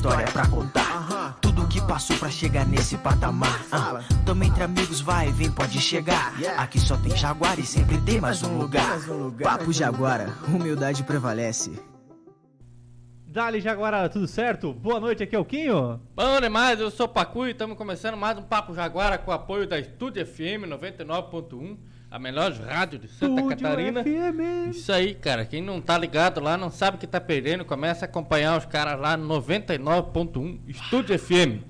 [0.00, 1.38] história pra contar.
[1.42, 3.62] Tudo que passou pra chegar nesse patamar.
[3.70, 6.32] Ah, tamo entre amigos, vai e vem, pode chegar.
[6.56, 8.98] Aqui só tem Jaguar e sempre tem mais um lugar.
[9.42, 11.78] Papo Jaguara, humildade prevalece.
[13.26, 14.72] Dali Jaguara, tudo certo?
[14.72, 16.00] Boa noite, aqui é o Quinho.
[16.16, 19.34] Bom demais, eu sou o Pacu e estamos começando mais um Papo Jaguara com o
[19.34, 21.76] apoio da Estúdio FM 99.1,
[22.10, 24.02] a melhor rádio de Santa Estúdio Catarina.
[24.02, 24.70] FM.
[24.70, 25.44] Isso aí, cara.
[25.44, 29.00] Quem não tá ligado lá, não sabe que tá perdendo, começa a acompanhar os caras
[29.00, 31.62] lá no 99.1 Estúdio FM.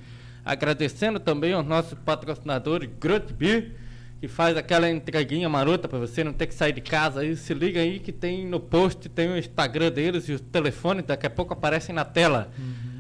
[0.43, 3.75] Agradecendo também aos nossos patrocinadores Grut Beer,
[4.19, 7.37] que faz aquela entreguinha marota para você não ter que sair de casa aí.
[7.37, 11.27] Se liga aí que tem no post, tem o Instagram deles e os telefones, daqui
[11.27, 12.51] a pouco aparecem na tela.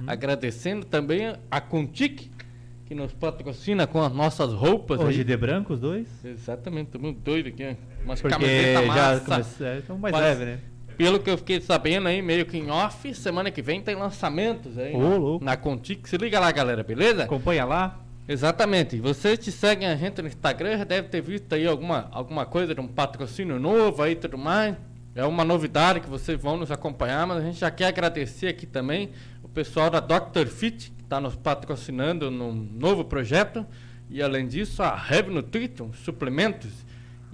[0.06, 2.29] Agradecendo também a Contic,
[2.90, 5.24] que nos patrocina com as nossas roupas Hoje aí.
[5.24, 6.08] de branco, os dois.
[6.24, 7.76] Exatamente, tô muito doido aqui.
[8.04, 9.24] Umas Porque camisetas já massa.
[9.24, 9.78] comecei.
[9.78, 10.58] Então mais Mas- leve, né?
[10.98, 14.76] Pelo que eu fiquei sabendo aí, meio que em off, semana que vem tem lançamentos
[14.76, 14.92] aí.
[14.96, 15.44] Ô, na- louco.
[15.44, 16.04] Na Contic.
[16.08, 17.22] Se liga lá, galera, beleza?
[17.22, 18.00] Acompanha lá.
[18.26, 18.98] Exatamente.
[18.98, 22.74] Vocês que seguem a gente no Instagram já devem ter visto aí alguma, alguma coisa
[22.74, 24.74] de um patrocínio novo aí e tudo mais.
[25.14, 28.66] É uma novidade que vocês vão nos acompanhar, mas a gente já quer agradecer aqui
[28.66, 29.10] também
[29.44, 30.48] o pessoal da Dr.
[30.48, 33.66] Fit, está nos patrocinando num novo projeto.
[34.08, 36.70] E além disso, a Heavy Nutrition, suplementos.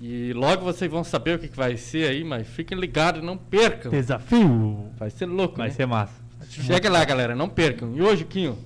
[0.01, 3.37] E logo vocês vão saber o que, que vai ser aí, mas fiquem ligados, não
[3.37, 3.91] percam.
[3.91, 4.89] Desafio.
[4.99, 5.75] Vai ser louco, Vai né?
[5.75, 6.15] ser massa.
[6.49, 7.95] Chega lá, galera, não percam.
[7.95, 8.57] E hoje, Quinho?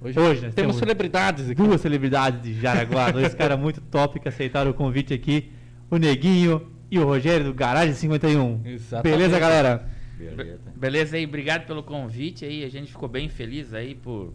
[0.00, 1.60] Hoje, Hoje temos, temos celebridades aqui.
[1.62, 5.50] Duas celebridades de Jaraguá, dois caras muito top que aceitaram o convite aqui.
[5.90, 8.60] O Neguinho e o Rogério do Garagem 51.
[8.64, 9.16] Exatamente.
[9.16, 9.88] Beleza, galera?
[10.16, 12.64] Be- Beleza aí, obrigado pelo convite aí.
[12.64, 14.32] A gente ficou bem feliz aí por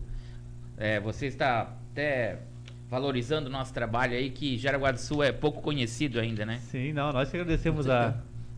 [0.78, 2.40] é, você estar até
[2.90, 6.60] valorizando o nosso trabalho aí, que Jaraguá do Sul é pouco conhecido ainda, né?
[6.70, 8.16] Sim, não, nós que agradecemos a.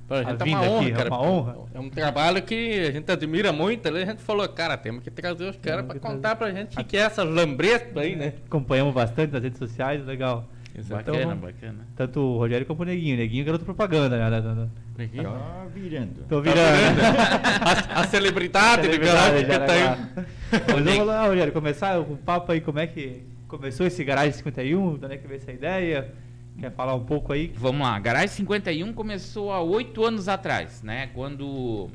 [0.08, 1.10] Pra A gente é vinda uma honra, aqui, é cara.
[1.10, 1.56] uma honra.
[1.74, 3.88] É um trabalho que a gente admira muito.
[3.88, 6.84] Ali a gente falou, cara, temos que trazer os caras que contar pra gente o
[6.86, 8.34] que é essas lambrestas aí, né?
[8.46, 10.48] Acompanhamos bastante nas redes sociais, legal.
[10.90, 11.88] Bacana, Então, bacana.
[11.96, 13.16] Tanto o Rogério como o Neguinho.
[13.16, 14.70] O Neguinho é garoto propaganda, né?
[14.98, 15.22] Aqui.
[15.22, 16.26] Tá virando.
[16.28, 17.02] Tô Tá virando.
[17.96, 19.98] a, a celebridade, do Celebridade garagem de que tá Jaraguá.
[20.18, 20.26] aí.
[20.74, 24.98] Mas vamos lá, Rogério, começar o papo aí, como é que começou esse Garagem 51,
[24.98, 26.14] de onde é que veio essa ideia?
[26.60, 27.52] Quer falar um pouco aí?
[27.56, 31.08] Vamos lá, Garagem 51 começou há oito anos atrás, né?
[31.14, 31.90] Quando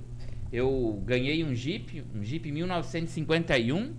[0.52, 3.94] eu ganhei um Jeep, um Jeep 1951,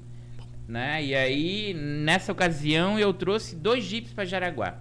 [0.68, 1.04] né?
[1.04, 4.78] E aí, nessa ocasião, eu trouxe dois Jeeps para Jaraguá.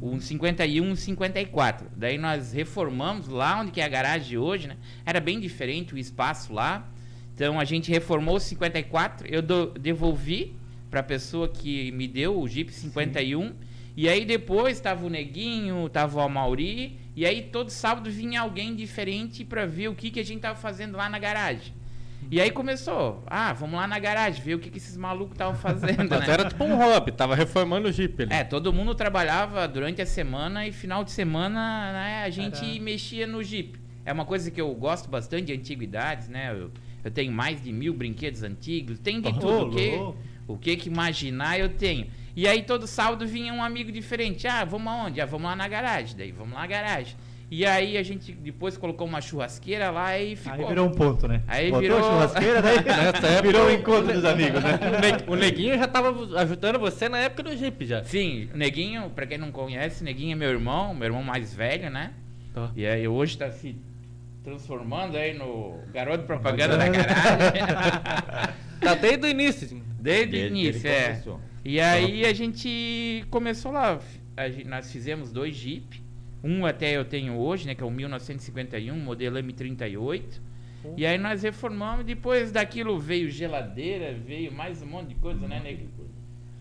[0.00, 1.88] Um 51 e um 54.
[1.96, 4.76] Daí nós reformamos lá onde que é a garagem hoje, né?
[5.04, 6.88] Era bem diferente o espaço lá.
[7.34, 10.54] Então a gente reformou o 54, eu do- devolvi
[10.90, 13.52] para a pessoa que me deu o Jeep 51.
[13.94, 18.74] E aí depois tava o Neguinho, tava o Amauri, e aí todo sábado vinha alguém
[18.74, 21.74] diferente para ver o que que a gente tava fazendo lá na garagem.
[22.30, 25.54] E aí começou, ah, vamos lá na garagem ver o que que esses malucos estavam
[25.54, 26.32] fazendo, Mas né?
[26.32, 28.32] era tipo um hobby, tava reformando o Jeep ali.
[28.32, 32.80] É, todo mundo trabalhava durante a semana e final de semana, né, a gente Era-
[32.82, 33.78] mexia no Jeep.
[34.04, 36.52] É uma coisa que eu gosto bastante de antiguidades, né?
[36.52, 36.70] Eu,
[37.02, 39.66] eu tenho mais de mil brinquedos antigos, tem de Ô, tudo.
[39.66, 40.00] O que,
[40.46, 42.06] o que que imaginar eu tenho.
[42.36, 44.46] E aí todo sábado vinha um amigo diferente.
[44.46, 45.20] Ah, vamos aonde?
[45.20, 46.16] Ah, vamos lá na garagem.
[46.16, 47.16] Daí vamos lá na garagem.
[47.48, 50.52] E aí a gente depois colocou uma churrasqueira lá e ficou.
[50.62, 51.42] Aí virou um ponto, né?
[51.46, 54.78] Aí Botou virou- a churrasqueira, daí Nessa época, virou o o- encontro dos amigos, né?
[54.82, 58.02] O, ne- o Neguinho já tava ajudando você na época do Jeep já.
[58.02, 61.54] Sim, o Neguinho, pra quem não conhece, o Neguinho é meu irmão, meu irmão mais
[61.54, 62.12] velho, né?
[62.52, 62.72] Tá.
[62.74, 63.76] E aí hoje tá se
[64.42, 67.62] transformando aí no garoto propaganda da garagem.
[68.80, 69.66] Tá desde o início.
[69.68, 71.02] Desde o Desde que início, é.
[71.10, 71.40] começou.
[71.64, 73.98] E aí a gente começou lá.
[74.36, 76.04] A gen- nós fizemos dois Jeep.
[76.46, 77.74] Um até eu tenho hoje, né?
[77.74, 80.40] Que é o 1951, modelo M38.
[80.96, 82.04] E aí nós reformamos.
[82.04, 85.88] Depois daquilo veio geladeira, veio mais um monte de coisa, né, Nego?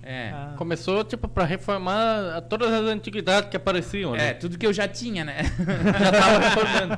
[0.06, 0.30] É.
[0.30, 4.22] Ah, Começou, tipo, pra reformar todas as antiguidades que apareciam ali.
[4.22, 5.38] É, tudo que eu já tinha, né?
[6.00, 6.98] Já tava reformando.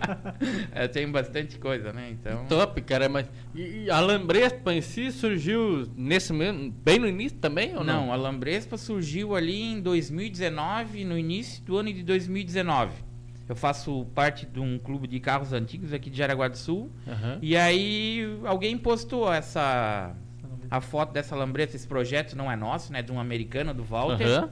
[0.75, 2.09] eu tenho bastante coisa, né?
[2.11, 2.45] Então.
[2.47, 3.25] Top, cara, mas.
[3.55, 6.69] E, e a Lambrespa em si surgiu nesse mesmo.
[6.83, 8.07] bem no início também ou não?
[8.07, 12.91] Não, a Lambrespa surgiu ali em 2019, no início do ano de 2019.
[13.47, 16.91] Eu faço parte de um clube de carros antigos aqui de Jaraguá do Sul.
[17.07, 17.39] Aham.
[17.41, 20.13] E aí alguém postou essa
[20.69, 24.25] a foto dessa Lambrespa, esse projeto não é nosso, né, de um americano do Walter.
[24.27, 24.49] Aham.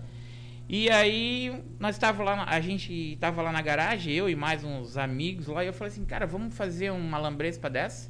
[0.67, 4.97] E aí nós tava lá, a gente tava lá na garagem, eu e mais uns
[4.97, 8.09] amigos lá, e eu falei assim, cara, vamos fazer uma Lambrespa dessa?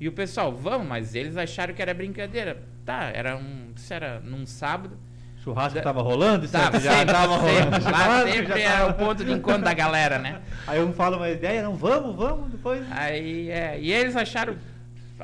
[0.00, 2.62] E o pessoal, vamos, mas eles acharam que era brincadeira.
[2.84, 4.98] Tá, era um, isso era num sábado.
[5.42, 7.54] churrasco tava rolando, isso Tava, já sempre, tava rolando.
[7.54, 7.70] sempre.
[7.84, 10.40] Lá churrasco, sempre já era tava- o ponto de encontro da galera, né?
[10.66, 12.84] Aí um fala uma ideia, não, vamos, vamos, depois.
[12.90, 14.56] Aí, é, e eles acharam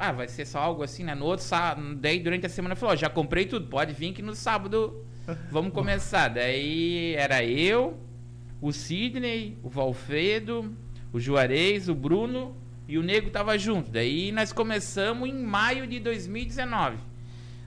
[0.00, 1.14] ah, vai ser só algo assim, né?
[1.14, 4.22] No outro sábado, daí durante a semana falou, ó, já comprei tudo, pode vir que
[4.22, 5.04] no sábado
[5.50, 6.28] vamos começar.
[6.28, 7.98] Daí era eu,
[8.60, 10.74] o Sidney, o Valfredo,
[11.12, 12.56] o Juarez, o Bruno
[12.88, 13.90] e o Nego tava junto.
[13.90, 16.96] Daí nós começamos em maio de 2019.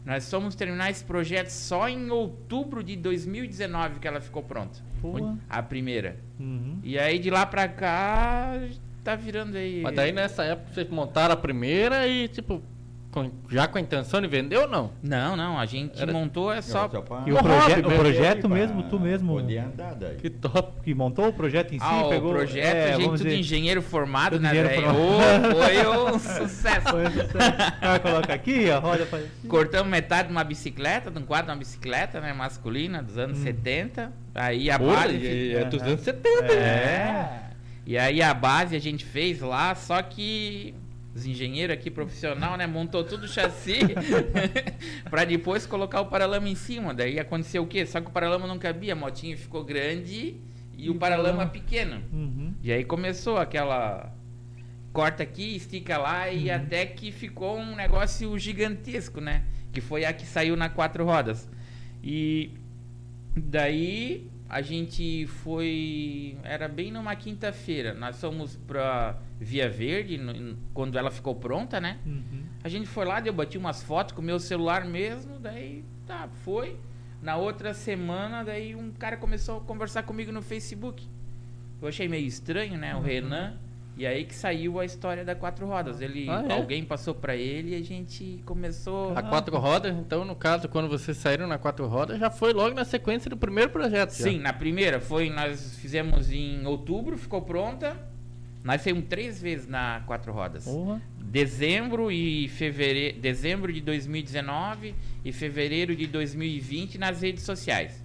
[0.05, 4.79] Nós fomos terminar esse projeto só em outubro de 2019 que ela ficou pronta.
[5.01, 5.37] Boa.
[5.49, 6.17] A primeira.
[6.37, 6.79] Uhum.
[6.83, 8.59] E aí de lá pra cá
[9.03, 9.81] tá virando aí.
[9.81, 12.61] Mas daí nessa época vocês montaram a primeira e, tipo,
[13.11, 14.89] com- já com a intenção de vender ou não?
[15.03, 16.89] Não, não, a gente Era- montou é só.
[17.27, 19.39] E o, Um proje- o projeto mesmo, tu mesmo.
[20.19, 20.81] Que top.
[20.81, 22.31] que montou o projeto em si, Ah, pegou...
[22.31, 24.97] o projeto, é, a gente tudo dizer, engenheiro formado, Tudo né, engenheiro formado.
[24.97, 26.87] Ô, Foi um sucesso.
[26.89, 27.37] Foi sucesso.
[27.81, 29.25] Ah, coloca aqui, a roda faz...
[29.47, 33.37] Cortamos metade de uma bicicleta, de um quadro de uma bicicleta, né, masculina, dos anos
[33.37, 34.11] 70.
[34.33, 35.17] Aí a Porra, base.
[35.17, 35.69] e- é Aham.
[35.69, 36.45] dos anos 70.
[36.51, 37.52] É.
[37.85, 40.73] E aí a base a gente fez lá, só que
[41.13, 43.79] os engenheiros aqui profissional, né, montou tudo o chassi
[45.09, 46.93] pra depois colocar o paralama em cima.
[46.93, 47.85] Daí aconteceu o quê?
[47.85, 50.37] Só que o paralama não cabia, a motinha ficou grande
[50.75, 52.01] e o paralama pequeno.
[52.11, 52.53] Uhum.
[52.63, 54.11] E aí começou aquela
[54.91, 59.43] corta aqui, estica lá e até que ficou um negócio gigantesco, né?
[59.71, 61.49] Que foi a que saiu na quatro rodas.
[62.03, 62.51] E
[63.35, 67.93] daí a gente foi, era bem numa quinta-feira.
[67.93, 71.97] Nós fomos pra Via Verde no- quando ela ficou pronta, né?
[72.05, 72.43] Uhum.
[72.63, 76.27] A gente foi lá, eu bati umas fotos com o meu celular mesmo, daí tá,
[76.43, 76.77] foi.
[77.21, 81.07] Na outra semana, daí um cara começou a conversar comigo no Facebook.
[81.81, 82.93] Eu achei meio estranho, né?
[82.93, 83.03] O Uhum.
[83.03, 83.57] Renan.
[83.95, 86.01] E aí que saiu a história da quatro rodas.
[86.01, 86.53] Ele, Ah, é?
[86.53, 89.15] alguém passou pra ele e a gente começou.
[89.15, 92.73] A quatro rodas, então no caso, quando vocês saíram na quatro rodas, já foi logo
[92.75, 94.09] na sequência do primeiro projeto.
[94.09, 94.23] já.
[94.23, 97.95] Sim, na primeira foi, nós fizemos em outubro, ficou pronta.
[98.63, 100.63] Nós saímos três vezes na quatro rodas.
[100.63, 100.99] Porra.
[101.19, 108.01] Dezembro e fevereiro, dezembro de 2019 e fevereiro de 2020 nas redes sociais.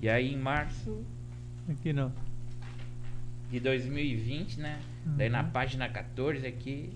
[0.00, 1.02] E aí em março
[1.68, 2.12] Aqui não.
[3.50, 4.78] de 2020, né?
[5.04, 6.90] Daí na página 14 aqui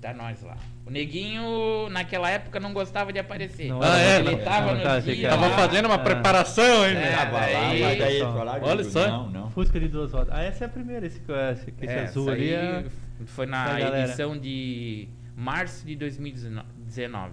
[0.00, 0.56] tá nós lá.
[0.84, 3.68] O neguinho naquela época não gostava de aparecer.
[3.68, 4.18] Não Ah, é?
[4.18, 5.28] Ele Não, tava não tá, dia.
[5.28, 5.56] Tava lá.
[5.56, 5.98] fazendo uma Ah.
[6.00, 6.96] preparação, hein?
[6.96, 7.12] É, meu?
[7.18, 9.06] Tava lá, daí- mas daí falaram, Olha só.
[9.08, 9.50] não, não.
[9.50, 10.34] Fusca de duas rodas.
[10.34, 11.20] Ah, essa é a primeira, esse,
[11.52, 12.50] esse, esse É, azul ali.
[12.52, 12.84] É...
[13.26, 17.32] foi na edição de março de 2019.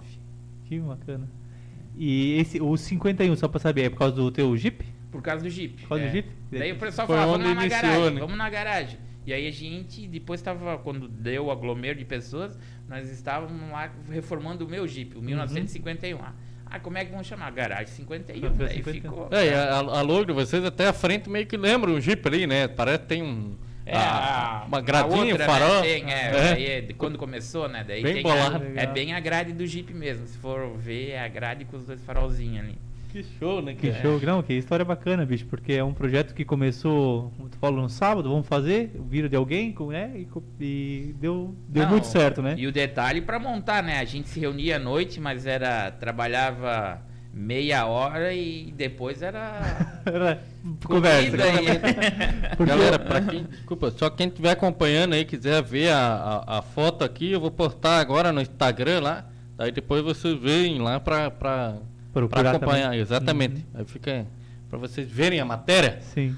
[0.66, 1.28] Que bacana.
[1.96, 4.84] E esse, o 51, só pra saber, é por causa do teu Jeep?
[5.10, 5.82] Por causa do Jeep.
[5.82, 6.06] Por causa é.
[6.06, 6.28] do Jeep?
[6.52, 8.20] Daí o pessoal falava, onde vamos lá na iniciou, garagem, né?
[8.20, 8.98] vamos na garagem.
[9.26, 12.58] E aí a gente, depois tava, quando deu o aglomero de pessoas,
[12.88, 15.20] nós estávamos lá reformando o meu Jeep, Uhum.
[15.22, 16.18] o 1951.
[16.20, 16.32] Ah,
[16.72, 17.50] Ah, como é que vão chamar?
[17.50, 18.40] Garagem 51.
[18.40, 19.10] Vai ser Daí 51.
[19.12, 19.28] ficou.
[19.32, 22.68] É, a, a logo vocês até a frente meio que lembra um Jeep ali, né?
[22.68, 23.56] Parece que tem um.
[23.84, 25.80] É, a- uma gradinha, outra, farol.
[25.80, 26.30] Né, tem, é,
[26.62, 26.78] É.
[26.78, 27.82] é quando começou, né?
[27.86, 30.26] Daí Bem a, é bem a grade do Jeep mesmo.
[30.28, 32.78] Se for ver, é a grade com os dois farolzinhos ali.
[33.10, 33.74] Que show, né?
[33.74, 34.02] Que cara?
[34.02, 37.82] show, não, que história bacana, bicho, porque é um projeto que começou, como tu falou,
[37.82, 40.28] no sábado, vamos fazer, vira de alguém, né, e,
[40.60, 42.54] e deu, deu Não, muito certo, né?
[42.56, 43.98] E o detalhe pra montar, né?
[43.98, 47.02] A gente se reunia à noite, mas era trabalhava
[47.32, 50.42] meia hora e depois era Era
[50.84, 51.36] conversa.
[52.56, 56.62] Porque- Galera, pra quem, desculpa, só quem estiver acompanhando aí, quiser ver a, a, a
[56.62, 59.24] foto aqui, eu vou postar agora no Instagram lá.
[59.56, 61.30] Daí depois vocês veem lá pra,
[62.12, 62.84] Procurar acompanhar.
[62.84, 63.00] também.
[63.00, 63.56] Exatamente.
[63.56, 63.80] Uhum.
[63.80, 64.26] Aí fica
[64.68, 65.98] pra vocês verem a matéria.
[66.00, 66.36] Sim.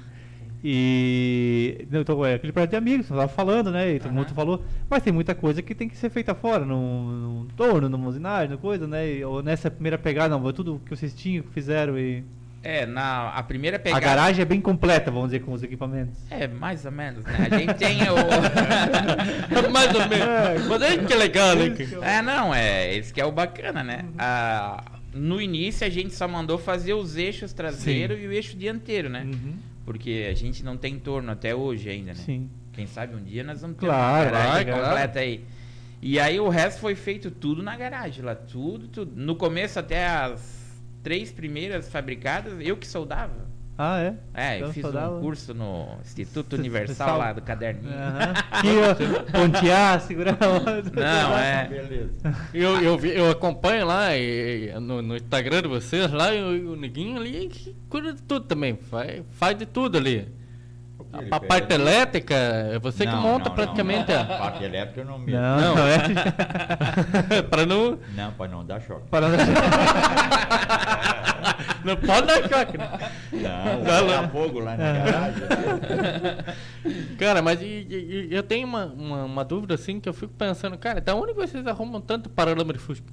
[0.63, 3.95] E então, é aquele projeto de amigos, você tava falando, né?
[3.95, 4.19] E todo Aham.
[4.19, 7.89] mundo falou, mas tem muita coisa que tem que ser feita fora, num, num torno,
[7.89, 9.15] numa usinagem, numa coisa, né?
[9.15, 12.23] E, ou nessa primeira pegada, não, tudo que vocês tinham, que fizeram e.
[12.65, 16.17] É, na a primeira A pegada garagem é bem completa, vamos dizer, com os equipamentos.
[16.29, 17.49] É, mais ou menos, né?
[17.51, 18.15] A gente tem o
[19.69, 20.67] Mais ou menos.
[20.69, 21.75] Mas aí que legal, né?
[22.01, 24.05] É, não, é, esse que é o bacana, né?
[24.17, 24.81] Ah,
[25.13, 29.23] no início a gente só mandou fazer os eixos traseiro e o eixo dianteiro, né?
[29.23, 29.55] Uhum.
[29.85, 32.19] Porque a gente não tem torno até hoje ainda, né?
[32.25, 32.49] Sim.
[32.71, 35.19] Quem sabe um dia nós vamos ter Claro, uma garagem vai, completa claro.
[35.19, 35.43] aí.
[36.01, 39.11] E aí o resto foi feito tudo na garagem lá, tudo, tudo.
[39.15, 43.47] No começo até as três primeiras fabricadas, eu que soldava.
[43.75, 44.13] Ah, é?
[44.35, 45.15] É, Então, eu fiz soldava.
[45.17, 47.91] um curso no Instituto Universal sal- lá do caderninho.
[48.53, 50.91] Ó, pontear, segurar a moto.
[50.93, 51.67] Não, é.
[51.67, 52.11] Beleza.
[52.53, 56.75] Eu, eu, eu acompanho lá e- no, no Instagram de vocês lá e o, o
[56.75, 58.75] neguinho ali que cuida de tudo também.
[58.77, 60.27] Faz, faz de tudo ali.
[61.11, 64.25] A, a parte elétrica, é você que Não, monta não, praticamente Não, a.
[64.25, 65.35] Parte elétrica eu não meto.
[65.35, 65.75] Não, Não.
[65.75, 67.41] não, é.
[67.49, 67.99] pra não.
[68.15, 69.07] Não, para não dar choque.
[69.09, 69.43] Parando Não
[72.07, 72.89] pode dar choque, né?
[73.31, 74.27] Não, Dá lá.
[74.29, 75.43] fogo lá na garagem.
[77.17, 80.77] Cara, mas e- e- eu tenho uma, uma, uma dúvida assim que eu fico pensando,
[80.77, 83.05] cara, da onde vocês arrumam tanto paralama de Fusca?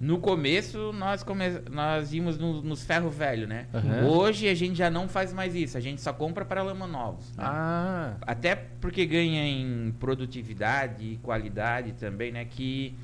[0.00, 1.44] No começo, nós, come...
[1.70, 3.66] nós íamos no- nos ferro velho, né?
[3.74, 4.06] Aham.
[4.06, 5.76] Hoje a gente já não faz mais isso.
[5.76, 7.26] A gente só compra para lama novos.
[7.36, 7.44] né?
[7.46, 12.46] Ah, Até porque ganha em produtividade e qualidade também, né?
[12.46, 12.94] Que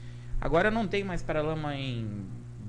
[0.41, 2.07] agora não tem mais paralama em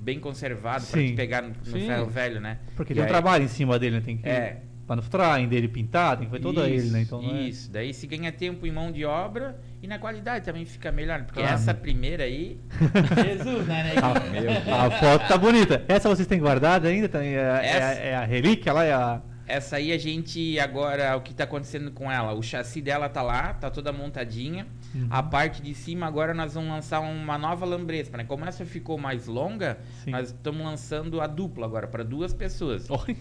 [0.08, 2.60] bem conservado para pegar no, no ferro velho, né?
[2.78, 4.02] Porque E tem um aí- trabalho em cima dele, né?
[4.06, 4.28] Tem que.
[4.30, 4.62] É.
[4.88, 7.02] Pra não ficar em dele pintar, tem que fazer toda ele, né?
[7.02, 7.70] Então não é- isso.
[7.70, 11.24] Daí se ganha tempo em mão de obra e na qualidade também fica melhor.
[11.24, 11.56] Porque Claro.
[11.56, 12.58] essa primeira aí.
[13.38, 14.66] Jesus, né, A, Neguinho?
[14.66, 15.84] Meu a foto tá bonita.
[15.90, 17.10] Essa vocês têm guardada ainda?
[17.10, 18.86] Também é, é a- é a relíquia lá?
[18.86, 19.22] É a...
[19.48, 22.34] Essa aí a gente agora, o que tá acontecendo com ela?
[22.34, 24.68] O chassi dela tá lá, tá toda montadinha.
[24.94, 25.08] Uhum.
[25.10, 28.26] A parte de cima agora nós vamos lançar uma nova lambresca, né?
[28.26, 30.12] Como essa ficou mais longa, Sim.
[30.12, 32.90] nós estamos lançando a dupla agora para duas pessoas.
[32.90, 33.16] oi.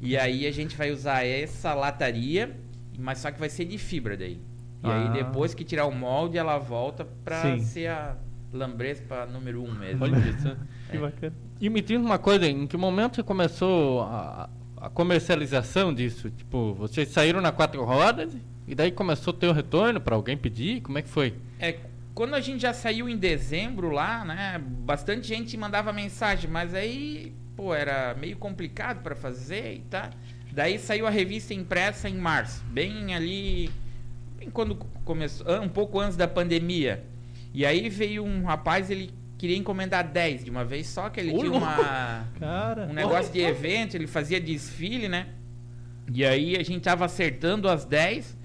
[0.00, 2.56] E aí a gente vai usar essa lataria,
[2.98, 4.40] mas só que vai ser de fibra daí.
[4.82, 4.96] E Ah.
[5.08, 7.06] aí depois que tirar o molde, ela volta
[7.42, 7.60] Sim.
[7.60, 8.16] ser a
[8.52, 10.04] lambresca número um mesmo.
[10.04, 10.56] Olha isso.
[10.90, 11.34] Que bacana.
[11.60, 14.50] E me diz uma coisa, em que momento você começou a,
[14.82, 16.28] a comercialização disso?
[16.28, 20.36] Tipo, vocês saíram na quatro rodas e daí começou a ter o retorno para alguém
[20.36, 20.80] pedir?
[20.80, 21.34] Como é que foi?
[21.60, 21.78] É,
[22.12, 24.60] quando a gente já saiu em dezembro lá, né?
[24.60, 30.10] Bastante gente mandava mensagem, mas aí, pô, era meio complicado para fazer e tá.
[30.50, 33.70] Daí saiu a revista impressa em março, bem ali,
[34.36, 37.04] bem quando começou, um pouco antes da pandemia.
[37.54, 41.32] E aí veio um rapaz, ele queria encomendar 10 de uma vez só, que ele
[41.34, 42.86] Ô, tinha uma Cara.
[42.88, 45.26] um negócio de evento, ele fazia desfile, né?
[46.14, 48.38] E aí a gente tava acertando as 10,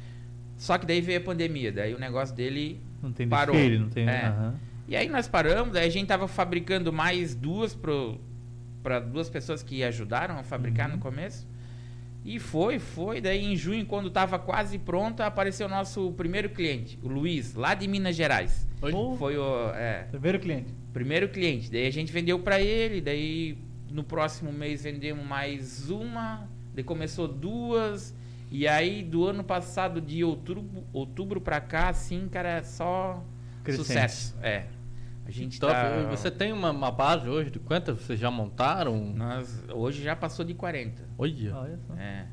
[0.57, 3.53] só que daí veio a pandemia, daí o negócio dele Não tem Parou.
[3.55, 4.09] desfile, não tem.
[4.09, 4.25] É.
[4.25, 4.55] aham.
[4.87, 7.77] e aí nós paramos, aí a gente tava fabricando mais duas
[8.81, 10.95] para duas pessoas que ajudaram a fabricar Uhum.
[10.95, 11.47] no começo.
[12.27, 13.21] E foi, foi.
[13.21, 17.73] Daí em junho, quando tava quase pronta, apareceu o nosso primeiro cliente, o Luiz, lá
[17.73, 18.67] de Minas Gerais.
[18.81, 18.91] Oi?
[19.17, 20.73] Foi o é, Primeiro cliente.
[20.91, 21.71] primeiro cliente.
[21.71, 23.57] Daí a gente vendeu para ele, daí
[23.89, 28.13] no próximo mês vendemos mais uma, daí começou duas.
[28.51, 33.23] E aí do ano passado de outubro, outubro para cá, assim, cara, só
[33.63, 33.87] Crescente.
[33.87, 34.37] sucesso.
[34.41, 34.65] É.
[35.27, 38.95] A gente tá Você tem uma, uma base hoje de quantas vocês já montaram?
[39.13, 41.03] nós hoje já passou de 40.
[41.17, 41.53] Olha.
[41.53, 41.93] Olha só.
[41.95, 42.27] É.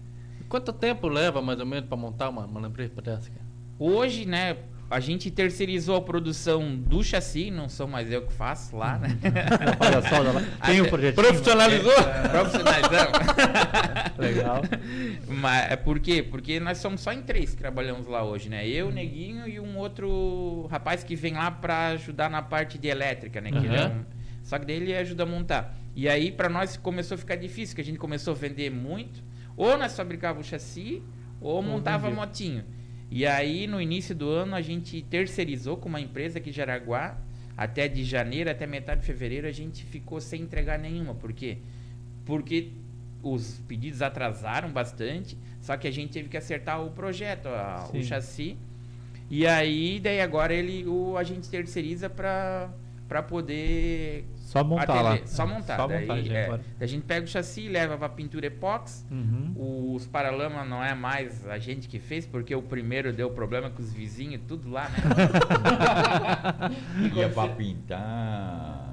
[0.49, 3.33] Quanto tempo leva mais ou menos para montar uma, uma lambreta dessa?
[3.81, 4.59] Hoje, né,
[4.95, 9.09] a gente terceirizou a produção do chassi, não sou mais eu que faço lá, né?
[9.81, 10.41] Olha só, lá.
[10.65, 11.15] Tem um projetinho.
[11.27, 11.93] Profissionalizou?
[12.31, 13.19] Profissionalizamos.
[14.17, 14.63] Legal.
[15.27, 16.23] Mas é por quê?
[16.23, 18.67] Porque nós somos só em três que trabalhamos lá hoje, né?
[18.69, 23.41] Eu, Neguinho e um outro rapaz que vem lá pra ajudar na parte de elétrica,
[23.41, 23.51] né?
[23.51, 24.05] Que ele é um-
[24.45, 25.77] Só que daí ele ajuda a montar.
[25.97, 29.23] E aí pra nós começou a ficar difícil, que a gente começou a vender muito.
[29.57, 31.03] Ou nós fabricava o chassi,
[31.41, 32.65] ou montava motinho.
[33.11, 37.17] E aí no início do ano a gente terceirizou com uma empresa aqui de Jaraguá.
[37.57, 41.15] Até de janeiro até metade de fevereiro a gente ficou sem entregar nenhuma.
[41.15, 41.59] Por quê?
[42.27, 42.71] Porque
[43.23, 48.03] os pedidos atrasaram bastante, só que a gente teve que acertar o projeto, a- o
[48.03, 48.57] chassi.
[49.31, 52.71] E aí, daí agora ele, o, a gente terceiriza para
[53.09, 55.15] para poder Só montar lá.
[55.15, 55.29] atender.
[55.29, 55.77] Só montar.
[55.77, 59.05] Só daí, montagem é, daí a gente pega o chassi, leva para pintura epóxi.
[59.11, 59.95] Uhum.
[59.95, 63.83] Os paralama não é mais a gente que fez, porque o primeiro deu problema com
[63.83, 64.99] os vizinhos, tudo lá, né?
[67.15, 68.84] Ia pra pintar.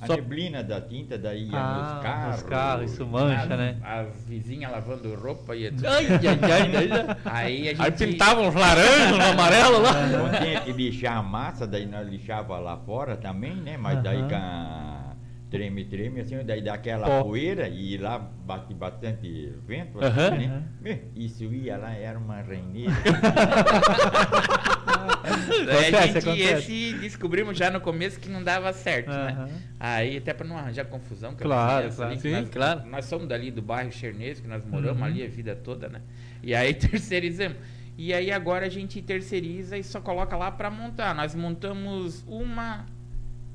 [0.00, 2.34] A Só- neblina da tinta daí ia Ah, nos carros.
[2.34, 3.76] nos carros, isso mancha, as, né?
[3.82, 5.88] As vizinhas lavando roupa e tudo.
[5.88, 7.16] Ai, ai, ai, ai.
[7.24, 7.82] Aí a gente.
[7.82, 10.06] Aí pintavam uns laranjas, uns amarelos lá.
[10.06, 13.76] Não tinha que lixar a massa, daí nós lixava lá fora também, né?
[13.76, 14.28] Mas daí Aham.
[14.28, 15.14] com a
[15.50, 20.46] treme, treme, assim, daí dá aquela poeira e lá bate bastante vento, assim, né?
[20.46, 20.62] Aham.
[20.80, 22.92] Meu, Isso ia lá, era uma reineira.
[25.48, 26.72] Daí a Acontece, gente acontece.
[26.72, 29.32] esse descobrimos já no começo que não dava certo, né?
[29.38, 29.48] Aham.
[29.80, 32.86] Aí até pra não arranjar confusão Claro, Sim, nós, claro.
[32.86, 35.04] Nós somos dali do bairro Chernesco, que nós moramos Uhum.
[35.08, 36.00] ali a vida toda, né?
[36.42, 37.56] E aí terceirizamos.
[37.96, 41.14] E aí agora a gente terceiriza e só coloca lá pra montar.
[41.14, 42.86] Nós montamos uma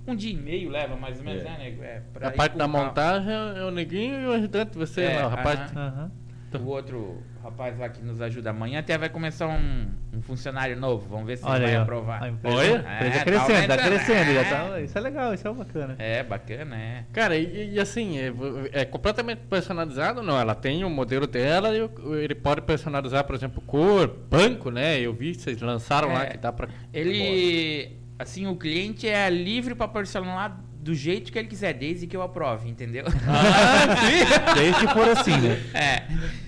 [0.05, 1.45] um dia e meio leva mais ou menos, É.
[1.45, 1.81] né, nego?
[1.81, 5.29] É, A parte da montagem é o neguinho e o ajudante, você, É, né, o
[5.29, 5.59] rapaz.
[5.71, 6.11] aham.
[6.53, 6.61] Aham.
[6.61, 8.51] O outro rapaz lá que nos ajuda.
[8.51, 11.07] Amanhã até vai começar um, um funcionário novo.
[11.09, 11.81] Vamos ver se Olha ele vai ó.
[11.83, 12.23] aprovar.
[12.23, 12.85] A empresa, Olha.
[12.87, 14.33] a empresa É, tá crescendo, tá, aumentando, crescendo.
[14.33, 14.43] Já é.
[14.69, 15.95] tá, isso é legal, isso é bacana.
[15.99, 17.05] É, bacana, é.
[17.11, 18.33] Cara, e, e assim, é,
[18.71, 20.39] é completamente personalizado, não?
[20.39, 21.89] Ela tem o modelo dela e
[22.23, 24.99] ele pode personalizar, por exemplo, cor, banco, né?
[24.99, 26.27] Eu vi, vocês lançaram lá É.
[26.27, 26.67] que dá pra.
[26.93, 32.15] Ele, assim, o cliente é livre para personalizar do jeito que ele quiser, desde que
[32.15, 33.05] eu aprove, entendeu?
[34.53, 35.61] Desde que for assim, né?
[35.73, 36.03] É,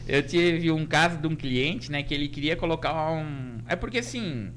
[0.08, 3.60] eu tive um caso de um cliente, né, que ele queria colocar um.
[3.68, 4.52] É porque assim.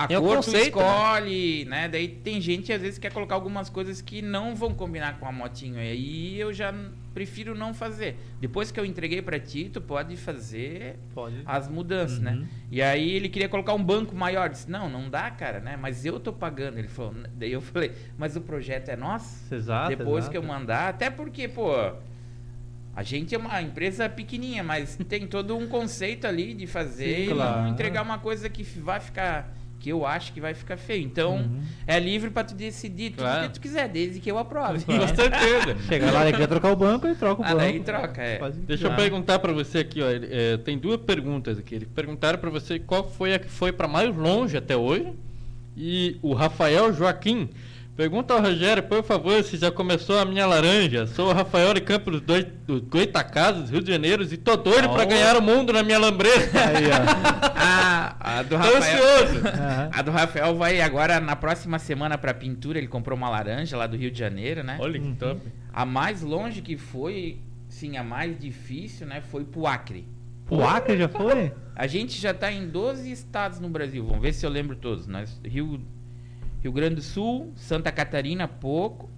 [0.00, 0.82] A É cor tu conceito, né?
[0.86, 1.86] escolhe, né?
[1.86, 5.26] Daí tem gente que às vezes quer colocar algumas coisas que não vão combinar com
[5.26, 5.76] a motinho.
[5.76, 6.72] E aí eu já
[7.12, 8.16] prefiro não fazer.
[8.40, 11.42] Depois que eu entreguei pra ti, tu pode fazer Pode.
[11.44, 12.32] as mudanças, né?
[12.32, 12.46] Uhum.
[12.70, 14.46] E aí ele queria colocar um banco maior.
[14.46, 15.76] Eu Disse, não, não dá, cara, né?
[15.76, 16.78] Mas eu tô pagando.
[16.78, 19.54] Ele falou, daí eu falei, mas o projeto é nosso?
[19.54, 19.90] Exato.
[19.90, 20.30] Depois exato.
[20.30, 21.74] que eu mandar, até porque, pô,
[22.96, 27.22] a gente é uma empresa pequenininha, mas tem todo um conceito ali de fazer Sim,
[27.32, 27.60] e claro.
[27.64, 31.02] não entregar uma coisa que vai ficar que eu acho que vai ficar feio.
[31.02, 31.62] Então, Uhum.
[31.86, 33.48] é livre pra tu decidir tudo Claro.
[33.48, 34.84] que tu quiser, desde que eu aprove.
[34.86, 35.76] Com certeza.
[35.88, 37.58] Chega lá, ele quer trocar o banco, ele troca o Ah, banco.
[37.60, 38.38] daí troca, é.
[38.66, 40.08] Deixa eu perguntar pra você aqui, ó.
[40.10, 41.74] ele- é, tem duas perguntas aqui.
[41.74, 45.10] Eles perguntaram pra você qual foi a que foi pra mais longe até hoje.
[45.76, 47.48] E o Rafael Joaquim
[48.00, 51.06] pergunta ao Rogério, por favor, se já começou a minha laranja.
[51.06, 54.88] Sou o Rafael de Campos dos dois- dos Goitacazes, Rio de Janeiro, e tô doido
[54.88, 55.06] pra Ó.
[55.06, 56.58] ganhar o mundo na minha lambreta.
[56.66, 57.50] Aí, ó.
[57.62, 58.78] Ah, a do Tô Rafael.
[58.78, 59.46] ansioso.
[59.46, 59.90] Aham.
[59.92, 62.78] A do Rafael vai agora na próxima semana pra pintura.
[62.78, 64.78] Ele comprou uma laranja lá do Rio de Janeiro, né?
[64.80, 65.14] Olha que Uhum.
[65.14, 65.42] top.
[65.70, 69.20] A mais longe que foi, sim, a mais difícil, né?
[69.20, 70.08] Foi pro Acre.
[70.48, 71.52] O Acre já foi?
[71.76, 74.04] A gente já tá em 12 estados no Brasil.
[74.06, 75.06] Vamos ver se eu lembro todos.
[75.06, 75.78] Nós, Rio,
[76.62, 79.08] Rio Grande do Sul, Santa Catarina, pouco.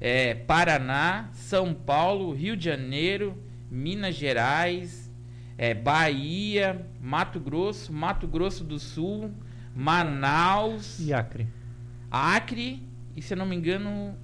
[0.00, 3.36] é, Paraná, São Paulo, Rio de Janeiro,
[3.70, 5.10] Minas Gerais,
[5.58, 9.30] é, Bahia, Mato Grosso, Mato Grosso do Sul,
[9.76, 11.46] Manaus, E Acre.
[12.10, 12.82] Acre
[13.14, 14.16] e se eu não me engano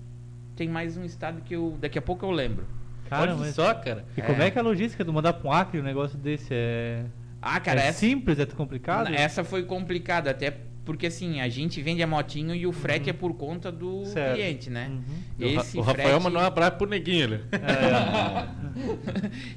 [0.57, 2.66] tem mais um estado que eu daqui a pouco eu lembro.
[3.09, 3.55] Cara, Olha mas...
[3.55, 4.05] só, cara.
[4.16, 6.48] E como é que é a logística de mandar pra um Acre um negócio desse?
[6.50, 7.05] É,
[7.40, 9.12] Ah, cara, é essa, simples, é complicado?
[9.14, 13.12] essa foi complicada até porque assim a gente vende a motinho e o frete é
[13.12, 14.37] por conta do Certo.
[14.37, 14.88] cliente, né?
[14.88, 15.46] Uhum.
[15.49, 17.40] O Ra- Esse o Rafael frete- mandou um abraço pro neguinho, né?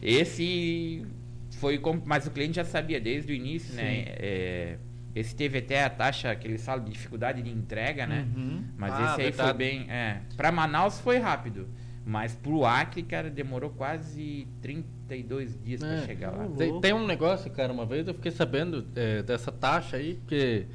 [0.02, 1.06] Esse
[1.52, 4.04] foi mas o cliente já sabia desde o início, né?
[4.08, 4.78] É,
[5.16, 8.26] Esse teve até a taxa que eles falam de dificuldade de entrega, né?
[8.36, 8.64] Uhum.
[8.78, 9.58] Mas Ah, esse aí foi verdade.
[9.58, 9.86] bem.
[9.90, 10.20] É.
[10.38, 11.68] Pra Manaus foi rápido.
[12.06, 16.06] Mas pro Acre, cara, demorou quase 32 dias pra É.
[16.06, 16.48] chegar lá.
[16.58, 20.66] Tem, tem um negócio, cara, uma vez eu fiquei sabendo é, dessa taxa aí, que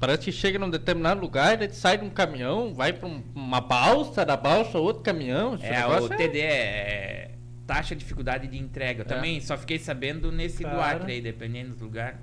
[0.00, 3.60] parece que chega num determinado lugar, ele sai de um caminhão, vai pra um- uma
[3.60, 5.58] balsa, da balsa outro caminhão.
[5.60, 7.30] É, o TD é
[7.66, 9.00] taxa de dificuldade de entrega.
[9.02, 9.08] Eu É.
[9.08, 10.96] também só fiquei sabendo nesse do Cara.
[10.98, 12.20] Acre aí, dependendo do lugar.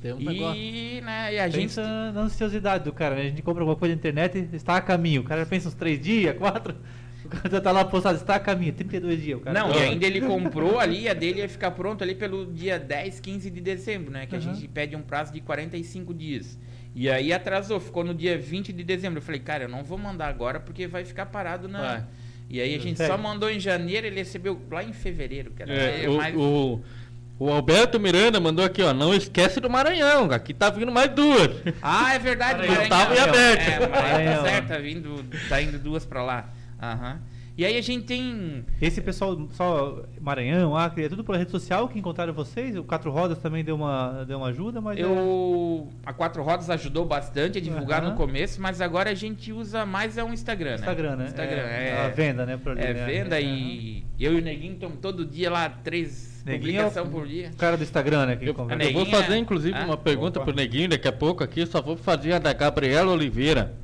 [0.00, 0.20] Tem um.
[0.20, 1.62] E, né, e a gente.
[1.62, 3.22] Pensa na ansiosidade do cara, né?
[3.22, 5.22] A gente compra alguma coisa na internet e está a caminho.
[5.22, 6.74] O cara pensa uns 3 dias, 4.
[7.24, 9.38] O cara já tá lá postado, está a caminho, 32 dias.
[9.38, 12.14] O cara Não, tá- e ainda ele comprou ali, a dele ia ficar pronto ali
[12.14, 14.26] pelo dia 10, 15 de dezembro, né?
[14.26, 14.52] Que a Aham.
[14.54, 16.58] gente pede um prazo de 45 dias.
[16.94, 19.18] E aí atrasou, ficou no dia 20 de dezembro.
[19.18, 21.80] Eu falei, cara, eu não vou mandar agora porque vai ficar parado na.
[21.80, 22.04] Vai.
[22.48, 23.14] E aí a gente Sério?
[23.16, 25.72] só mandou em janeiro, ele recebeu lá em fevereiro, cara.
[25.72, 26.80] É, É, o, mas- o,
[27.38, 31.50] o Alberto Miranda mandou aqui, ó, não esquece do Maranhão, aqui tá vindo mais duas.
[31.82, 32.74] Ah, é verdade, Maranhão.
[32.74, 32.88] Maranhão.
[32.90, 33.60] Tava em aberto.
[33.60, 34.42] É, Maranhão, Maranhão.
[34.44, 36.48] tá certo, tá vindo, tá indo duas pra lá.
[36.80, 37.18] Aham.
[37.56, 38.64] E aí a gente tem.
[38.80, 42.76] Esse pessoal, só Maranhão, Acre, é tudo pela rede social que encontraram vocês?
[42.76, 44.98] O Quatro Rodas também deu uma, deu uma ajuda, mas.
[44.98, 45.88] é- Eu.
[46.04, 48.10] A Quatro Rodas ajudou bastante a divulgar Aham.
[48.10, 50.74] no começo, mas agora a gente usa mais é um Instagram, né?
[50.76, 51.24] Instagram, né?
[51.26, 52.04] Instagram, é, é.
[52.06, 52.58] A venda, né?
[52.76, 53.06] É né?
[53.06, 56.90] venda É, e eu e o Neguinho estamos todo dia lá, três Neguinho é o-
[56.90, 57.50] publicações por dia.
[57.54, 58.36] O cara do Instagram, né?
[58.36, 60.46] Que Eu, eu vou Neguinho, fazer, é- inclusive, Ah, uma pergunta opa.
[60.46, 63.76] pro Neguinho daqui a pouco aqui, só vou fazer a da Gabriela Oliveira.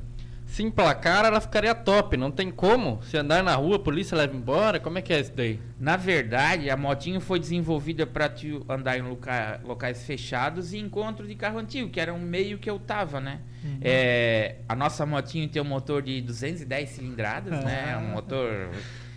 [0.51, 3.01] Se emplacar, ela ficaria top, não tem como.
[3.03, 5.57] Se andar na rua, a polícia leva embora, como é que é isso daí?
[5.79, 8.29] Na verdade, a motinho foi desenvolvida para
[8.67, 12.69] andar em loca- locais fechados e encontro de carro antigo, que era um meio que
[12.69, 13.39] eu tava, né?
[13.63, 13.77] Uhum.
[13.81, 17.91] É, a nossa motinho tem um motor de 210 cilindradas, né?
[17.93, 18.71] É um motor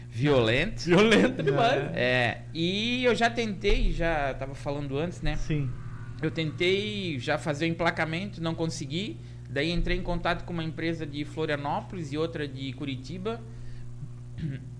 [0.09, 0.83] violento.
[0.87, 1.83] Violento demais.
[1.94, 5.35] É, e eu já tentei, já tava falando antes, né?
[5.35, 5.68] Sim.
[6.23, 9.18] Eu tentei já fazer o emplacamento, não consegui.
[9.55, 13.40] Daí entrei em contato com uma empresa de Florianópolis e outra de Curitiba.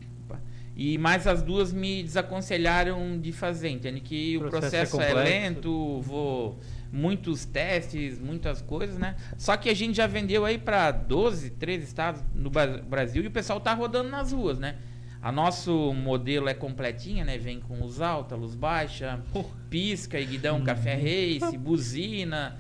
[0.76, 4.00] E mais as duas me desaconselharam de fazer, entende?
[4.00, 6.58] Que o processo processo, é é, lento, vou
[6.90, 9.14] muitos testes, muitas coisas, né?
[9.38, 13.30] Só que a gente já vendeu aí para 12, 13 estados no Brasil e o
[13.30, 14.74] pessoal tá rodando nas ruas, né?
[15.22, 17.38] A nosso modelo é completinha, né?
[17.38, 19.22] Vem com luz alta, luz baixa,
[19.70, 22.58] pisca, guidão café race, buzina.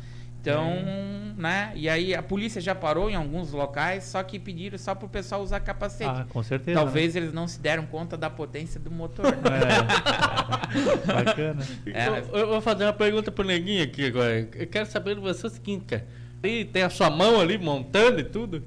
[0.52, 1.72] Então, né?
[1.74, 5.42] E aí a polícia já parou em alguns locais, só que pediram só pro pessoal
[5.42, 6.10] usar capacete.
[6.10, 6.78] Ah, com certeza.
[6.78, 9.24] Talvez eles não se deram conta da potência do motor.
[9.24, 9.34] né?
[10.74, 11.12] É.
[11.24, 11.62] Bacana.
[11.86, 14.48] É, Eu- eu vou fazer uma pergunta pro Neguinho aqui agora.
[14.54, 16.04] Eu quero saber de você o seguinte, cara.
[16.42, 18.62] Aí tem a sua mão ali montando e tudo.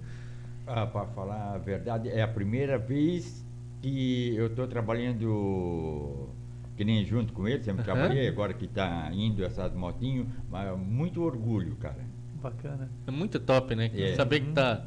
[0.65, 3.45] Ah, para falar a verdade, é a primeira vez
[3.81, 6.29] que eu estou trabalhando
[6.77, 7.93] que nem junto com ele, sempre Aham.
[7.99, 12.05] trabalhei, agora que está indo essas motinhos, mas muito orgulho, cara.
[12.41, 12.89] Bacana.
[13.07, 13.89] É muito top, né?
[13.95, 14.15] É.
[14.15, 14.85] Saber que tá.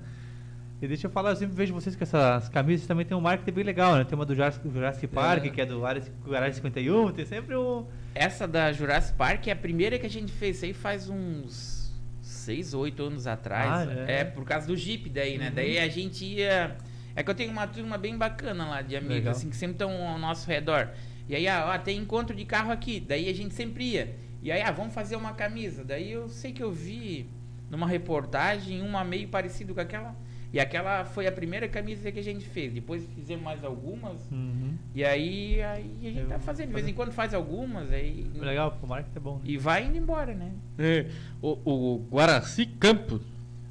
[0.80, 3.52] E deixa eu falar, eu sempre vejo vocês com essas camisas, também tem um marketing
[3.52, 4.04] bem legal, né?
[4.04, 5.50] Tem uma do Jurassic, Jurassic Park, É.
[5.50, 7.84] que é do Área Área 51, tem sempre um...
[8.14, 10.56] Essa da Jurassic Park é a primeira que a gente fez.
[10.56, 13.88] Isso aí faz uns 6 ou 8 anos atrás.
[13.88, 14.20] Ah, é?
[14.20, 14.24] é.
[14.24, 15.50] por causa do Jeep daí, né?
[15.54, 16.76] Daí a gente ia.
[17.14, 19.32] É que eu tenho uma turma bem bacana lá de amigos, Legal.
[19.32, 20.88] assim, que sempre estão ao nosso redor.
[21.30, 22.98] E aí, ah, ó, tem encontro de carro aqui.
[22.98, 24.16] Daí a gente sempre ia.
[24.42, 25.84] E aí, ah, vamos fazer uma camisa.
[25.84, 27.30] Daí eu sei que eu vi
[27.70, 30.16] numa reportagem uma meio parecida com aquela.
[30.52, 32.72] E aquela foi a primeira camisa que a gente fez.
[32.72, 34.28] Depois fizemos mais algumas.
[34.32, 34.74] Uhum.
[34.92, 36.66] E aí, aí a gente Eu tá fazendo.
[36.66, 37.92] De vez em quando faz algumas.
[37.92, 39.34] Aí, Legal, o marketing é bom.
[39.36, 39.42] né?
[39.44, 40.50] e vai indo embora, né?
[40.76, 41.06] É,
[41.40, 43.22] o, o Guaraci Campos.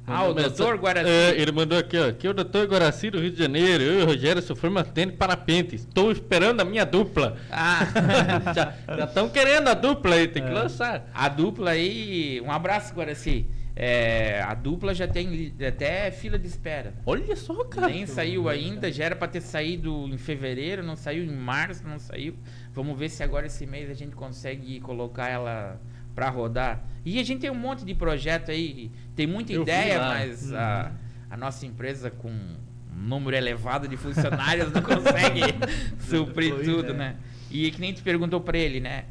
[0.06, 1.08] Ah, o doutor Guaraci.
[1.08, 2.08] É, ele mandou aqui, ó.
[2.08, 3.82] Aqui é o doutor Guaraci do Rio de Janeiro.
[3.84, 5.76] Eu e o Rogério sofremos acidente de parapente.
[5.76, 7.36] Estou esperando a minha dupla.
[7.50, 7.86] Ah,
[8.96, 10.52] já estão querendo a dupla aí, tem que É.
[10.52, 11.08] lançar.
[11.14, 12.40] a dupla aí.
[12.40, 13.46] Um abraço, Guaraci.
[13.76, 16.92] É, a dupla já tem até fila de espera.
[17.06, 17.86] Olha só, cara.
[17.88, 21.98] Nem saiu ainda, já era pra ter saído em fevereiro, não saiu em março, não
[21.98, 22.34] saiu.
[22.74, 25.80] Vamos ver se agora esse mês a gente consegue colocar ela
[26.20, 26.84] pra rodar.
[27.02, 30.92] E a gente tem um monte de projeto aí, tem muita Eu ideia, mas a,
[31.30, 32.56] a nossa empresa com um
[32.94, 35.40] número elevado de funcionários não consegue
[35.98, 36.94] suprir Pois tudo, é.
[36.94, 37.16] né?
[37.50, 39.06] E que nem tu perguntou pra ele, né?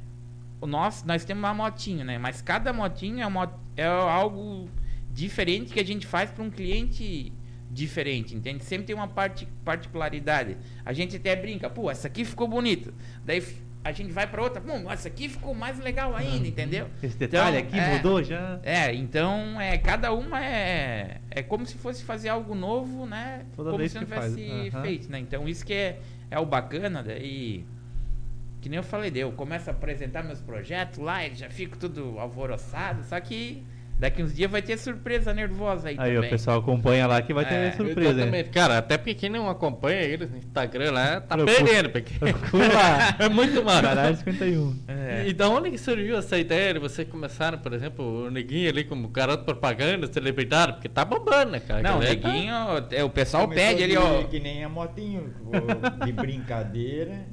[0.62, 2.19] O nosso, nós temos uma motinho, né?
[2.19, 4.69] Mas cada motinho é, uma, é algo
[5.12, 7.34] diferente que a gente faz para um cliente
[7.72, 8.63] diferente, entende?
[8.63, 10.58] Sempre tem uma parte, particularidade.
[10.86, 12.93] A gente até brinca, pô, essa aqui ficou bonita.
[13.26, 13.41] Daí
[13.84, 16.88] a gente vai para outra, pô, essa aqui ficou mais legal ainda, entendeu?
[17.02, 17.96] Esse detalhe Então, aqui é.
[17.96, 18.60] mudou já.
[18.62, 23.46] É, então é cada uma é é como se fosse fazer algo novo, né?
[23.56, 24.82] Toda como se não tivesse aham.
[24.82, 25.20] feito, né?
[25.20, 27.65] Então isso que é, é o bacana daí
[28.62, 31.78] que nem eu falei, daí eu começo a apresentar meus projetos lá, e já fico
[31.78, 33.63] tudo alvoroçado, só que
[34.00, 36.28] daqui uns dias vai ter surpresa nervosa aí, Aí também.
[36.30, 38.44] o pessoal acompanha lá que vai ter É, surpresa.
[38.52, 41.90] Cara, até porque quem não acompanha eles no Instagram lá, tá Procura- perdendo.
[41.90, 42.14] Porque
[42.74, 43.16] lá.
[43.20, 43.82] é muito massa.
[43.82, 44.76] Caralho 51.
[44.88, 45.28] É.
[45.28, 48.84] E da onde que surgiu essa ideia de vocês começaram, por exemplo, o Neguinho ali
[48.84, 50.74] como garoto propaganda, celebridade?
[50.74, 51.82] Porque tá bombando, né, cara?
[51.82, 52.54] Não, o tá- neguinho,
[52.92, 54.24] é, o pessoal Começou pede ali, ó.
[54.24, 55.34] Que nem a motinho,
[56.06, 57.26] de brincadeira.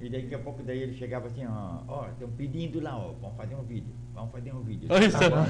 [0.00, 3.36] E daqui a pouco daí ele chegava assim, ó, ó, estão pedindo lá, ó, vamos
[3.36, 4.88] fazer um vídeo, vamos fazer um vídeo.
[4.90, 5.46] Olha Tá bom.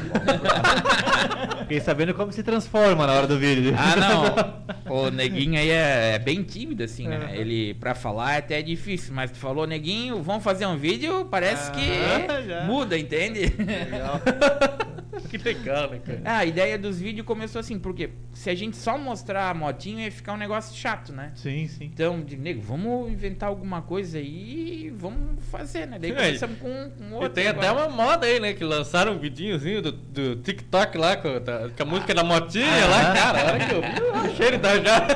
[1.61, 3.75] Fiquei sabendo como se transforma na hora do vídeo.
[3.77, 4.63] Ah, não.
[4.93, 7.31] O neguinho aí é, é bem tímido, assim, né?
[7.35, 9.15] Ele, pra falar, é até é difícil.
[9.15, 12.65] Mas tu falou, neguinho, vamos fazer um vídeo, parece Ah, que já.
[12.65, 13.41] muda, entende?
[13.59, 14.21] Legal.
[15.29, 16.21] Que legal, né, cara?
[16.25, 20.05] Ah, a ideia dos vídeos começou assim, porque se a gente só mostrar a motinha,
[20.05, 21.33] ia ficar um negócio chato, né?
[21.35, 21.85] Sim, sim.
[21.85, 25.99] Então, de nego, vamos inventar alguma coisa aí e vamos fazer, né?
[25.99, 27.31] Daí É, começamos com, com E outro.
[27.31, 28.52] tem até uma moda aí, né?
[28.55, 31.41] Que lançaram um vidinhozinho do, do TikTok lá com, a-
[31.77, 33.15] com a música da motinha Ah, lá, é?
[33.15, 33.41] cara.
[33.41, 35.07] A hora que eu vi, achei ele da já.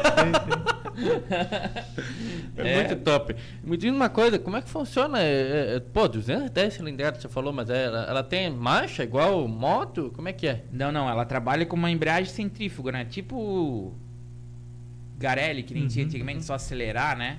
[2.56, 2.74] É, É.
[2.76, 3.36] muito top.
[3.62, 5.20] Me diz uma coisa, como é que funciona?
[5.22, 10.10] É, é, pô, 210 cilindradas você falou, mas é, ela, ela tem marcha igual moto?
[10.16, 10.64] Como é que é?
[10.72, 13.04] Não, não, ela trabalha com uma embreagem centrífuga, né?
[13.04, 13.92] Tipo
[15.18, 16.42] Garelli, que nem tinha Uhum, antigamente, uhum.
[16.44, 17.38] só acelerar, né?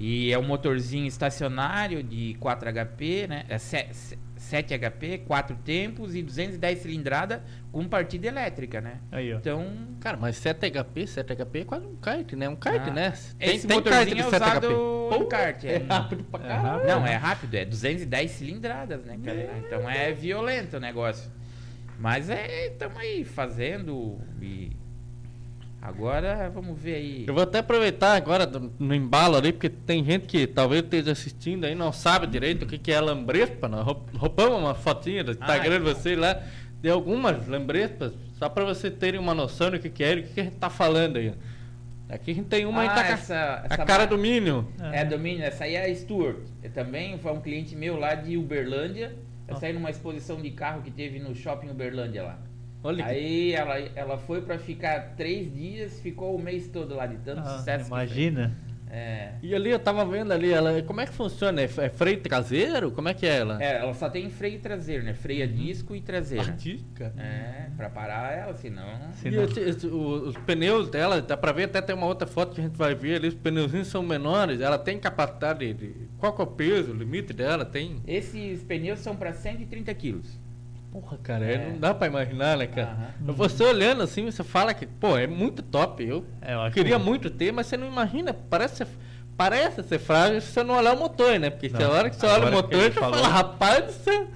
[0.00, 3.44] E é um motorzinho estacionário de 4 HP, né?
[3.48, 4.18] É 7
[4.54, 9.00] HP, 4 tempos e 210 cilindrada com partida elétrica, né?
[9.10, 9.38] Aí, ó.
[9.38, 9.66] Então,
[10.00, 12.48] Cara, mas 7 HP, 7 HP é quase um kart, né?
[12.48, 12.90] Um kart, Ah.
[12.92, 13.12] né?
[13.40, 15.64] esse motorzinho é usado no Pô, kart.
[15.64, 15.78] É É.
[15.78, 16.66] rápido pra É caralho.
[16.68, 16.86] rápido.
[16.88, 19.36] Não, é rápido, é 210 cilindradas, né, cara?
[19.36, 19.58] Meu.
[19.58, 21.30] Então é violento o negócio.
[21.98, 24.76] Mas é, estamos aí fazendo e
[25.88, 27.24] agora vamos ver aí.
[27.26, 31.12] Eu vou até aproveitar agora do- no embalo ali, porque tem gente que talvez esteja
[31.12, 33.68] assistindo aí, não sabe direito o que, que é lambrespa.
[33.68, 36.42] Nós rou- roubamos uma fotinha do Instagram de vocês lá,
[36.82, 40.22] de algumas lambrespas, só para vocês terem uma noção do que, que é e do
[40.28, 41.32] que, que a gente tá falando aí.
[42.08, 44.16] Aqui a gente tem uma aí Ah, tá com a- essa- a essa cara do
[44.16, 44.64] Minion.
[44.92, 46.36] É domínio, essa aí é a Stuart.
[46.62, 49.16] É também foi um cliente meu lá de Uberlândia.
[49.48, 49.52] Ah.
[49.52, 52.38] Essa aí numa exposição de carro que teve no shopping Uberlândia lá.
[52.82, 57.06] Olha que Aí ela, ela foi pra ficar três dias, ficou o mês todo lá
[57.06, 57.88] de tanto Ah, sucesso.
[57.88, 58.56] imagina.
[58.88, 59.32] É.
[59.42, 61.60] E ali eu tava vendo ali, ela, como é que funciona?
[61.60, 62.92] É, é freio traseiro?
[62.92, 63.60] Como é que é ela?
[63.60, 65.12] É, ela só tem freio traseiro, né?
[65.12, 66.44] Freia disco e traseira.
[66.44, 67.12] Artística.
[67.18, 68.86] É, pra parar ela, senão.
[69.14, 72.06] Se E não- esse- esse- o- os pneus dela, dá pra ver até tem uma
[72.06, 75.74] outra foto que a gente vai ver ali, os pneuzinhos são menores, ela tem capacidade
[75.74, 75.92] de.
[76.18, 77.64] Qual que é o peso, o limite dela?
[77.64, 77.96] Tem.
[78.06, 80.38] Esses pneus são pra 130 quilos.
[81.00, 81.58] Porra, cara, É.
[81.68, 82.88] não dá pra imaginar, né, cara?
[83.20, 83.32] Aham.
[83.34, 86.02] Você olhando assim, você fala que, pô, é muito top.
[86.02, 88.86] Eu É, eu queria que- muito ter, mas você não imagina, parece ser,
[89.36, 91.50] parece ser frágil se você não olhar o motor, né?
[91.50, 93.18] Porque Não, a hora que você olha o motor, você falou.
[93.18, 94.26] fala, rapaz do céu,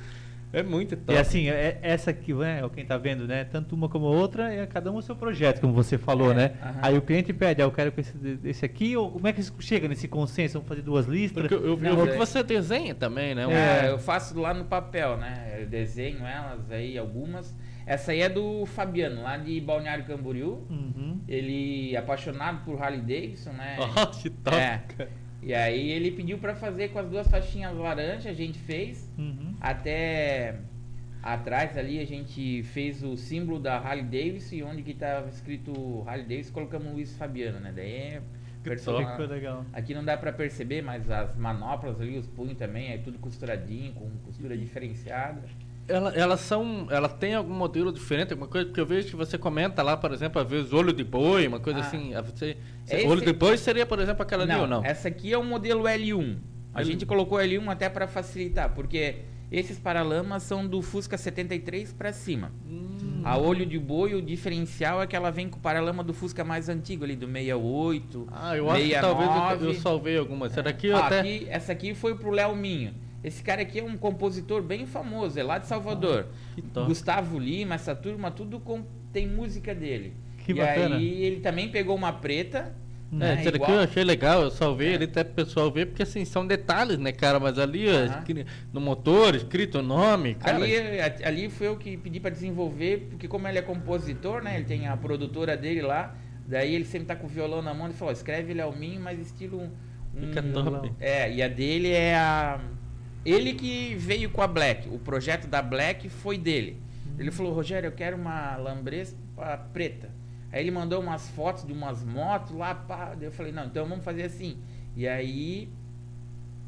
[0.53, 1.13] é muito top.
[1.13, 3.45] E assim, é- essa aqui, né, quem tá vendo, né?
[3.45, 6.35] Tanto uma como a outra, é cada um o seu projeto, como você falou, É,
[6.35, 6.53] né?
[6.63, 6.79] aham.
[6.83, 9.43] Aí o cliente pede, ah, eu quero com esse, esse aqui, ou como é que
[9.61, 10.55] chega nesse consenso?
[10.55, 11.43] Vamos fazer duas listas?
[11.43, 13.47] Porque eu, eu vi Não, que é- você desenha também, né?
[13.51, 13.91] É, É.
[13.91, 15.59] eu faço lá no papel, né?
[15.61, 17.55] Eu desenho elas aí, algumas.
[17.87, 20.65] Essa aí é do Fabiano, lá de Balneário Camboriú.
[20.71, 21.21] Uhum.
[21.27, 23.77] Ele é apaixonado por Harley Davidson, né?
[23.97, 24.83] Ó, que top, É.
[25.43, 29.11] E aí ele pediu pra fazer com as duas faixinhas laranja, a gente fez.
[29.19, 29.55] Uhum.
[29.61, 30.57] Até
[31.23, 36.03] atrás ali a gente fez o símbolo da Harley Davidson e onde que tava escrito
[36.07, 37.73] Harley Davidson colocamos Luiz Fabiano, né?
[37.75, 38.23] Daí é
[39.27, 39.65] legal.
[39.73, 43.93] Aqui não dá pra perceber, mas as manoplas ali, os punhos também, é tudo costuradinho,
[43.95, 45.43] com costura diferenciada.
[45.89, 46.87] Ela, elas são.
[46.91, 48.67] Ela tem algum modelo diferente, alguma coisa?
[48.67, 51.59] Porque eu vejo que você comenta lá, por exemplo, às vezes olho de boi, uma
[51.59, 51.83] coisa Ah.
[51.83, 52.13] assim.
[52.25, 52.57] Você,
[52.89, 54.85] Esse- Olho de boi seria, por exemplo, aquela ali não, ou não?
[54.85, 56.39] essa aqui é o modelo L1.
[56.73, 56.85] A L1.
[56.85, 59.17] gente colocou L1 até pra facilitar, porque
[59.51, 62.53] esses paralamas são do Fusca 73 pra cima.
[62.69, 66.15] Hum, A olho de boi, o diferencial é que ela vem com o paralama do
[66.15, 68.29] Fusca mais antigo ali, do 68.
[68.33, 69.67] Ah, eu acho que talvez eu, 69.
[69.67, 70.47] eu salvei alguma.
[70.47, 71.21] Essa daqui eu Ah, até.
[71.21, 72.95] aqui- essa aqui foi pro Léo Minho.
[73.23, 76.27] Esse cara aqui é um compositor bem famoso, é lá de Salvador.
[76.55, 76.87] que top.
[76.89, 80.15] Gustavo Lima, essa turma, tudo com- tem música dele.
[80.39, 80.97] Que e bacana.
[80.97, 82.75] aí ele também pegou uma preta.
[83.13, 84.95] É, né, igual- eu achei legal, eu salvei É.
[84.95, 87.41] ali até pro pessoal ver, porque assim, são detalhes, né, cara?
[87.41, 88.07] Mas ali, Aham.
[88.21, 90.57] escri- no motor, escrito o nome, cara.
[90.57, 90.73] Ali,
[91.25, 94.55] ali foi eu que pedi pra desenvolver, porque como ele é compositor, né?
[94.57, 96.15] Ele tem a produtora dele lá.
[96.47, 99.19] Daí ele sempre tá com o violão na mão e falou, escreve Léo Minho, mas
[99.21, 99.71] estilo um.
[100.17, 100.93] um- Fica top.
[101.01, 102.61] É, e a dele é a.
[103.25, 104.89] Ele que veio com a Black.
[104.89, 106.81] O projeto da Black foi dele.
[107.19, 110.11] Ele falou, Rogério, eu quero uma lambrespa preta.
[110.53, 113.15] Aí ele mandou umas fotos de umas motos lá, pá.
[113.21, 114.57] Eu falei, não, então vamos fazer assim.
[114.97, 115.69] E aí,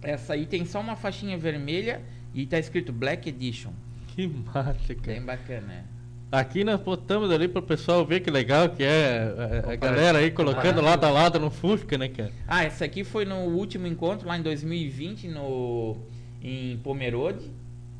[0.03, 2.03] essa aí tem só uma faixinha vermelha
[2.35, 3.73] e tá escrito Black Edition.
[4.09, 5.13] Que massa, cara.
[5.19, 5.85] Bem bacana, né?
[6.31, 10.31] Aqui nós botamos ali pro pessoal ver que legal que é a, a galera aí
[10.31, 12.33] colocando lado a lado no Fusca, né, cara?
[12.49, 15.99] Ah, essa aqui foi no último encontro, lá em 2020, no,
[16.43, 17.51] em Pomerode.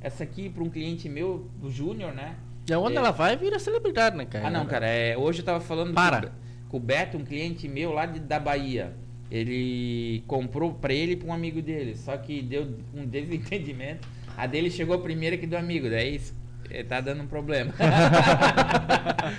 [0.01, 2.35] Essa aqui para um cliente meu, o Júnior, né?
[2.69, 2.99] E aonde É.
[2.99, 4.49] ela vai vira celebridade, né, cara?
[4.49, 6.33] Ah, não, cara, é, hoje eu tava falando Para.
[6.69, 8.93] Com, o Beto, um cliente meu lá de- da Bahia.
[9.31, 14.07] Ele comprou pra ele e pra um amigo dele, só que deu um desentendimento.
[14.37, 16.21] A dele chegou primeiro que do amigo, daí
[16.71, 17.73] eh, tá dando um problema.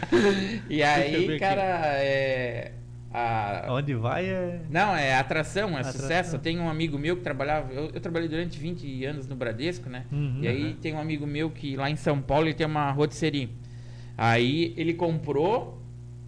[0.70, 1.62] e aí, cara,
[1.98, 2.72] é.
[3.14, 4.60] A, Onde vai é.
[4.72, 6.02] Não, é atração, é Atração.
[6.02, 6.40] sucesso.
[6.40, 7.72] Tenho um amigo meu que trabalhava.
[7.72, 10.06] Eu, eu trabalhei durante 20 anos no Bradesco, né?
[10.12, 10.40] Uhum.
[10.42, 13.50] e aí tem um amigo meu que lá em São Paulo ele tem uma rotisserie.
[14.18, 15.80] Aí ele comprou,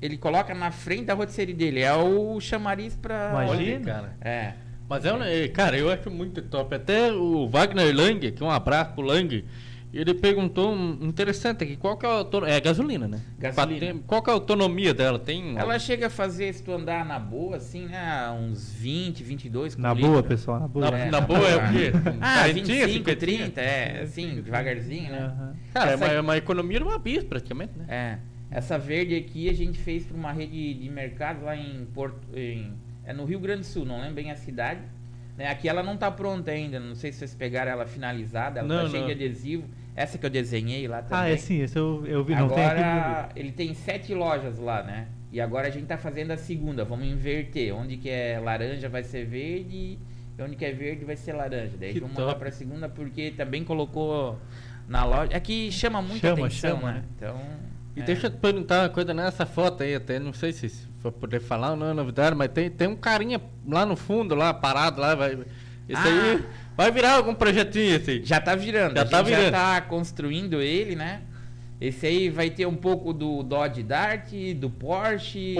[0.01, 1.79] ele coloca na frente da rotisserie dele.
[1.81, 3.31] É o chamariz pra.
[3.31, 3.85] Imagina.
[3.85, 4.15] Cara.
[4.21, 4.53] É.
[4.87, 6.75] Mas é um, eh, cara, eu acho muito top.
[6.75, 9.43] Até o Wagner Lang, que é um abraço pro Lang,
[9.97, 12.55] ele perguntou um interessante aqui, qual que é a autonomia?
[12.55, 13.21] É gasolina, né?
[13.39, 13.99] Gasolina.
[14.05, 15.17] Qual que é a autonomia dela?
[15.17, 18.29] Tem Ela chega a fazer, se tu andar na boa, assim, né?
[18.31, 20.09] Uns 20, 22 por Na litro.
[20.09, 20.91] boa, pessoal, na boa.
[20.91, 21.11] Na, É.
[21.11, 21.91] na boa é o quê?
[22.21, 23.15] Ah, 40, 25, 50?
[23.15, 25.19] 30, é, assim, devagarzinho, né?
[25.19, 25.55] Aham.
[25.73, 27.85] Cara, é Essa uma, é uma economia de uma bis, praticamente, né?
[27.87, 28.17] É.
[28.51, 32.17] Essa verde aqui a gente fez para uma rede de mercado lá em Porto.
[32.33, 34.81] Em, é no Rio Grande do Sul, não lembro bem a cidade.
[35.37, 35.49] Né?
[35.49, 36.79] Aqui ela não tá pronta ainda.
[36.79, 39.65] Não sei se vocês pegaram ela finalizada, ela Não, tá cheia de adesivo.
[39.95, 41.17] Essa que eu desenhei lá também.
[41.19, 42.81] Ah, é sim, esse eu, eu vi, não tem aqui.
[42.81, 45.07] Agora ele tem sete lojas lá, né?
[45.31, 47.73] E agora a gente tá fazendo a segunda, vamos inverter.
[47.73, 49.97] Onde que é laranja vai ser verde
[50.37, 51.71] e onde que é verde vai ser laranja.
[51.79, 52.37] Daí Que vamos top.
[52.39, 54.37] pra segunda porque também colocou
[54.87, 55.29] na loja.
[55.33, 56.97] É que chama muita Chama, atenção, chama, né?
[56.99, 57.03] né?
[57.15, 57.41] Então.
[57.95, 58.03] E é.
[58.03, 60.67] deixa eu te perguntar uma coisa nessa foto aí, até não sei se
[60.99, 64.35] for poder falar ou não é novidade, mas tem, tem um carinha lá no fundo,
[64.35, 65.33] lá parado, lá, vai.
[65.87, 66.03] Isso Ah.
[66.03, 66.43] aí
[66.77, 68.21] vai virar algum projetinho esse aí.
[68.25, 68.95] Já tá virando.
[68.95, 69.51] Já a tá gente já virando.
[69.53, 71.21] tá construindo ele, né?
[71.79, 75.55] Esse aí vai ter um pouco do Dodge Dart, do Porsche,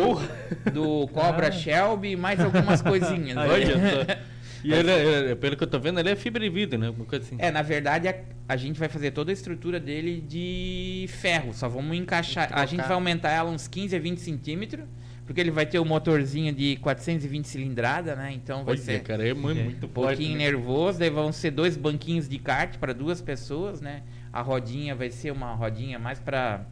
[0.73, 1.51] do Cobra Ah.
[1.51, 3.35] Shelby, mais algumas coisinhas.
[3.35, 3.47] né?
[3.47, 4.35] Olha só.
[4.63, 6.89] E ele, é- é- pelo que eu tô vendo, ele é fibra de vidro, né?
[6.89, 7.35] Uma coisa assim.
[7.37, 8.15] É, na verdade, a,
[8.49, 11.53] a gente vai fazer toda a estrutura dele de ferro.
[11.53, 12.49] Só vamos encaixar.
[12.51, 14.85] A gente vai aumentar ela uns 15 a 20 centímetros
[15.25, 18.31] Porque ele vai ter o motorzinho de 420 cilindrada, né?
[18.33, 19.63] Então vai Olha, ser cara, é muito, É.
[19.63, 20.17] muito um forte.
[20.17, 20.45] pouquinho né?
[20.45, 20.99] nervoso.
[20.99, 24.03] Daí vão ser dois banquinhos de kart para duas pessoas, né?
[24.31, 26.65] A rodinha vai ser uma rodinha mais para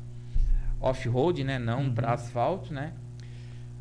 [0.80, 1.58] off-road, né?
[1.58, 1.93] Não Uhum.
[1.93, 2.93] para asfalto, né?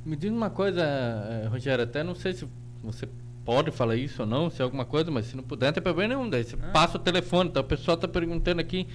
[0.04, 2.46] Me diz uma coisa, eh, Rogério, até não sei se
[2.82, 3.08] você
[3.44, 5.82] pode falar isso ou não, se é alguma coisa, mas se não puder, não tem
[5.82, 6.28] problema nenhum.
[6.30, 6.70] Daí você Ah.
[6.72, 8.86] passa o telefone, então o pessoal está perguntando aqui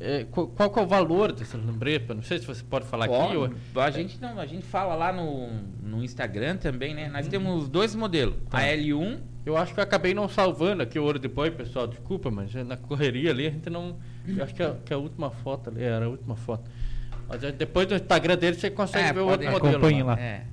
[0.00, 2.14] eh, qual, qual é o valor dessa lambreta.
[2.14, 3.14] Não sei se você pode falar aqui.
[3.14, 3.82] Ó, Ou...
[3.82, 5.48] A gente não, a gente fala lá no,
[5.82, 7.08] no Instagram também, né?
[7.08, 8.34] Nós temos dois modelos.
[8.50, 8.58] Tá.
[8.58, 11.86] A L1 Eu acho que eu acabei não salvando aqui o ouro de boi, pessoal.
[11.86, 13.96] Desculpa, mas é na correria ali a gente não.
[14.26, 16.70] Eu acho que a, que a última foto ali era a última foto.
[17.28, 19.70] Mas aí depois do Instagram dele você consegue É, ver o outro modelo.
[19.76, 20.14] Acompanhe lá.
[20.14, 20.20] lá.
[20.20, 20.46] É.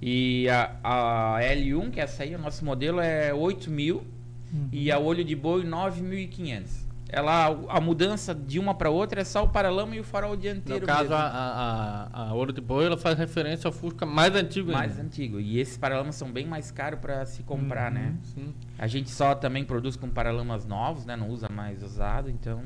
[0.00, 4.04] E a, a L1, que é essa aí, o nosso modelo é 8 mil
[4.52, 4.68] Uhum.
[4.72, 6.87] e a olho de boi 9.500.
[7.10, 10.82] Ela, a mudança de uma para outra é só o paralama e o farol dianteiro.
[10.82, 11.14] No caso, mesmo.
[11.16, 15.02] a, a, a, ouro de boi ela faz referência ao Fusca mais antigo mais ainda.
[15.04, 15.40] antigo.
[15.40, 17.98] E esses paralamas são bem mais caros para se comprar, Uhum.
[17.98, 18.14] né?
[18.22, 18.54] Sim.
[18.78, 21.16] A gente só também produz com paralamas novos, né?
[21.16, 22.60] Não usa mais usado, então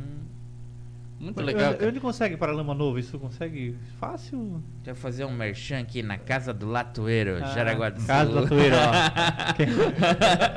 [1.23, 1.71] Muito Mas legal.
[1.75, 2.01] Onde, cara.
[2.01, 2.99] consegue paralama novo?
[2.99, 4.61] Isso consegue fácil?
[4.79, 8.07] Deixa eu fazer um merchan aqui na Casa do Latoeiro, Ah, Jaraguá do Sul.
[8.09, 9.53] Casa do Latoeiro, ó.
[9.55, 9.67] Quem,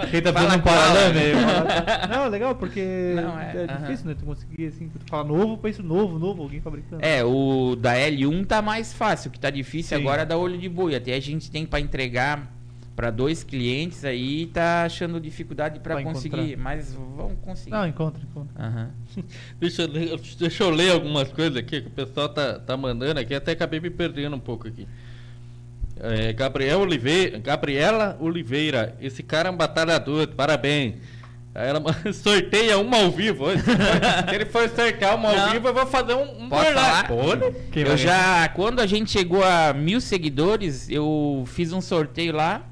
[0.09, 3.81] quem tá fazendo um paralama aí, fala- Não, legal, porque Não, é, é, aham.
[3.83, 4.15] difícil, né?
[4.17, 7.05] Tu conseguir assim, tu fala novo, pensa novo, novo, alguém fabricando.
[7.05, 10.03] É, o da L1 tá mais fácil, o que tá difícil Sim.
[10.03, 10.95] agora é da olho de boi.
[10.95, 12.51] Até a gente tem para entregar
[12.95, 16.57] para dois clientes aí, tá achando dificuldade para Pra conseguir, encontrar.
[16.63, 17.71] mas vão conseguir.
[17.71, 18.53] Não, encontra, encontra.
[18.63, 18.89] Aham.
[19.59, 23.19] Deixa, eu ler, deixa eu ler algumas coisas aqui que o pessoal tá, tá mandando
[23.19, 24.87] aqui, até acabei me perdendo um pouco aqui.
[25.99, 30.95] É, Gabriel Oliveira, Gabriela Oliveira, esse cara é um batalhador, parabéns.
[31.53, 31.81] Aí ela
[32.13, 33.45] sorteia uma ao vivo.
[34.29, 35.51] Se ele for sortear uma ao Não.
[35.51, 37.07] vivo, eu vou fazer um, um Pode burlar.
[37.07, 37.07] falar?
[37.07, 37.55] Pode.
[37.71, 42.65] Quem eu já, quando a gente chegou a mil seguidores, eu fiz um sorteio lá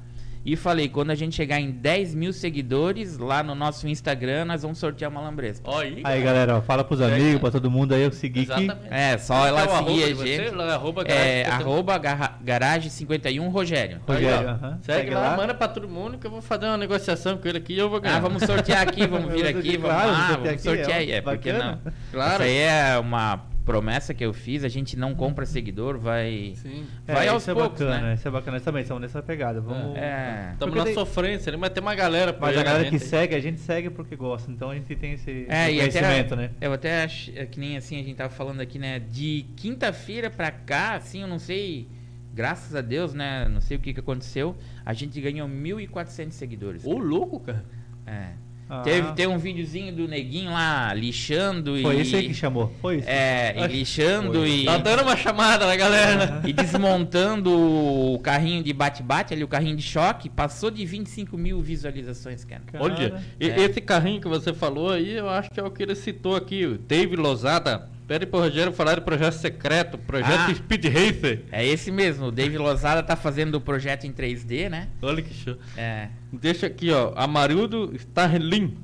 [0.44, 4.62] e falei, quando a gente chegar em 10 mil seguidores lá no nosso Instagram, nós
[4.62, 5.68] vamos sortear uma lambresca.
[5.78, 8.64] Aí, Aí, galera, ó, fala pros amigos, pra todo mundo aí, eu segui aqui.
[8.64, 8.92] Exatamente.
[8.94, 10.26] É, só Qual ela é seguir a você?
[10.44, 10.54] gente.
[10.54, 11.04] Lá, arroba É,
[11.44, 14.00] garagem arroba garra- garagem 51 Rogério.
[14.06, 14.50] Rogério, Aí, ó.
[14.50, 14.78] aham.
[14.82, 15.36] Segue, Segue lá, lá.
[15.36, 17.88] manda pra todo mundo que eu vou fazer uma negociação com ele aqui e eu
[17.88, 18.16] vou ganhar.
[18.16, 21.52] Ah, vamos sortear aqui, vamos vir aqui, vamos lá, vamos sortear é, aí, é, porque
[21.52, 21.78] não.
[22.12, 22.34] Claro.
[22.34, 26.52] Isso aí é uma promessa que eu fiz, a gente não compra seguidor, vai...
[26.56, 26.86] Sim.
[27.06, 28.14] Vai é, aos isso é poucos, bacana, né?
[28.14, 29.60] isso é bacana, isso também, estamos nessa pegada.
[29.60, 29.96] Vamos...
[29.96, 30.50] É.
[30.52, 33.04] Estamos na daí- sofrência, ali, mas tem uma galera por Mas a galera que gente.
[33.04, 36.42] segue, a gente segue porque gosta, então a gente tem esse É, e conhecimento, até,
[36.42, 36.50] né?
[36.60, 40.28] eu até acho, é que nem assim, a gente tava falando aqui, né, de quinta-feira
[40.28, 41.88] pra cá, assim, eu não sei,
[42.34, 44.54] graças a Deus, né, não sei o que que aconteceu,
[44.84, 46.84] a gente ganhou 1.400 seguidores.
[46.84, 47.64] Ô, louco, cara.
[48.06, 48.32] É.
[48.68, 52.00] Ah, Teve, tem um videozinho do neguinho lá, lixando Foi e...
[52.00, 53.08] esse aí que chamou, foi isso?
[53.08, 54.64] É, e lixando e...
[54.64, 56.40] Tá dando uma chamada na galera.
[56.46, 61.60] E desmontando o carrinho de bate-bate ali, o carrinho de choque, passou de 25 mil
[61.60, 62.62] visualizações, cara.
[62.66, 63.60] Cara, Olha, É.
[63.60, 66.64] esse carrinho que você falou aí, eu acho que é o que ele citou aqui,
[66.64, 67.88] o Dave Lozada.
[68.06, 70.54] Pede pro Rogério falar do projeto secreto, projeto Ah.
[70.54, 71.42] Speed Racer.
[71.50, 74.88] É esse mesmo, o Dave Lozada tá fazendo o projeto em 3D, né?
[75.00, 75.56] Olha que show.
[75.76, 76.08] É.
[76.30, 78.76] Deixa aqui, ó, Amarildo Starlin.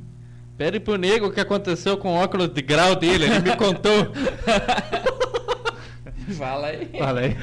[0.57, 4.11] Pede pro nego o que aconteceu com o óculos de grau dele, ele me contou.
[6.39, 6.87] Fala aí.
[6.99, 7.37] Fala aí.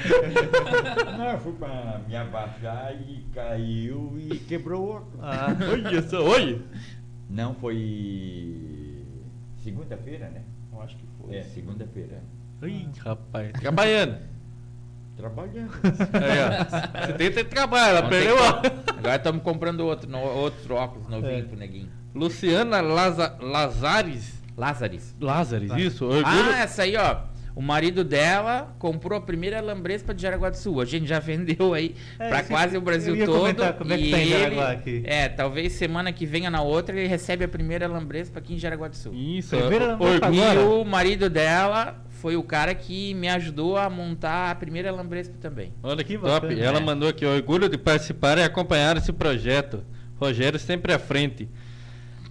[1.17, 5.19] Não, eu fui pra me abaixar e caiu e quebrou o óculos.
[5.21, 6.61] Ah, Olha só, oi.
[7.29, 9.03] Não, foi
[9.63, 10.41] segunda-feira, né?
[10.77, 11.35] Eu acho que foi.
[11.35, 12.21] É, segunda-feira.
[12.63, 14.17] Ih, rapaz, trabalhando.
[15.15, 15.71] Trabalhando.
[16.13, 17.07] Aí, ó.
[17.07, 21.39] Você tem que trabalhar, ela perdeu, que- Agora estamos comprando outro, no- outro óculos novinho
[21.39, 21.41] É.
[21.43, 21.89] pro neguinho.
[22.13, 24.35] Luciana Laza, Lazares.
[25.19, 25.79] Lázares, Tá.
[25.79, 26.05] isso?
[26.05, 26.25] Orgulho.
[26.25, 27.17] Ah, essa aí, ó.
[27.57, 30.79] O marido dela comprou a primeira lambrespa de Jaraguá do Sul.
[30.79, 33.39] A gente já vendeu aí É, pra isso quase eu o Brasil ia todo.
[33.39, 35.01] comentar como é que e tá em ele, Jaraguá aqui.
[35.03, 38.87] É, talvez semana que venha na outra ele recebe a primeira lambrespa aqui em Jaraguá
[38.89, 39.11] do Sul.
[39.11, 40.61] Isso, Primeira Lambrespa orgulho.
[40.61, 45.33] E o marido dela foi o cara que me ajudou a montar a primeira lambrespa
[45.41, 45.73] também.
[45.81, 46.47] Olha que, Que top.
[46.47, 46.85] bacana, Ela né?
[46.85, 49.83] mandou aqui, orgulho de participar e acompanhar esse projeto.
[50.19, 51.49] Rogério sempre à frente.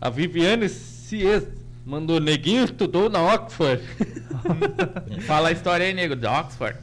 [0.00, 1.48] A Viviane Cies
[1.86, 3.80] mandou, neguinho estudou na Oxford.
[5.22, 6.76] Fala a história aí, nego, de Oxford.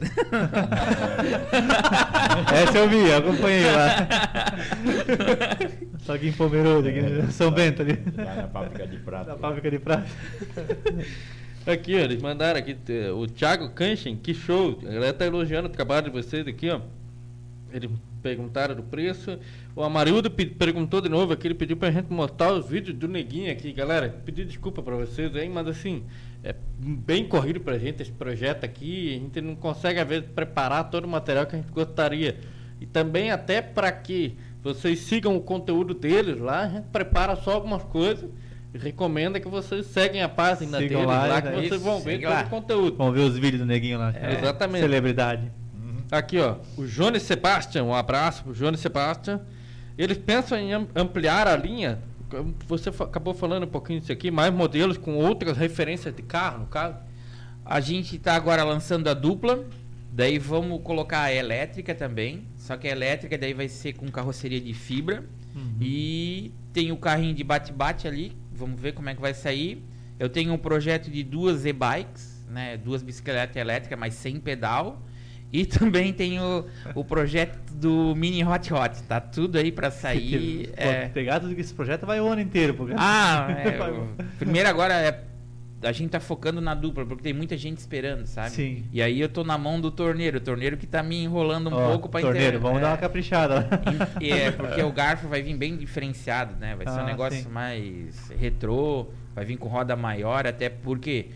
[2.52, 4.08] Essa eu vi, eu acompanhei lá.
[6.00, 7.98] Só aqui em Pomerode, aqui em São Bento ali.
[8.16, 9.32] Lá na fábrica de prata.
[9.32, 10.06] Na fábrica de prata.
[11.66, 12.76] aqui, ó, eles mandaram aqui,
[13.14, 14.80] o Thiago Kanchen, que show.
[14.84, 16.80] Ela tá elogiando o trabalho de vocês aqui, ó.
[17.70, 17.90] Eles
[18.24, 19.38] perguntaram do preço.
[19.76, 23.06] O Amarildo pe- perguntou de novo aqui, ele pediu pra gente mostrar os vídeos do
[23.06, 24.08] Neguinho aqui, galera.
[24.24, 26.04] Pedi desculpa pra vocês aí, mas assim,
[26.42, 29.10] é bem corrido pra gente esse projeto aqui.
[29.10, 32.36] A gente não consegue, às vezes, preparar todo o material que a gente gostaria.
[32.80, 37.52] E também até para que vocês sigam o conteúdo deles lá, a gente prepara só
[37.52, 38.28] algumas coisas
[38.72, 42.00] e recomenda que vocês seguem a página Sigam deles lá, lá, é que vocês vão
[42.00, 42.42] ver todo lá.
[42.44, 42.96] o conteúdo.
[42.96, 44.14] Vamos ver os vídeos do neguinho lá.
[44.16, 44.80] É, exatamente.
[44.80, 45.52] Celebridade.
[46.16, 49.40] Aqui, ó, o Jones Sebastian, um abraço pro Jones Sebastian.
[49.96, 51.98] Eles pensam em am- ampliar a linha.
[52.66, 56.66] Você acabou falando um pouquinho disso aqui, mais modelos com outras referências de carro, no
[56.66, 56.96] caso.
[57.64, 59.64] A gente está agora lançando a dupla,
[60.12, 62.44] daí vamos colocar a elétrica também.
[62.56, 65.24] Só que a elétrica daí vai ser com carroceria de fibra.
[65.80, 68.36] E tem o carrinho de bate-bate ali.
[68.52, 69.82] Vamos ver como é que vai sair.
[70.18, 72.76] Eu tenho um projeto de duas e-bikes, né?
[72.76, 75.00] Duas bicicletas elétricas, mas sem pedal.
[75.56, 76.64] E também tenho
[76.96, 79.02] o projeto do Mini Hot Hot.
[79.04, 80.66] Tá tudo aí para sair.
[80.68, 81.08] Pô, é.
[81.10, 82.74] Pegar tudo que esse projeto vai o ano inteiro.
[82.74, 82.92] Porque...
[82.96, 85.20] Ah, é, o- primeiro agora é,
[85.84, 88.50] a gente tá focando na dupla, porque tem muita gente esperando, sabe?
[88.50, 88.84] Sim.
[88.92, 91.74] E aí eu tô na mão do torneiro, o torneiro que tá me enrolando um
[91.74, 93.66] Ó, pouco pra torneiro, inter- vamos é, dar uma caprichada lá.
[94.20, 96.74] e é, porque o garfo vai vir bem diferenciado, né?
[96.74, 97.48] Vai ser um Ah, negócio sim.
[97.48, 101.26] mais retrô, vai vir com roda maior, até porque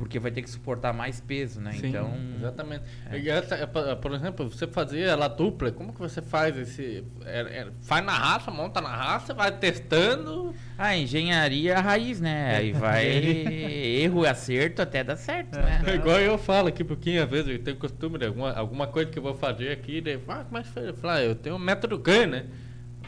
[0.00, 1.72] porque vai ter que suportar mais peso, né?
[1.72, 2.84] Sim, então, Exatamente.
[3.10, 3.18] é.
[3.18, 7.04] E essa, é, por exemplo, você fazer ela dupla, como que você faz esse.
[7.26, 10.54] é- é- faz na raça, monta na raça, vai testando.
[10.78, 12.56] a engenharia raiz, né?
[12.56, 15.82] Aí vai erro e acerto até dar certo, né?
[15.86, 19.10] É igual eu falo aqui, porque às vezes eu tenho costume de alguma, alguma coisa
[19.10, 20.86] que eu vou fazer aqui, daí, ah, como é que faz?
[20.86, 22.46] Eu falo, ah, eu tenho um método GAN, né?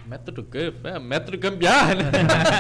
[0.07, 2.03] Método GAN, é, método gambiarra, né?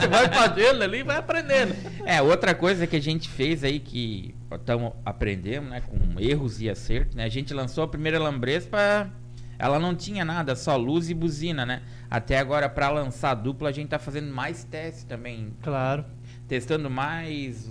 [0.00, 1.74] Você vai fazendo ali e vai aprendendo.
[2.06, 6.70] É, outra coisa que a gente fez aí que estamos aprendendo, né, com erros e
[6.70, 7.24] acertos, né?
[7.24, 9.10] A gente lançou a primeira Lambrespa,
[9.58, 11.82] ela não tinha nada, só luz e buzina, né?
[12.10, 16.04] Até agora para lançar a dupla a gente tá fazendo mais testes também, Claro.
[16.48, 17.70] testando mais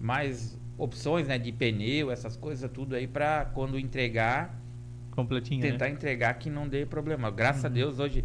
[0.00, 4.58] mais opções, né, de pneu, essas coisas tudo aí para quando entregar,
[5.12, 5.92] Completinho, tentar né?
[5.92, 7.30] entregar que não dê problema.
[7.30, 7.74] Graças a Uhum.
[7.74, 8.24] Deus hoje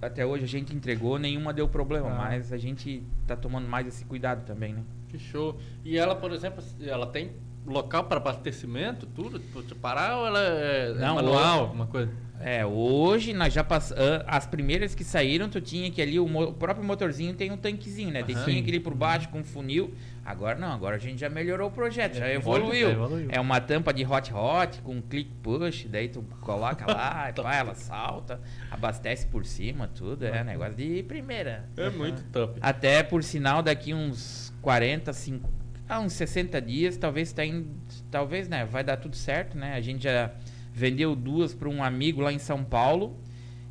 [0.00, 2.14] até hoje a gente entregou, nenhuma deu problema, Ah.
[2.16, 4.82] mas a gente tá tomando mais esse cuidado também, né?
[5.08, 5.58] Que show.
[5.84, 7.32] E ela, por exemplo, ela tem
[7.66, 9.38] local para abastecimento, tudo?
[9.38, 12.12] Tipo, de parar ou ela é Não, manual, hoje- alguma coisa?
[12.38, 14.02] É, hoje nós já passamos.
[14.26, 17.56] As primeiras que saíram, tu tinha que ali, o, mo- o próprio motorzinho tem um
[17.56, 18.22] tanquezinho, né?
[18.22, 18.44] Tem, Aham.
[18.44, 19.94] tinha que ir por baixo com funil.
[20.26, 22.88] Agora não, agora a gente já melhorou o projeto, já É, evoluiu.
[22.88, 23.28] já evoluiu.
[23.30, 27.54] É uma tampa de hot hot com click push, daí tu coloca lá, e pá,
[27.54, 30.26] ela salta, abastece por cima, tudo.
[30.26, 31.68] É negócio de primeira.
[31.76, 32.58] É muito top.
[32.60, 35.48] Até por sinal, daqui uns 40, 5,
[35.88, 37.70] ah, uns 60 dias, talvez tá indo,
[38.10, 39.74] talvez, né, vai dar tudo certo, né?
[39.74, 40.32] A gente já
[40.72, 43.16] vendeu duas para um amigo lá em São Paulo.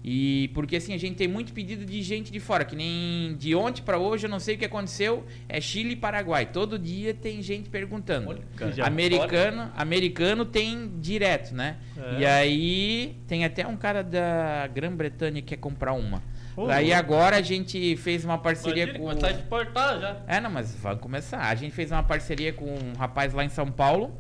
[0.08, 3.56] E porque assim, a gente tem muito pedido de gente de fora, que nem de
[3.56, 6.46] ontem para hoje, eu não sei o que aconteceu, é Chile e Paraguai.
[6.46, 8.30] Todo dia tem gente perguntando.
[8.30, 8.42] Olha,
[8.86, 11.78] Americano, americano tem direto, né?
[11.98, 12.20] É.
[12.20, 16.22] E aí tem até um cara da Grã-Bretanha que quer comprar uma.
[16.70, 19.10] Aí agora a gente fez uma parceria Imagina, com.
[19.10, 20.18] começar a exportar já.
[20.28, 21.40] É, não, mas vamos começar.
[21.40, 24.16] A gente fez uma parceria com um rapaz lá em São Paulo.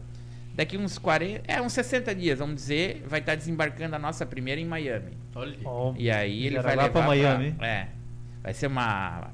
[0.55, 4.59] Daqui uns 40, é uns 60 dias, vamos dizer, vai estar desembarcando a nossa primeira
[4.61, 5.11] em Miami.
[5.35, 5.57] Olha.
[5.97, 7.55] E aí ele vai Jaraguá levar pra Miami.
[7.61, 7.87] é.
[8.41, 9.31] Vai ser uma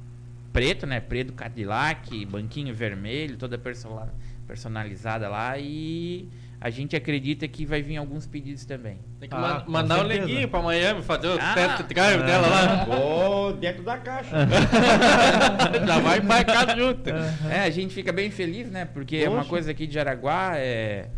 [0.52, 1.00] preto, né?
[1.00, 4.12] Preto Cadillac, banquinho vermelho, toda persona-
[4.48, 6.28] personalizada lá e
[6.64, 9.00] a gente acredita que vai vir alguns pedidos também.
[9.20, 10.28] Tem que Ah, mandar o certeza.
[10.28, 11.54] neguinho pra Miami fazer o Ah.
[11.56, 12.86] test drive dela lá.
[12.86, 14.30] Vou dentro da caixa.
[15.88, 17.10] já vai embarcado junto.
[17.50, 18.86] É, a gente fica bem feliz, né?
[18.86, 19.50] Porque é uma Poxa.
[19.50, 21.10] coisa aqui de Araguá, é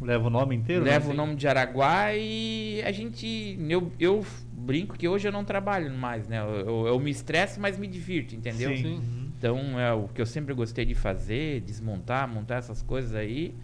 [0.00, 0.84] Leva o nome inteiro?
[0.84, 0.92] né?
[0.92, 3.58] leva o nome de Araguá e a gente.
[3.68, 6.38] Eu, eu brinco que hoje eu não trabalho mais, né?
[6.40, 8.70] Eu, eu- eu me estresso, mas me divirto, entendeu?
[8.76, 8.82] Sim.
[8.82, 9.32] Sim.
[9.36, 13.54] Então é o que eu sempre gostei de fazer, desmontar, montar essas coisas aí.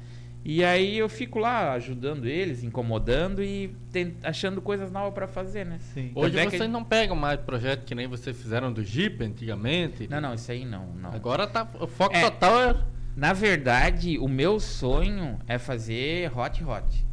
[0.45, 5.65] E aí eu fico lá ajudando eles, incomodando e tent- achando coisas novas pra fazer,
[5.65, 5.79] né?
[5.95, 6.13] Sim.
[6.15, 10.07] Hoje é que- vocês não pegam mais projeto que nem vocês fizeram do Jeep antigamente.
[10.07, 11.13] Não, não, isso aí não, não.
[11.15, 11.67] Agora tá.
[11.81, 12.21] O foco É.
[12.23, 12.77] total é.
[13.17, 17.07] Na verdade, o meu sonho é fazer hot hot.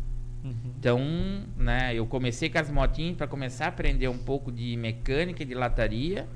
[0.43, 0.53] Uhum.
[0.77, 0.99] Então,
[1.55, 5.45] né, eu comecei com as motinhas para começar a aprender um pouco de mecânica e
[5.45, 6.27] de lataria.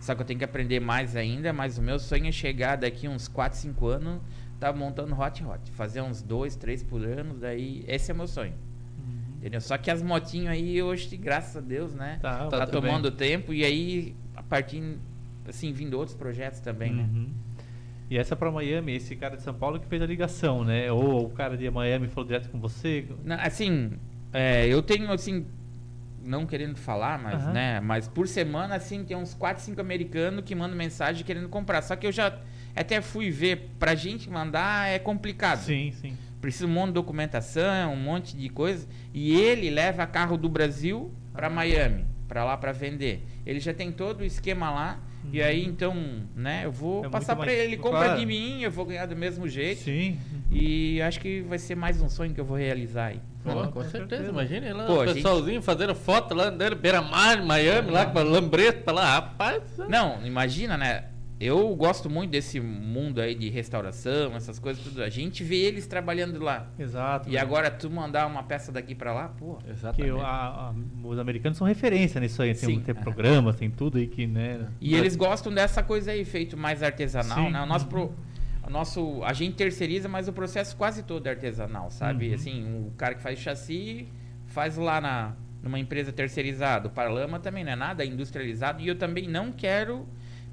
[0.00, 3.08] Só que eu tenho que aprender mais ainda, mas o meu sonho é chegar daqui
[3.08, 4.20] uns 4, 5 anos,
[4.60, 8.54] tá montando hot hot, fazer uns 2, 3 por ano, daí esse é meu sonho.
[8.98, 9.36] Uhum.
[9.38, 9.60] Entendeu?
[9.60, 13.52] Só que as motinhas aí hoje, graças a Deus, né, Tá, tá, tá tomando tempo
[13.52, 14.98] e aí a partir
[15.48, 17.02] assim vindo outros projetos também, né?
[17.02, 17.30] Uhum.
[18.10, 20.92] E essa pra Miami, esse cara de São Paulo que fez a ligação, né?
[20.92, 23.06] Ou o cara de Miami falou direto com você?
[23.24, 23.92] Não, assim,
[24.32, 25.46] é, eu tenho assim,
[26.22, 27.52] não querendo falar, mas, Aham.
[27.52, 27.80] né?
[27.80, 31.82] Mas por semana, assim, tem uns 4, 5 americanos que mandam mensagem querendo comprar.
[31.82, 32.38] Só que eu já
[32.76, 35.60] até fui ver, pra gente mandar é complicado.
[35.60, 36.16] Sim, sim.
[36.40, 41.10] precisa um monte de documentação, um monte de coisa, e ele leva carro do Brasil
[41.32, 43.26] para Miami, para lá para vender.
[43.46, 44.98] Ele já tem todo o esquema lá,
[45.32, 45.94] e aí então,
[46.36, 48.20] né, eu vou É passar para ele, ele compra claro.
[48.20, 49.82] de mim, eu vou ganhar do mesmo jeito.
[49.84, 50.18] Sim.
[50.50, 53.20] E acho que vai ser mais um sonho que eu vou realizar aí.
[53.42, 56.76] Pô, Não, com certeza, imagina lá, Pô, o a gente- pessoalzinho fazendo foto lá dentro,
[56.76, 59.62] beira-mar, Miami, lá com a lambreta lá, rapaz.
[59.88, 61.04] Não, imagina, né?
[61.40, 65.02] Eu gosto muito desse mundo aí de restauração, essas coisas tudo.
[65.02, 66.68] A gente vê eles trabalhando lá.
[66.78, 67.28] Exato.
[67.28, 67.38] E né?
[67.40, 69.56] agora tu mandar uma peça daqui pra lá, pô.
[69.56, 70.12] Que Exatamente.
[70.12, 72.54] o- a- a- os americanos são referência nisso aí.
[72.54, 72.80] Tem, Sim.
[72.80, 73.00] tem É.
[73.00, 74.68] programas, tem tudo aí que, né?
[74.80, 77.50] E eles gostam dessa coisa aí, feito mais artesanal, Sim.
[77.50, 77.60] né?
[77.60, 78.14] O nosso, pro-
[78.66, 82.28] o nosso, a gente terceiriza, mas o processo quase todo é artesanal, sabe?
[82.28, 82.34] Uhum.
[82.34, 84.06] Assim, o cara que faz chassi
[84.46, 86.86] faz lá na, numa empresa terceirizada.
[86.86, 90.06] O Paralama também não é nada industrializado e eu também não quero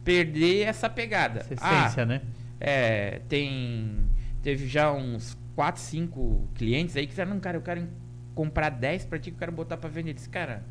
[0.03, 1.41] perder essa pegada.
[1.41, 2.21] Essa Ah, essência, né?
[2.59, 3.97] É, tem.
[4.43, 7.87] Teve já uns 4, 5 clientes aí que disseram, não, cara, eu quero
[8.33, 10.11] comprar 10 pra ti que eu quero botar pra vender.
[10.11, 10.63] Eu disse, cara,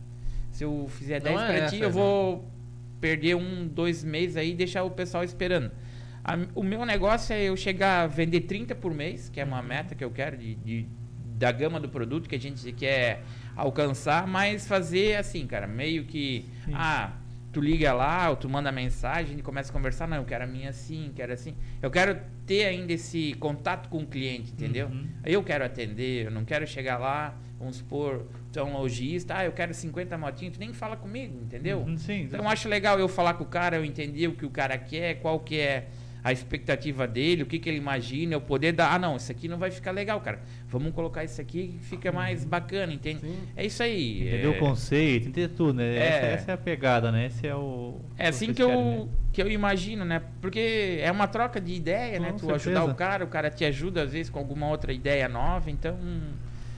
[0.50, 1.94] se eu fizer Não 10 é pra essa, ti, eu né?
[1.94, 2.50] vou
[3.00, 5.70] perder um, dois meses aí e deixar o pessoal esperando.
[6.24, 9.50] A- o meu negócio é eu chegar a vender 30 por mês, que é Uhum.
[9.50, 10.86] uma meta que eu quero de, de-
[11.38, 13.22] da gama do produto que a gente quer
[13.56, 16.44] alcançar, mas fazer assim, cara, meio que.
[16.66, 16.72] Sim.
[16.74, 17.12] Ah,
[17.52, 20.06] tu liga lá, ou tu manda mensagem e começa a conversar.
[20.06, 21.56] Não, eu quero a minha assim, quero assim.
[21.82, 24.88] Eu quero ter ainda esse contato com o cliente, entendeu?
[24.88, 25.08] Uhum.
[25.24, 29.44] Eu quero atender, eu não quero chegar lá, vamos supor, tu é um lojista, ah,
[29.44, 31.80] eu quero 50 motinhos, tu nem fala comigo, entendeu?
[31.80, 32.22] Uhum, sim.
[32.22, 34.78] Então eu acho legal eu falar com o cara, eu entender o que o cara
[34.78, 35.88] quer, qual que é
[36.22, 39.48] a expectativa dele, o que, que ele imagina, eu poder dar, ah não, isso aqui
[39.48, 40.40] não vai ficar legal, cara.
[40.68, 43.20] Vamos colocar isso aqui que fica mais bacana, entende?
[43.20, 43.38] Sim.
[43.56, 44.28] É isso aí.
[44.28, 44.48] Entender é...
[44.48, 45.96] o conceito, entender tudo, né?
[45.96, 46.06] É.
[46.06, 47.26] Essa, essa é a pegada, né?
[47.26, 47.96] Esse é o.
[48.18, 49.08] É assim que eu, querem, né?
[49.32, 50.22] que eu imagino, né?
[50.40, 52.32] Porque é uma troca de ideia, né?
[52.32, 52.70] Com Tu certeza.
[52.70, 55.96] ajudar o cara, o cara te ajuda às vezes com alguma outra ideia nova, então.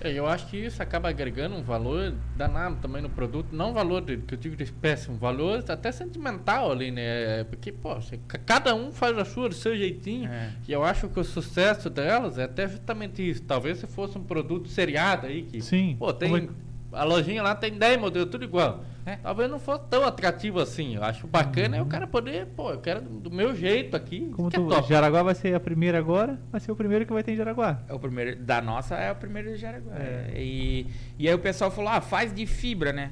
[0.05, 4.01] É, eu acho que isso acaba agregando um valor danado também no produto, não valor
[4.03, 7.45] de, que eu digo de espécie, um valor até sentimental ali, né?
[7.45, 10.29] Porque, pô, você- cada um faz a sua, do seu jeitinho.
[10.29, 10.51] É.
[10.67, 13.43] E eu acho que o sucesso delas é até justamente isso.
[13.43, 15.95] Talvez se fosse um produto seriado aí, que, Sim.
[15.99, 16.31] pô, tem.
[16.47, 18.85] Como A lojinha lá tem 10 modelos, tudo igual.
[19.05, 19.17] É.
[19.17, 20.95] Talvez não fosse tão atrativo assim.
[20.95, 24.31] Eu acho bacana é o cara poder, pô, eu quero do, meu jeito aqui.
[24.35, 24.89] Como é tu, top.
[24.89, 27.81] Jaraguá vai ser a primeira agora, vai ser o primeiro que vai ter em Jaraguá.
[27.89, 28.37] É o primeiro.
[28.37, 29.95] Da nossa é o primeiro de Jaraguá.
[29.97, 30.35] É.
[30.37, 30.87] E,
[31.19, 33.11] e aí o pessoal falou, ah, faz de fibra, né?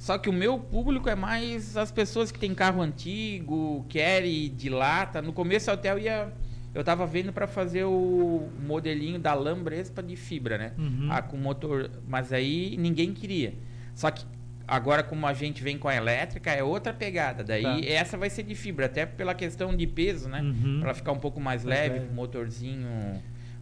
[0.00, 4.70] Só que o meu público é mais as pessoas que tem carro antigo, querem de
[4.70, 5.20] lata.
[5.20, 6.32] No começo até eu ia.
[6.74, 10.72] Eu tava vendo para fazer o modelinho da Lambrespa de fibra, né?
[10.78, 11.08] Uhum.
[11.10, 11.90] Ah, com motor.
[12.06, 13.54] Mas aí ninguém queria.
[13.94, 14.24] Só que
[14.68, 17.42] agora, como a gente vem com a elétrica, é outra pegada.
[17.42, 17.80] Daí Tá.
[17.92, 20.42] essa vai ser de fibra, até pela questão de peso, né?
[20.42, 20.78] Uhum.
[20.78, 22.06] Pra ela ficar um pouco mais Mais leve, leve.
[22.06, 22.88] com o motorzinho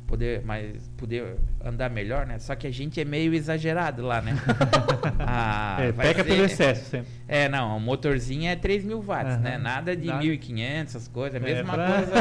[0.09, 2.39] poder, mais, poder andar melhor, né?
[2.41, 4.33] Só que a gente é meio exagerado lá, né?
[5.31, 7.09] Ah, é, peca ser- pelo excesso sempre.
[7.29, 9.41] É, não, o motorzinho é 3 mil watts, Aham.
[9.41, 9.59] né?
[9.59, 10.23] Nada de Nada.
[10.25, 11.41] 1.500, essas coisas.
[11.41, 12.13] É a É, mesma pra- coisa.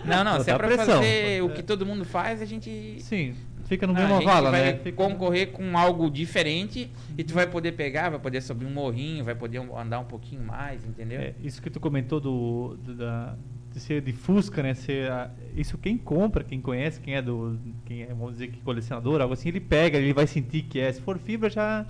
[0.06, 0.96] Não, não, se é Botar pra pressão.
[1.02, 2.98] fazer o que todo mundo faz, a gente.
[3.00, 3.34] Sim,
[3.66, 4.78] fica no mesmo vala, vai né?
[4.84, 9.24] Fica- concorrer com algo diferente e tu vai poder pegar, vai poder subir um morrinho,
[9.24, 11.20] vai poder andar um pouquinho mais, entendeu?
[11.20, 13.34] É, isso que tu comentou do, do- da,
[13.80, 14.74] ser de Fusca, né?
[14.74, 17.58] Ser, a- isso quem compra, quem conhece, quem é do.
[17.84, 20.92] Quem é, vamos dizer que colecionador, algo assim, ele pega, ele vai sentir que é.
[20.92, 21.84] Se for fibra, já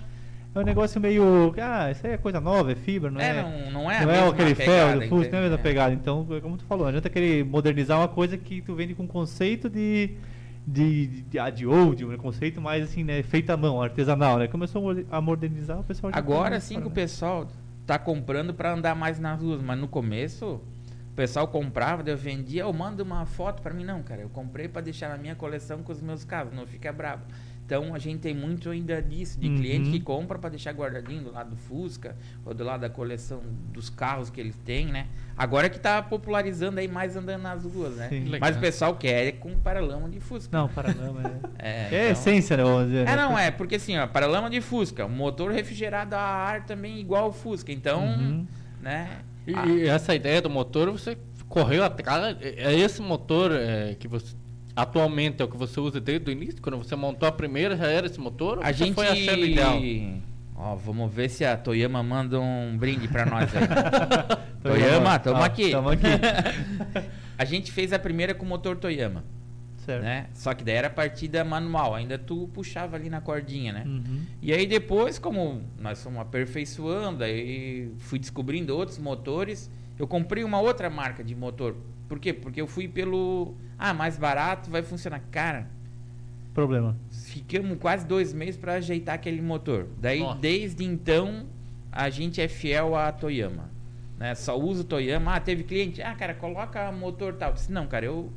[0.53, 1.53] é um negócio meio.
[1.61, 3.29] Ah, isso aí é coisa nova, é fibra, não é?
[3.29, 5.61] É, não, não é não é aquele ferro do Fusca, não é a mesma entende?
[5.63, 5.93] pegada.
[5.93, 9.07] Então, é como tu falou, não adianta querer modernizar uma coisa que tu vende com
[9.07, 10.11] conceito de.
[10.67, 13.21] De, de, de, ah, de old, um conceito mais assim, né?
[13.21, 14.47] Feito à mão, artesanal, né?
[14.47, 17.47] Começou a moder- a modernizar, o pessoal já Agora tá- sim que o pessoal
[17.85, 20.59] tá comprando pra andar mais nas ruas, mas no começo
[21.15, 24.67] o pessoal comprava, eu vendia, eu mando uma foto pra mim não, cara, eu comprei
[24.67, 27.23] pra deixar na minha coleção com os meus carros, não fica bravo.
[27.65, 29.55] Então a gente tem muito ainda disso, de Uhum.
[29.55, 33.41] cliente que compra pra deixar guardadinho do lado do Fusca ou do lado da coleção
[33.71, 35.07] dos carros que eles têm, né?
[35.37, 38.09] Agora que tá popularizando aí mais andando nas ruas, né?
[38.09, 38.29] Sim.
[38.39, 40.55] Mas o pessoal quer com paralama de Fusca.
[40.55, 41.31] Não, para não, é.
[41.57, 42.63] É, É então- essência, né?
[42.85, 43.15] Dizer, é, né?
[43.15, 47.33] não, é, porque assim, ó, paralama de Fusca, motor refrigerado a ar também igual o
[47.33, 48.45] Fusca, então, Uhum.
[48.81, 49.21] né?
[49.47, 51.17] E, ah, e essa ideia do motor, você
[51.47, 52.37] correu atrás.
[52.41, 54.35] É é esse motor é, que você.
[54.75, 56.61] Atualmente é o que você usa desde o início?
[56.61, 58.59] Quando você montou a primeira, já era esse motor?
[58.61, 58.93] a gente...
[58.93, 59.79] foi achando ideal?
[60.57, 63.63] Ó, vamos ver se a Toyama manda um brinde pra nós aí.
[64.63, 65.71] Toyama, tamo Ah, aqui.
[65.71, 66.07] Tamo aqui.
[67.37, 69.23] a gente fez a primeira com motor Toyama,
[69.85, 70.03] certo.
[70.03, 70.27] né?
[70.33, 73.83] Só que daí era partida manual, ainda tu puxava ali na cordinha, né?
[73.85, 74.21] Uhum.
[74.41, 80.59] E aí depois, como nós fomos aperfeiçoando, aí fui descobrindo outros motores, eu comprei uma
[80.59, 81.75] outra marca de motor.
[82.07, 82.33] Por quê?
[82.33, 85.21] Porque eu fui pelo, ah, mais barato, vai funcionar.
[85.31, 85.67] Cara,
[86.55, 86.95] Problema.
[87.11, 89.87] Ficamos quase dois meses para ajeitar aquele motor.
[89.97, 90.39] Daí, Nossa.
[90.39, 91.47] desde então,
[91.91, 93.69] a gente é fiel a Toyama.
[94.17, 94.33] Né?
[94.35, 95.35] Só usa o Toyama.
[95.35, 96.01] Ah, teve cliente.
[96.01, 97.49] Ah, cara, coloca motor tal.
[97.49, 98.31] Eu disse, não, cara, eu.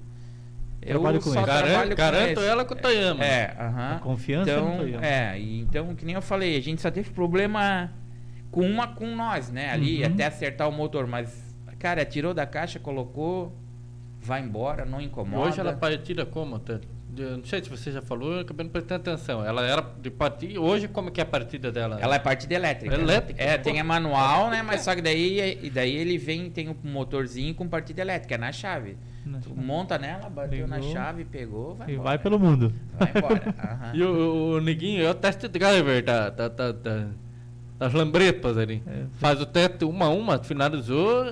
[0.81, 1.45] Eu Trabalho com só esse.
[1.45, 2.47] trabalho Garanto, com garanto esse.
[2.49, 3.24] ela com o Toyama.
[3.24, 3.95] É, aham.
[3.97, 5.07] A confiança então, no Toyama.
[5.07, 7.91] É, e então, que nem eu falei, a gente só teve problema
[8.51, 9.70] com uma com nós, né?
[9.70, 10.07] Ali, Uhum.
[10.12, 11.07] até acertar o motor.
[11.07, 13.53] Mas, cara, tirou da caixa, colocou,
[14.20, 15.49] vai embora, não incomoda.
[15.49, 16.57] Hoje ela partida como?
[16.57, 16.81] até?
[17.16, 19.45] Eu Não sei se você já falou, eu acabei não prestando atenção.
[19.45, 20.61] Ela era de partida.
[20.61, 21.99] Hoje, como que é a partida dela?
[22.01, 22.97] Ela é partida elétrica.
[22.97, 23.03] né?
[23.03, 23.43] Elétrica?
[23.43, 24.62] É, tem a manual, né?
[24.62, 28.39] Mas só que daí, e daí ele vem, tem um motorzinho com partida elétrica, é
[28.39, 28.97] na chave.
[29.29, 32.09] Na Tu monta nela, bateu na chave, pegou, vai E embora.
[32.09, 32.72] vai pelo mundo.
[32.99, 33.55] Vai embora.
[33.95, 37.09] E o, o, o Neguinho é o test driver da, da, da, da-
[37.79, 38.83] das lambretas ali.
[38.87, 39.09] É, sim.
[39.14, 41.24] Faz o teste uma a uma, finalizou,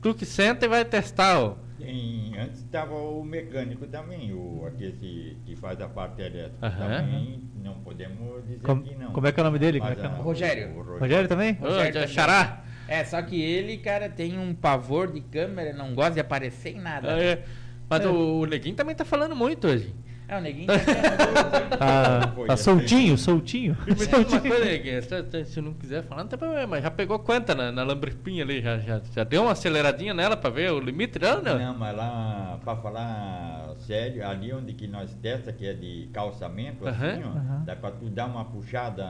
[0.00, 1.56] tu que senta e vai testar, ó.
[1.78, 6.66] Tem- antes estava o mecânico também, o aquele que faz a parte elétrica.
[6.66, 7.00] Aham.
[7.00, 9.10] Também não podemos dizer Como, que não.
[9.12, 9.80] como é que é o nome dele?
[9.80, 10.12] Como é que é o?
[10.22, 10.78] Rogério.
[10.78, 11.52] o Rogério também?
[11.54, 12.08] Rogério também.
[12.08, 12.62] xará.
[12.88, 16.80] É, só que ele, cara, tem um pavor de câmera, não gosta de aparecer em
[16.80, 17.08] nada.
[17.20, 17.44] É,
[17.88, 18.08] mas É.
[18.08, 19.94] o, o Neguinho também tá falando muito hoje.
[20.28, 20.74] É, o neguinho tá
[21.78, 22.62] Tá, Foi tá assim.
[22.64, 23.74] soltinho, soltinho.
[23.76, 25.00] Coisa, Neguinho,
[25.46, 26.78] se, não quiser falar, não tem problema.
[26.82, 28.60] Já pegou quanta na, na lambrepinha ali?
[28.60, 31.58] Já, já, já deu uma aceleradinha nela pra ver o limite dela, não?
[31.58, 36.86] Não, mas lá, para falar sério, ali onde que nós testa, que é de calçamento,
[36.86, 37.22] assim, Aham.
[37.24, 37.62] ó, Aham.
[37.64, 39.06] dá para tu dar uma puxada.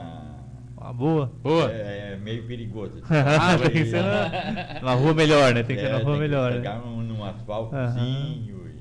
[0.81, 1.33] Uma boa.
[1.43, 1.71] Boa.
[1.73, 3.03] É, meio perigoso.
[3.11, 5.63] Ah, tem que ser na, na rua melhor, né?
[5.63, 6.53] Tem que ser é, na rua tem que melhor.
[6.53, 6.81] pegar Né?
[6.85, 8.67] num, num asfaltozinho.
[8.69, 8.81] e-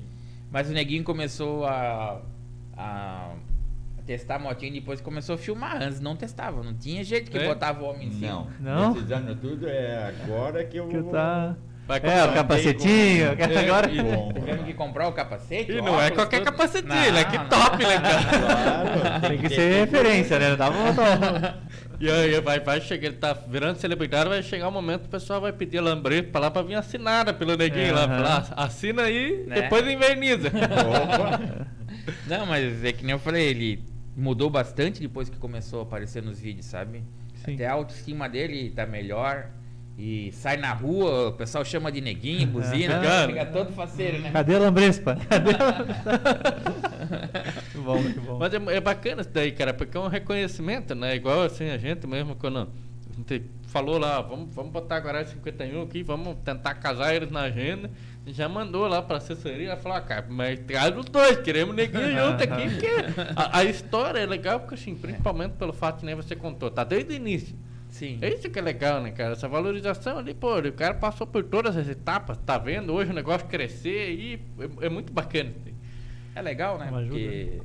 [0.50, 2.20] Mas o neguinho começou a,
[2.76, 3.30] a
[4.06, 5.82] testar a motinha e depois começou a filmar.
[5.82, 7.46] Antes não testava, não tinha jeito que É?
[7.48, 8.46] botava o homem em cima.
[8.60, 8.94] Não, Não?
[8.94, 11.12] nesses anos tudo é agora que eu Que vou...
[11.12, 11.56] tá...
[11.86, 13.34] Vai É, o capacetinho.
[13.34, 13.88] que É, agora...
[13.88, 15.72] Tivemos que comprar o capacete.
[15.72, 16.50] E não é óculos, qualquer tudo.
[16.52, 17.24] capacetinho, né?
[17.24, 18.38] Que Não, top, né, cara?
[18.38, 20.50] Claro, Tem que ter ser referência, né?
[20.50, 21.58] Não dá pra botar
[22.00, 25.10] E aí vai, vai chegar, ele tá virando celebridade, vai chegar o momento que o
[25.10, 28.04] pessoal vai pedir a lambreta pra lá pra vir assinada pelo neguinho lá.
[28.04, 28.16] Aham.
[28.22, 29.62] Falar, assina aí, Né?
[29.62, 30.48] depois inverniza.
[30.52, 31.66] Opa.
[32.28, 33.84] Não, mas é que nem eu falei, ele
[34.16, 37.02] mudou bastante depois que começou a aparecer nos vídeos, sabe?
[37.44, 37.54] Sim.
[37.54, 39.50] Até a autoestima dele tá melhor.
[40.00, 43.26] E sai na rua, o pessoal chama de neguinho, buzina, Aham.
[43.26, 44.30] fica todo faceiro, né?
[44.30, 45.16] Cadê a lambrespa?
[45.28, 45.84] Cadê a...
[47.72, 48.38] que bom, que bom.
[48.38, 51.16] Mas é, é bacana isso daí, cara, porque é um reconhecimento, né?
[51.16, 52.68] Igual assim, a gente mesmo, quando a
[53.16, 57.40] gente falou lá, vamos, vamos botar a garagem 51 aqui, vamos tentar casar eles na
[57.40, 57.90] agenda.
[58.24, 62.12] Já mandou lá pra assessoria, ela falou, ah, cara, mas traz os dois, queremos neguinho
[62.12, 62.88] junto aqui, porque
[63.34, 66.84] a, a história é legal, porque assim, principalmente pelo fato que nem você contou, tá
[66.84, 67.56] desde o início.
[67.98, 68.18] Sim.
[68.22, 69.32] É isso que é legal, né, cara?
[69.32, 73.14] Essa valorização ali, pô, o cara passou por todas as etapas, tá vendo hoje o
[73.14, 74.40] negócio crescer e
[74.80, 75.50] é, é muito bacana.
[76.32, 76.86] É legal, né?
[76.88, 77.60] Uma ajuda, Porque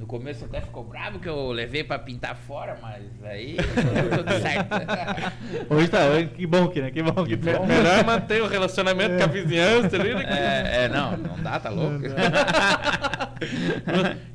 [0.00, 3.56] no começo até ficou bravo que eu levei pra pintar fora, mas aí
[4.16, 5.72] tudo certo.
[5.72, 6.00] Hoje tá,
[6.34, 6.90] que bom que, né?
[6.90, 10.24] Que bom que Me- melhor manter o relacionamento com a vizinhança ali, né?
[10.26, 12.00] É, é, não, não dá, tá louco?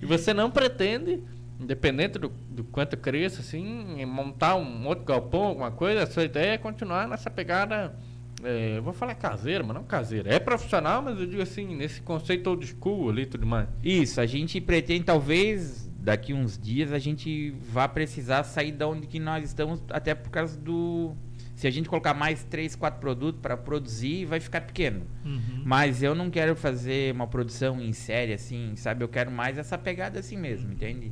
[0.02, 1.22] e você não pretende,
[1.60, 6.54] independente do, do quanto cresça, assim, montar um outro galpão, alguma coisa, a sua ideia
[6.54, 7.96] é continuar nessa pegada,
[8.44, 10.34] é, eu vou falar caseira, mas não caseira.
[10.34, 13.68] É profissional, mas eu digo assim, nesse conceito old school ali e tudo mais.
[13.84, 19.08] Isso, a gente pretende, talvez, daqui uns dias, a gente vá precisar sair da onde
[19.08, 21.16] que nós estamos, até por causa do...
[21.56, 25.08] Se a gente colocar mais três, quatro produtos para produzir, vai ficar pequeno.
[25.26, 25.64] Uhum.
[25.66, 29.04] Mas eu não quero fazer uma produção em série, assim, sabe?
[29.04, 31.12] Eu quero mais essa pegada assim mesmo, entende?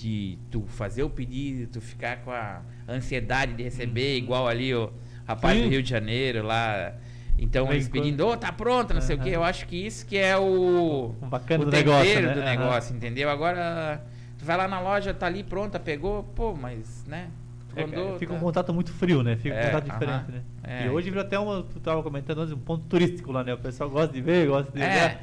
[0.00, 4.90] De tu fazer o pedido, tu ficar com a ansiedade de receber, igual ali o
[5.26, 5.64] rapaz Sim.
[5.64, 6.94] do Rio de Janeiro lá.
[7.38, 9.30] Então eles pedindo, ô, tá pronto, não sei o quê.
[9.30, 12.34] Eu acho que isso que é o, O bacana o do negócio, né?
[12.34, 13.28] do negócio, entendeu?
[13.28, 14.02] Agora,
[14.38, 17.28] tu vai lá na loja, tá ali pronta, pegou, pô, mas, né?
[17.76, 17.84] É,
[18.18, 19.36] fica tá- um contato muito frio, né?
[19.36, 20.32] Fica um É, contato diferente, aham.
[20.32, 20.42] né?
[20.64, 20.86] É.
[20.86, 23.52] E hoje virou até uma, tu tava comentando antes, um ponto turístico lá, né?
[23.54, 25.08] O pessoal gosta de ver, gosta de É.
[25.08, 25.18] ver.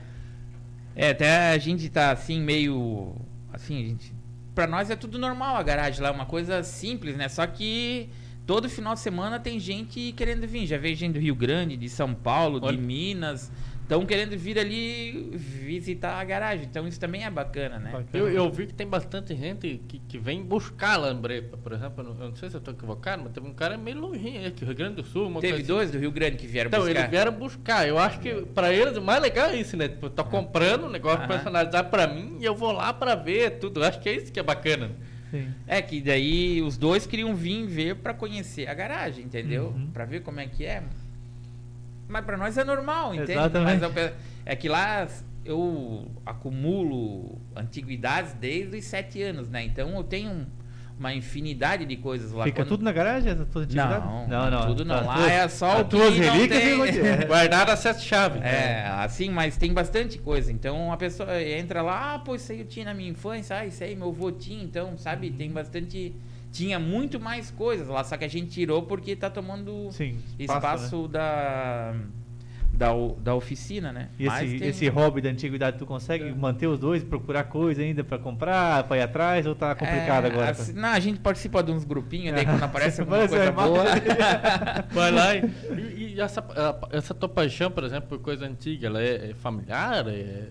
[0.96, 3.16] É, até a gente tá assim, meio.
[3.52, 4.17] Assim, a gente.
[4.58, 7.30] Pra nós é tudo normal a garagem lá, uma coisa simples, né?
[7.30, 8.10] Só que
[8.44, 10.66] todo final de semana tem gente querendo vir.
[10.66, 12.76] Já veio gente do Rio Grande, de São Paulo, Olha.
[12.76, 13.52] de Minas.
[13.88, 16.66] Estão querendo vir ali visitar a garagem.
[16.66, 17.90] Então isso também é bacana, né?
[17.94, 18.10] Bacana.
[18.14, 22.04] Eu, eu vi que tem bastante gente que, que vem buscar a lambreta, por exemplo.
[22.04, 24.46] Eu não, eu não sei se eu tô equivocado, mas teve um cara meio longinho
[24.46, 25.74] aqui, Rio Grande do Sul, uma Teve coisa assim.
[25.74, 27.00] dois do Rio Grande que vieram Então, buscar.
[27.00, 27.88] eles vieram buscar.
[27.88, 29.88] Eu acho que pra eles o mais legal é isso, né?
[29.88, 31.28] Tipo, tô comprando um negócio Aham.
[31.30, 33.80] personalizado pra mim e eu vou lá pra ver tudo.
[33.80, 34.92] Eu acho que é isso que é bacana.
[35.32, 35.48] Sim.
[35.66, 39.68] É que daí os dois queriam vir ver pra conhecer a garagem, entendeu?
[39.68, 39.92] Uhum.
[39.94, 40.84] Pra ver como é que é.
[42.08, 43.34] Mas pra nós é normal, entende?
[43.34, 43.74] Exatamente.
[43.74, 44.14] Mas eu pe-
[44.46, 45.08] é que lá
[45.44, 49.64] eu acumulo antiguidades desde os sete anos, né?
[49.64, 50.46] Então eu tenho um-
[51.00, 52.44] uma infinidade de coisas lá.
[52.46, 53.32] Fica Quando- tudo na garagem?
[53.32, 54.06] Essa tua antiguidade?
[54.28, 54.96] Não, tudo não.
[55.00, 57.08] As Lá é só as o que tuas não relíquias tem.
[57.08, 57.26] é.
[57.28, 58.42] Guardar as sete chaves.
[58.42, 60.52] É, assim, mas tem bastante coisa.
[60.52, 63.66] Então a pessoa entra lá, ah, pô, isso aí eu tinha na minha infância, ah,
[63.66, 66.16] isso aí meu avô tinha, então, sabe, tem bastante.
[66.52, 71.04] Tinha muito mais coisas lá, só que a gente tirou porque tá tomando Sim, espaço,
[71.04, 71.08] né?
[71.10, 71.94] da,
[72.74, 72.88] da,
[73.20, 74.10] da oficina, né?
[74.18, 77.82] E Mas esse, tem- esse hobby da antiguidade, tu consegue manter os dois, procurar coisa
[77.82, 80.50] ainda pra comprar, pra ir atrás, ou tá complicado É, agora?
[80.52, 83.84] assim, não, a gente participa de uns grupinhos, daí quando aparece alguma coisa boa.
[84.92, 85.44] Vai lá e,
[86.16, 90.08] e- essa, a- essa tua paixão, por exemplo, por coisa antiga, ela é, é familiar?
[90.08, 90.48] É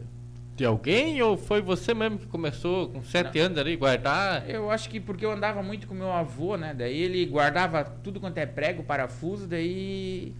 [0.56, 1.20] de alguém?
[1.22, 4.48] Ou foi você mesmo que começou com sete anos ali, guardar?
[4.48, 6.74] Eu acho que porque eu andava muito com meu avô, né?
[6.74, 10.32] Daí ele guardava tudo quanto é prego, parafuso, daí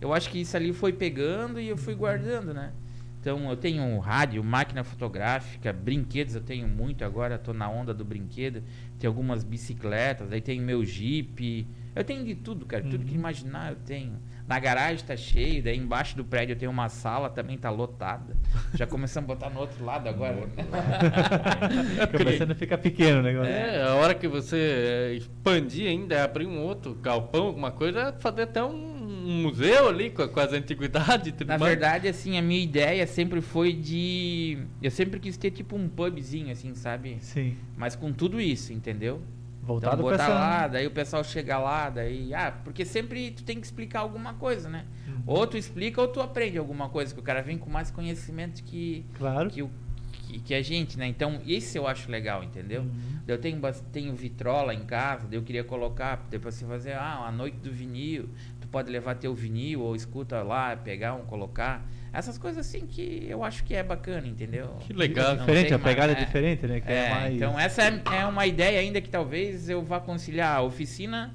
[0.00, 2.72] eu acho que isso ali foi pegando e eu fui guardando, né?
[3.20, 8.04] Então eu tenho rádio, máquina fotográfica, brinquedos eu tenho muito agora, tô na onda do
[8.04, 8.62] brinquedo.
[9.00, 11.66] Tem algumas bicicletas, aí tem meu Jeep.
[11.92, 13.18] Eu tenho de tudo, cara, tudo que Uhum.
[13.18, 14.12] imaginar eu tenho.
[14.48, 18.36] Na garagem tá cheio, daí embaixo do prédio eu tenho uma sala, também tá lotada.
[18.74, 20.36] Já começamos a botar no outro lado agora.
[22.16, 23.50] Começando a ficar pequeno o negócio.
[23.50, 28.42] É, a hora que você é, expandir ainda, abrir um outro galpão, alguma coisa, fazer
[28.42, 31.72] até um, um museu ali com, com as antiguidades e tudo Na mais.
[31.72, 34.58] verdade, assim, a minha ideia sempre foi de.
[34.80, 37.16] Eu sempre quis ter tipo um pubzinho, assim, sabe?
[37.20, 37.56] Sim.
[37.76, 39.20] Mas com tudo isso, entendeu?
[39.66, 40.34] Voltado então pra botar essa...
[40.34, 42.32] lá, daí o pessoal chega lá, daí.
[42.32, 44.84] Ah, porque sempre tu tem que explicar alguma coisa, né?
[45.08, 45.22] Uhum.
[45.26, 48.62] Ou tu explica ou tu aprende alguma coisa, que o cara vem com mais conhecimento
[48.62, 49.50] que, Claro.
[49.50, 49.70] que, o,
[50.12, 51.08] que, que a gente, né?
[51.08, 52.82] Então, isso eu acho legal, entendeu?
[52.82, 53.20] Uhum.
[53.26, 53.60] Eu tenho,
[53.92, 57.72] tenho vitrola em casa, daí eu queria colocar, depois você fazer, ah, a noite do
[57.72, 58.28] vinil,
[58.60, 61.84] tu pode levar teu vinil ou escuta lá, pegar um, colocar.
[62.16, 64.74] Essas coisas assim que eu acho que é bacana, entendeu?
[64.80, 65.34] Que legal.
[65.34, 66.80] Não Diferente, a pegada é diferente, né?
[66.80, 67.34] Que é, É, mais...
[67.34, 71.34] então essa é, é uma ideia ainda que talvez eu vá conciliar a oficina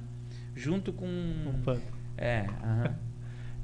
[0.56, 1.06] junto com...
[1.06, 1.82] um punk.
[2.18, 2.94] É, aham.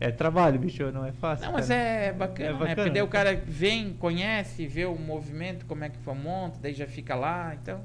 [0.00, 1.44] É trabalho, bicho, não é fácil.
[1.46, 1.80] Não, mas cara.
[1.80, 2.58] é bacana, É né?
[2.60, 2.76] bacana.
[2.76, 6.72] Porque daí o cara vem, conhece, vê o movimento, como é que foi monta, daí
[6.72, 7.80] já fica lá, então...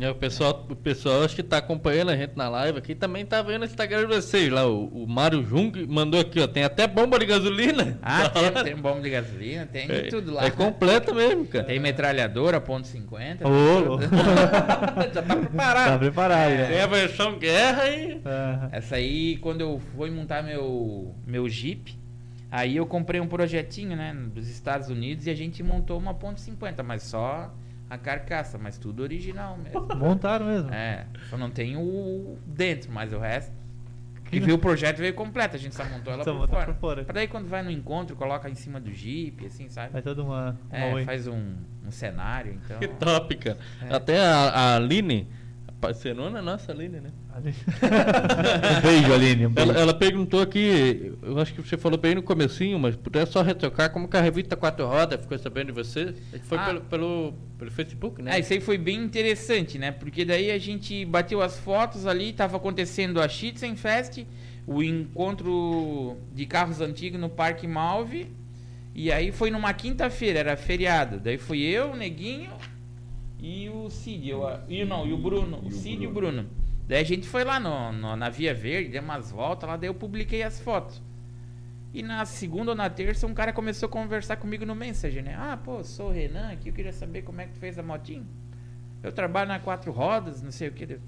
[0.00, 3.24] É, o, pessoal, o pessoal acho que tá acompanhando a gente na live aqui também
[3.24, 4.66] tá vendo o Instagram de vocês lá.
[4.66, 6.46] O, o Mário Jung mandou aqui, ó.
[6.46, 7.98] Tem até bomba de gasolina.
[8.02, 10.44] Ah, tem, tem bomba de gasolina, tem é, tudo lá.
[10.44, 11.64] É completo mesmo, cara.
[11.64, 13.44] Tem metralhadora, ponto .50.
[13.44, 14.04] Ô, louco.
[15.14, 15.92] Já tá preparado.
[15.92, 16.66] Tá preparado, É.
[16.66, 16.82] Tem né?
[16.82, 18.20] a versão guerra e.
[18.24, 18.68] Aham.
[18.72, 21.98] Essa aí, quando eu fui montar meu, meu Jeep,
[22.50, 26.40] aí eu comprei um projetinho, né, dos Estados Unidos e a gente montou uma ponto
[26.40, 27.50] .50, mas só
[27.90, 29.86] a carcaça, mas tudo original mesmo.
[29.96, 30.72] Montaram mesmo.
[30.72, 33.56] É, só não tem o dentro, mas o resto.
[34.26, 36.66] Que veio o projeto veio completo, a gente só montou ela Só por, fora.
[36.66, 37.04] por fora.
[37.04, 39.90] Pra daí quando vai no encontro, coloca em cima do Jeep, assim, sabe?
[39.92, 40.58] Faz toda uma...
[40.70, 41.04] uma É, oi.
[41.04, 41.54] faz um,
[41.86, 42.78] um cenário, então.
[42.78, 43.58] Que top, cara.
[43.80, 43.94] É.
[43.94, 45.26] Até a, a Aline,
[45.66, 47.10] a parceirona nossa Aline, né?
[47.38, 49.46] Um beijo, Aline.
[49.46, 49.70] Um beijo.
[49.70, 53.42] Ela, ela perguntou aqui, eu acho que você falou bem no comecinho, mas puder só
[53.42, 56.14] retocar como que a revista Quatro Rodas ficou sabendo de você?
[56.44, 56.64] Foi Ah.
[56.66, 58.36] pelo, pelo, pelo Facebook, né?
[58.36, 59.90] É, isso aí foi bem interessante, né?
[59.92, 64.24] Porque daí a gente bateu as fotos ali, tava acontecendo a Schützenfest,
[64.66, 68.28] o encontro de carros antigos no Parque Malve.
[68.94, 71.20] E aí foi numa quinta-feira, era feriado.
[71.20, 72.50] Daí fui eu, o Neguinho
[73.40, 74.28] e o Cid.
[74.28, 75.60] Eu, e, não, e o Bruno.
[75.62, 76.46] E o o Cid e o Bruno.
[76.88, 79.88] Daí a gente foi lá no, no- na Via Verde, deu umas voltas lá, daí
[79.90, 81.02] eu publiquei as fotos.
[81.92, 85.34] E na segunda ou na terça, um cara começou a conversar comigo no Messenger, né?
[85.38, 87.82] Ah, pô, sou o Renan aqui, eu queria saber como é que tu fez a
[87.82, 88.26] motinho.
[89.02, 90.98] Eu trabalho na quatro rodas, não sei o que.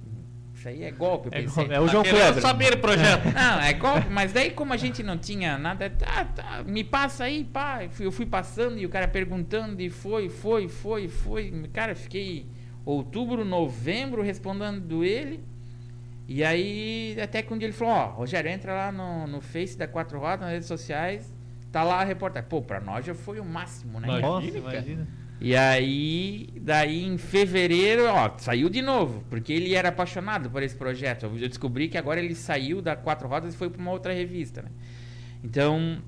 [0.55, 1.67] Isso aí é golpe, eu É, pensei.
[1.71, 2.43] é o João Tá querendo Kleber.
[2.43, 3.25] saber o projeto.
[3.35, 7.25] Não, é golpe, mas daí como a gente não tinha nada, tá, tá, me passa
[7.25, 7.81] aí, pá.
[7.99, 11.51] Eu fui passando e o cara perguntando e foi, foi, foi, foi.
[11.73, 12.47] Cara, fiquei
[12.85, 15.43] outubro, novembro respondendo ele.
[16.31, 19.77] E aí, até que um dia ele falou, ó, Rogério, entra lá no, no Face
[19.77, 21.35] da Quatro Rodas, nas redes sociais,
[21.73, 22.49] tá lá a reportagem.
[22.49, 24.21] Pô, pra nós já foi o máximo, né?
[24.21, 25.09] Imagina, imagina.
[25.41, 30.77] E aí, daí em fevereiro, ó, saiu de novo, porque ele era apaixonado por esse
[30.77, 31.27] projeto.
[31.27, 34.63] Eu descobri que agora ele saiu da Quatro Rodas e foi para uma outra revista,
[34.63, 34.69] né?
[35.43, 36.01] Então,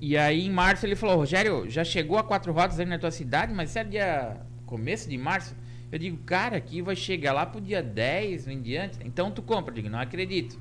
[0.00, 3.10] e aí em março ele falou, Rogério, já chegou a Quatro Rodas aí na tua
[3.10, 5.54] cidade, mas isso é dia começo de março?
[5.90, 8.98] Eu digo, cara, aqui vai chegar lá pro dia 10 em diante.
[9.04, 10.58] Então tu compra, eu digo, não acredito.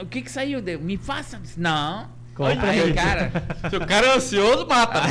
[0.00, 0.60] O que que saiu?
[0.60, 1.38] Deu, Me faça.
[1.38, 2.08] Disse, Não.
[2.34, 3.30] Compra aí, cara,
[3.70, 5.02] Se o cara é ansioso, mata.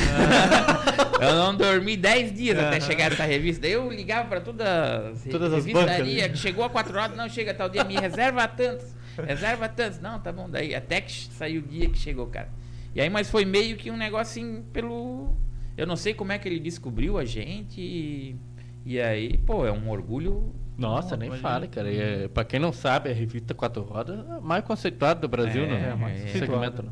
[1.21, 3.61] eu não dormi 10 dias até chegar essa revista.
[3.61, 7.53] Daí eu ligava pra todas, Todas as revistaria, que chegou a 4 horas, não chega
[7.53, 8.93] tal dia, me reserva tantos.
[9.25, 10.01] Reserva tantos.
[10.01, 10.49] Não, tá bom.
[10.49, 12.49] Daí até que saiu o dia que chegou, cara.
[12.93, 15.35] E aí, mas foi meio que um negocinho pelo.
[15.77, 18.35] Eu não sei como é que ele descobriu a gente e,
[18.85, 20.53] e aí, pô, é um orgulho.
[20.77, 21.91] Nossa, Não, nem fale, cara.
[21.91, 25.27] E, é, pra quem não sabe, a revista Quatro Rodas é a mais conceituada do
[25.27, 25.89] Brasil, É, né?
[25.91, 26.89] é, mais segmento, né?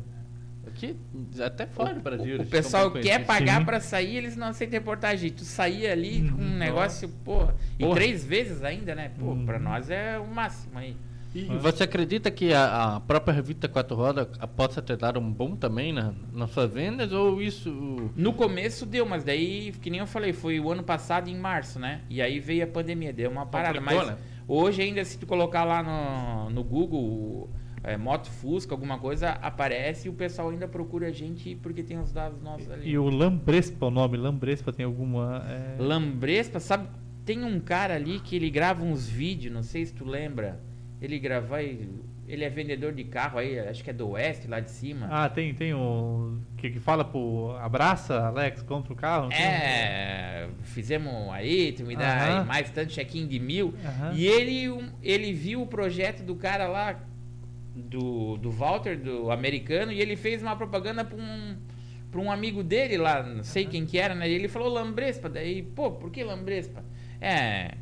[0.68, 0.96] Aqui,
[1.44, 2.32] até fora do Brasil.
[2.36, 5.30] O eles pessoal quer pagar pra sair, eles não aceitam reportagem.
[5.30, 6.56] Tu saía ali com um Uhum.
[6.58, 7.96] negócio, porra, e Porra.
[7.96, 9.10] três vezes ainda, né?
[9.18, 9.44] Pô, Uhum.
[9.44, 10.96] pra nós é o máximo aí.
[11.34, 15.32] E você acredita que a, a própria revista Quatro Rodas a- possa ter dado um
[15.32, 17.10] boom também na, nas suas vendas?
[17.12, 18.10] Ou isso.
[18.14, 21.78] No começo deu, mas daí, que nem eu falei, foi o ano passado em março,
[21.78, 22.02] né?
[22.10, 23.78] E aí veio a pandemia, deu uma parada.
[23.78, 24.18] Complicou, Mas né?
[24.46, 27.48] hoje ainda, se tu colocar lá no, no Google,
[27.82, 31.98] é, Moto Fusca, alguma coisa, aparece e o pessoal ainda procura a gente porque tem
[31.98, 32.90] os dados nossos ali.
[32.90, 35.44] E o Lambrespa, o nome Lambrespa tem alguma.
[35.48, 36.88] é, Lambrespa, sabe?
[37.24, 40.60] Tem um cara ali que ele grava uns vídeos, não sei se tu lembra.
[41.02, 44.70] Ele grava, ele é vendedor de carro aí, acho que é do Oeste, lá de
[44.70, 45.08] cima.
[45.10, 46.38] Ah, tem, tem o.
[46.56, 47.56] Que, que fala pro.
[47.60, 49.32] Abraça, Alex, compra o carro.
[49.32, 52.44] É, fizemos aí, tu me dá aí Aham.
[52.44, 53.74] mais tanto check-in de mil.
[53.84, 54.12] Aham.
[54.14, 57.00] E ele, um, ele viu o projeto do cara lá,
[57.74, 61.56] do, do Walter, do americano, e ele fez uma propaganda pra um,
[62.12, 64.30] pra um amigo dele lá, não sei quem que era, né?
[64.30, 66.84] E ele falou Lambrespa, daí, pô, por que Lambrespa?
[67.20, 67.74] É.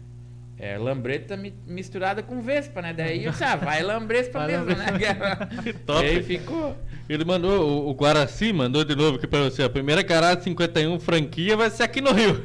[0.63, 2.93] É lambreta mi- misturada com Vespa, né?
[2.93, 4.87] Daí eu disse, ah, vai Lambrespa Vai mesmo, né?
[5.63, 6.05] Que top.
[6.05, 6.77] E aí ficou.
[7.09, 9.63] Ele mandou, o, o Guaraci mandou de novo aqui pra você.
[9.63, 12.43] A primeira garagem 51 franquia vai ser aqui no Rio.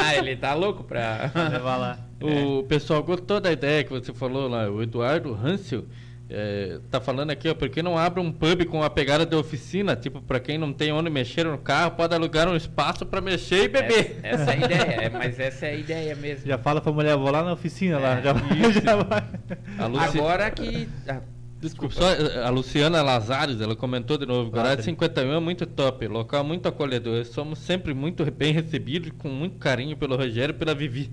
[0.00, 1.30] ah, ele tá louco pra.
[1.52, 1.98] Levar lá.
[2.20, 4.68] O pessoal gostou da ideia que você falou lá.
[4.68, 5.84] O Eduardo Hansel
[6.32, 7.54] é, tá falando aqui, ó.
[7.54, 9.94] Por que não abre um pub com a pegada de oficina?
[9.94, 13.64] Tipo, pra quem não tem onde mexer no carro, pode alugar um espaço pra mexer
[13.64, 14.18] e beber.
[14.22, 16.46] Essa, essa é a ideia, é, mas essa é a ideia mesmo.
[16.46, 18.18] Já fala pra mulher, vou lá na oficina lá.
[18.18, 18.72] É, Já vai.
[18.82, 19.88] Já vai.
[19.88, 20.88] Luci- Agora que.
[21.08, 21.20] ah,
[21.60, 24.82] Desculpa, só eh, a Luciana Lazares, ela comentou de novo, Garagem Padre.
[24.84, 29.96] 51 é muito top, local muito acolhedor, somos sempre muito bem recebidos, com muito carinho
[29.96, 31.12] pelo Rogério e pela Vivi.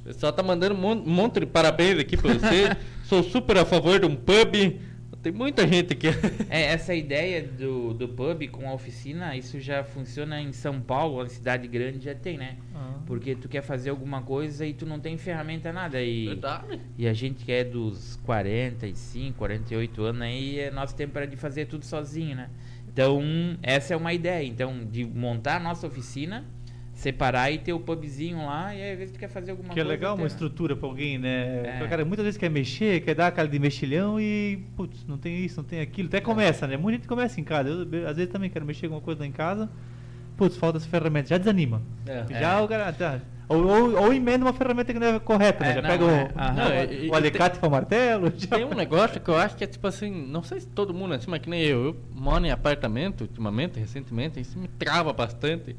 [0.00, 3.64] O pessoal tá mandando um mon- monte de parabéns aqui pra você, sou super a
[3.64, 4.80] favor de um pub,
[5.22, 6.06] tem muita gente aqui.
[6.48, 11.16] É, essa ideia do, do pub com a oficina, isso já funciona em São Paulo,
[11.16, 12.56] uma cidade grande já tem, né?
[12.74, 12.94] Ah.
[13.04, 16.00] Porque tu quer fazer alguma coisa e tu não tem ferramenta nada.
[16.00, 16.80] E, Verdade.
[16.96, 21.36] e a gente que é dos 45, 48 anos aí, é nosso tempo era de
[21.36, 22.48] fazer tudo sozinho, né?
[22.88, 23.22] Então,
[23.62, 24.44] essa é uma ideia.
[24.46, 26.44] Então, de montar a nossa oficina,
[27.00, 29.80] separar e ter o pubzinho lá, e aí às vezes tu quer fazer alguma Que
[29.80, 29.88] é coisa.
[29.88, 30.32] legal ter, uma né?
[30.32, 31.78] estrutura pra alguém, né?
[31.80, 31.84] É.
[31.84, 35.44] O cara muitas vezes quer mexer, quer dar aquela de mexilhão e, putz, não tem
[35.44, 36.08] isso, não tem aquilo.
[36.08, 36.76] Até começa, né?
[36.76, 37.70] Muita gente começa em casa.
[37.70, 39.70] Eu, às vezes também quero mexer alguma coisa lá em casa.
[40.36, 41.28] Putz, falta essa ferramenta.
[41.28, 41.82] Já desanima.
[42.06, 42.40] É.
[42.40, 42.92] Já o cara.
[42.92, 43.20] Tá.
[43.48, 45.70] Ou, ou, ou emenda uma ferramenta que não é correta, né?
[45.70, 46.06] É, já não, pega é.
[46.06, 46.98] o.
[47.00, 48.32] Não, o, o alicate para o martelo.
[48.38, 48.56] Já...
[48.56, 51.14] Tem um negócio que eu acho que é tipo assim, não sei se todo mundo
[51.14, 51.86] é assim, mas que nem eu.
[51.86, 55.74] Eu moro em apartamento ultimamente, recentemente, isso me trava bastante.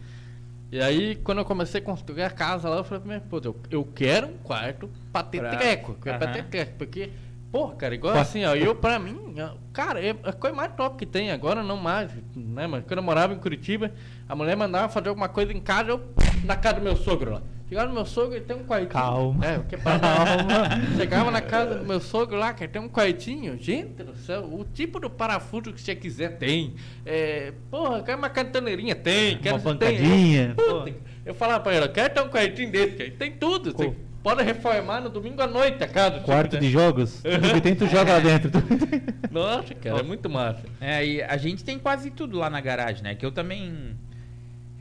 [0.71, 3.55] E aí, quando eu comecei a construir a casa lá, eu falei, "Mas, pô, eu,
[3.69, 5.93] eu quero um quarto pra ter Pra- treco.
[5.95, 6.31] Pra Aham.
[6.31, 7.09] ter treco, porque,
[7.51, 9.35] porra, cara, igual assim, ó, eu pra mim,
[9.73, 13.03] cara, é a coisa mais top que tem, agora não mais, né, mas quando eu
[13.03, 13.91] morava em Curitiba,
[14.29, 16.01] a mulher mandava fazer alguma coisa em casa, eu,
[16.45, 17.41] na casa do meu sogro lá.
[17.71, 18.89] Chegava no meu sogro e tem um quartinho.
[18.89, 19.45] Calma.
[19.45, 20.69] É, porque pra Calma.
[20.97, 23.57] Chegava na casa do meu sogro lá, que tem um quartinho.
[23.57, 26.75] Gente do céu, o tipo do parafuso que você quiser tem.
[27.05, 28.93] É, porra, quer uma cantoneirinha?
[28.93, 29.37] Tem.
[29.37, 29.73] Quer Uma tem.
[29.73, 30.97] bancadinha, Puta, pô.
[31.25, 33.11] eu falava pra ela, quero ter um quartinho desse, cara.
[33.11, 33.71] Tem tudo.
[33.71, 36.17] Você pode reformar no domingo à noite a casa.
[36.19, 36.59] se Quarto quiser.
[36.59, 37.21] de jogos.
[37.23, 38.51] Tudo que tem, tu joga lá dentro.
[39.31, 40.65] Nossa, cara, é muito massa.
[40.81, 43.15] É, e a gente tem quase tudo lá na garagem, né?
[43.15, 43.95] Que eu também.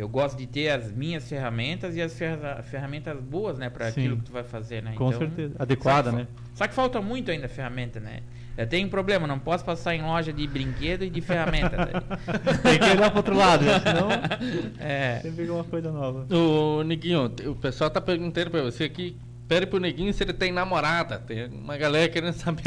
[0.00, 3.68] Eu gosto de ter as minhas ferramentas e as ferra- ferramentas boas, né?
[3.68, 4.00] Pra Sim.
[4.00, 4.94] aquilo que tu vai fazer, né?
[4.96, 5.54] Com certeza.
[5.58, 6.28] Adequada, só que né?
[6.54, 8.20] Só que falta muito ainda ferramenta, né?
[8.56, 11.76] Eu tenho um problema, não posso passar em loja de brinquedo e de ferramenta.
[11.76, 11.92] daí.
[12.64, 13.78] Tem que olhar pro outro lado, né?
[13.78, 14.08] senão
[14.80, 15.20] é.
[15.20, 16.26] sempre pega uma coisa nova.
[16.34, 19.18] Ô, Neguinho, o pessoal tá perguntando pra você aqui.
[19.46, 21.18] Pede pro Neguinho se ele tem namorada.
[21.18, 22.62] Tem uma galera querendo saber.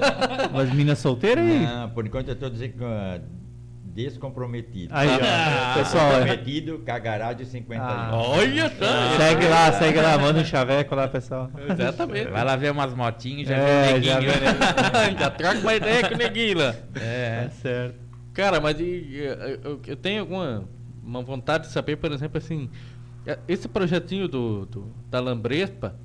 [0.50, 1.58] Mas mina solteira aí?
[1.60, 2.48] Não, por enquanto eu estou
[3.94, 4.92] descomprometido.
[4.94, 5.18] Aí, ó.
[5.22, 6.18] Ah, Pessoal, é.
[6.20, 7.82] Comprometido com a garagem 51.
[7.82, 8.10] Ah.
[8.12, 9.16] Olha só.
[9.16, 11.50] segue lá, segue lá, manda um chaveco lá, pessoal.
[11.68, 12.30] Exatamente.
[12.30, 14.32] Vai lá ver umas motinhas já É, vê o já neguinho.
[14.32, 15.16] vê, né?
[15.20, 16.74] Já troca uma ideia com o Neguinho lá.
[16.94, 17.44] É.
[17.44, 17.94] Tá certo.
[18.32, 20.64] Cara, mas eu, eu tenho alguma
[21.02, 22.70] uma vontade de saber, por exemplo, assim,
[23.26, 25.96] é, esse projetinho do, do- da Lambrespa,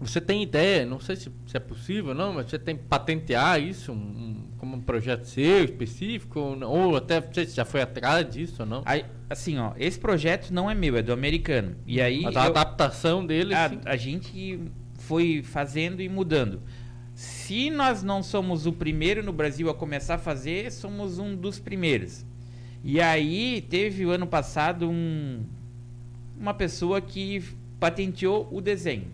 [0.00, 3.60] você tem ideia, não sei se, se é possível, não, mas você tem que patentear
[3.60, 8.28] isso um- um- como um projeto seu específico, ou, ou até se já foi atrás
[8.28, 8.82] disso ou não.
[8.86, 11.76] Aí, assim, ó, esse projeto não é meu, é do americano.
[11.86, 12.22] E aí.
[12.22, 14.58] Mas a eu- adaptação dele, a, a gente
[14.98, 16.62] foi fazendo e mudando.
[17.14, 21.58] Se nós não somos o primeiro no Brasil a começar a fazer, somos um dos
[21.58, 22.24] primeiros.
[22.82, 25.44] E aí teve o ano passado um,
[26.38, 27.42] uma pessoa que
[27.78, 29.08] patenteou o desenho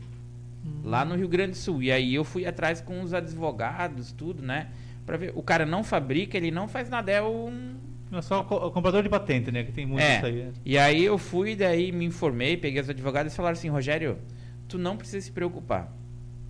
[0.84, 1.82] lá no Rio Grande do Sul.
[1.82, 4.68] E aí eu fui atrás com os advogados, tudo, né?
[5.04, 5.32] Pra ver.
[5.34, 7.74] O cara não fabrica, ele não faz nada, é um.
[8.12, 9.64] É só o co- o comprador de patente, né?
[9.64, 10.16] Que tem muito É.
[10.16, 10.40] isso aí.
[10.40, 10.50] é.
[10.64, 14.18] E aí eu fui, daí me informei, peguei os advogados e falaram assim, Rogério,
[14.68, 15.92] tu não precisa se preocupar.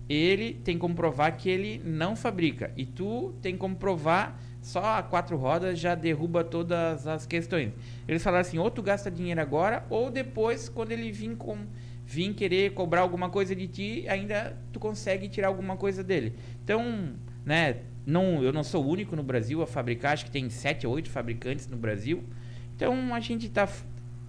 [0.08, 2.70] Ele tem como provar que ele não fabrica.
[2.76, 7.72] E tu tem como provar só a quatro rodas já derruba todas as questões.
[8.06, 11.58] Eles falaram assim, ou tu gasta dinheiro agora, ou depois, quando ele vir com
[12.06, 16.34] vir querer cobrar alguma coisa de ti, ainda tu consegue tirar alguma coisa dele.
[16.62, 20.48] Então, né, não, eu não sou o único no Brasil a fabricar, acho que tem
[20.48, 22.22] sete ou oito fabricantes no Brasil.
[22.76, 23.68] Então a gente está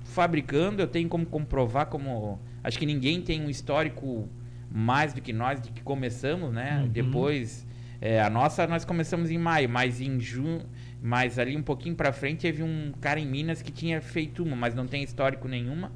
[0.03, 4.27] fabricando, eu tenho como comprovar como acho que ninguém tem um histórico
[4.71, 6.81] mais do que nós de que começamos, né?
[6.81, 6.89] Uhum.
[6.89, 7.67] Depois
[8.01, 10.65] é, a nossa nós começamos em maio, mas em junho,
[11.01, 14.55] mas ali um pouquinho para frente teve um cara em Minas que tinha feito uma,
[14.55, 15.91] mas não tem histórico nenhuma,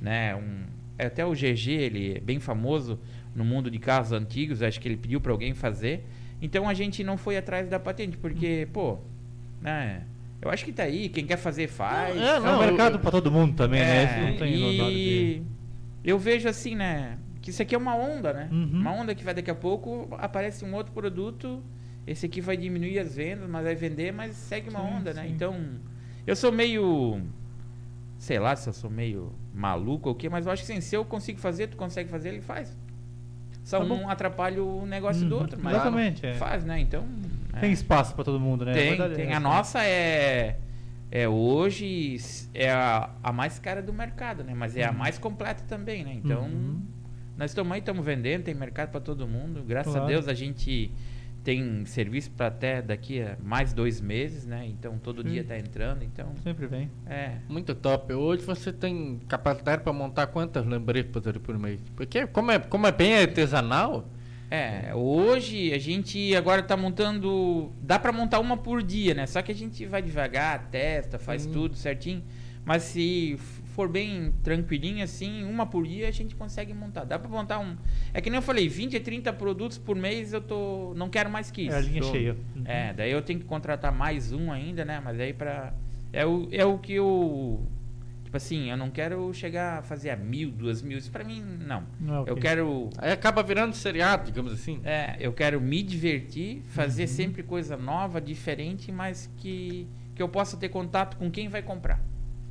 [0.00, 0.36] né?
[0.36, 2.98] Um, até o GG, ele é bem famoso
[3.34, 6.04] no mundo de carros antigos, acho que ele pediu para alguém fazer.
[6.40, 8.98] Então a gente não foi atrás da patente, porque, pô,
[9.60, 10.04] né?
[10.40, 12.16] Eu acho que tá aí, quem quer fazer faz.
[12.16, 14.02] É, um mercado pra todo mundo também, né?
[14.04, 15.42] É, não tem e
[16.04, 17.18] eu vejo assim, né?
[17.40, 18.48] Que isso aqui é uma onda, né?
[18.52, 18.70] Uhum.
[18.72, 21.62] Uma onda que vai daqui a pouco, aparece um outro produto,
[22.06, 25.22] esse aqui vai diminuir as vendas, mas vai vender, mas segue uma Sim, onda, né?
[25.22, 25.30] sim.
[25.30, 25.56] Então,
[26.26, 27.22] eu sou meio.
[28.18, 30.80] Sei lá se eu sou meio maluco ou o quê, mas eu acho que assim,
[30.80, 32.76] se eu consigo fazer, tu consegue fazer, ele faz.
[33.62, 34.02] Só Tá bom.
[34.02, 36.34] um atrapalha o negócio do Uhum, outro, mas exatamente, é.
[36.34, 36.78] faz, né?
[36.80, 37.06] Então.
[37.60, 37.72] Tem é.
[37.72, 38.72] espaço pra todo mundo, né?
[38.74, 39.26] Tem, verdade é tem.
[39.28, 39.46] essa, A né?
[39.48, 40.58] nossa é,
[41.10, 42.16] é hoje
[42.52, 44.52] é a, a mais cara do mercado, né?
[44.54, 46.12] Mas é a mais completa também, né?
[46.22, 46.82] Então, Uhum.
[47.38, 49.62] nós estamos aí, estamos vendendo, tem mercado para todo mundo.
[49.66, 50.06] Graças Claro.
[50.06, 50.90] a Deus a gente
[51.44, 54.66] tem serviço para até daqui a mais dois meses, né?
[54.66, 55.28] Então todo Sim.
[55.28, 56.90] dia tá entrando, então Sempre vem.
[57.06, 57.32] é.
[57.48, 58.14] Muito top.
[58.14, 61.80] Hoje você tem capacidade para montar quantas lembretas ali por mês?
[61.94, 64.08] Porque como é, como é bem artesanal,
[64.50, 67.72] É, hoje a gente agora tá montando.
[67.82, 69.26] Dá pra montar uma por dia, né?
[69.26, 71.52] Só que a gente vai devagar, testa, faz Hum.
[71.52, 72.22] tudo certinho.
[72.64, 73.36] Mas se
[73.74, 77.02] for bem tranquilinho assim, uma por dia a gente consegue montar.
[77.04, 77.76] Dá pra montar um.
[78.12, 80.94] É que nem eu falei, 20 a 30 produtos por mês eu tô.
[80.96, 81.74] Não quero mais que isso.
[81.74, 82.36] É a linha Tô- cheia.
[82.54, 82.62] Uhum.
[82.64, 85.00] É, daí eu tenho que contratar mais um ainda, né?
[85.04, 85.74] Mas aí pra.
[86.12, 87.60] É o, é o que eu.
[88.22, 90.96] Tipo assim, eu não quero chegar a fazer a mil, duas mil.
[90.98, 91.82] Isso pra mim, não.
[92.00, 92.90] Não é o Eu que- quero.
[92.98, 94.80] aí acaba virando seriado, digamos assim.
[94.84, 97.08] É, eu quero me divertir, fazer Uhum.
[97.08, 102.00] sempre coisa nova, diferente, mas que, que eu possa ter contato com quem vai comprar.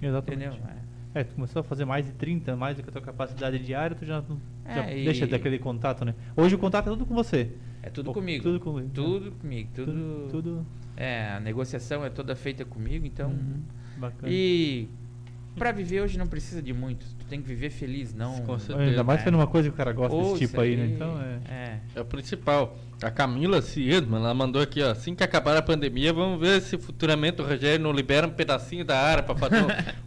[0.01, 0.57] Exatamente.
[0.57, 0.69] Entendeu?
[0.69, 0.92] É,
[1.23, 4.05] tu começou a fazer mais de 30, mais do que a tua capacidade diária, tu
[4.05, 6.15] já, não- já É, e- deixa daquele contato, né?
[6.35, 7.51] Hoje o contato é tudo com você.
[7.83, 8.41] É, é tudo comigo.
[8.41, 8.89] Tudo comigo.
[8.93, 9.69] Tudo comigo.
[9.75, 10.27] Tudo, Tudo.
[10.31, 13.29] tudo É, a negociação é toda feita comigo, então.
[13.31, 13.61] uhum,
[13.97, 14.31] bacana.
[14.31, 14.87] E
[15.55, 17.05] pra viver hoje não precisa de muito.
[17.19, 18.41] Tu tem que viver feliz, não.
[18.41, 18.89] Com certeza.
[18.89, 19.23] Ainda mais É.
[19.25, 20.85] sendo uma coisa que o cara gosta Ô, desse tipo aí, né?
[20.87, 21.39] Então é.
[21.53, 21.79] é.
[21.95, 22.77] É o principal.
[23.01, 24.91] A Camila Ciedman, ela mandou aqui, ó.
[24.91, 28.85] Assim que acabar a pandemia, vamos ver se futuramente o Rogério não libera um pedacinho
[28.85, 29.57] da área pra fazer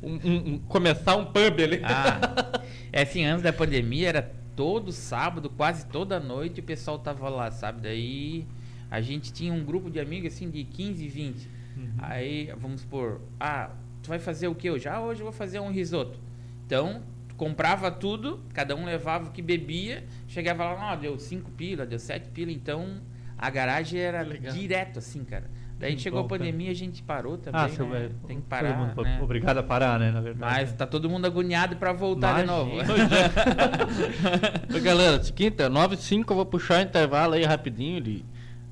[0.02, 1.80] um, um- um- começar um pub ali.
[1.84, 2.62] Ah,
[2.92, 7.50] é assim, antes da pandemia era todo sábado, quase toda noite o pessoal tava lá,
[7.50, 7.82] sabe?
[7.82, 8.46] Daí
[8.90, 11.48] a gente tinha um grupo de amigos assim de 15, 20.
[11.76, 11.90] Uhum.
[11.98, 13.68] Aí, vamos supor, ah,
[14.06, 14.88] tu vai fazer o que hoje?
[14.88, 16.18] Ah, hoje eu vou fazer um risoto.
[16.64, 21.50] Então, tu comprava tudo, cada um levava o que bebia, chegava lá, ó, deu 5
[21.52, 23.00] pila, deu 7 pila, então
[23.36, 24.52] a garagem era legal.
[24.54, 25.44] direto assim, cara.
[25.78, 26.38] Daí Que chegou bom, a cara.
[26.40, 27.98] pandemia, a gente parou também, Ah, seu né?
[27.98, 28.14] velho.
[28.26, 29.18] Tem que parar, mundo né?
[29.22, 30.10] Obrigado a parar, né?
[30.10, 30.40] Na verdade.
[30.54, 32.70] Mas tá todo mundo agoniado pra voltar de novo.
[32.72, 32.96] Imagina.
[34.74, 38.24] Ô, galera, seguinte, 9 e 5 eu vou puxar o intervalo aí rapidinho, de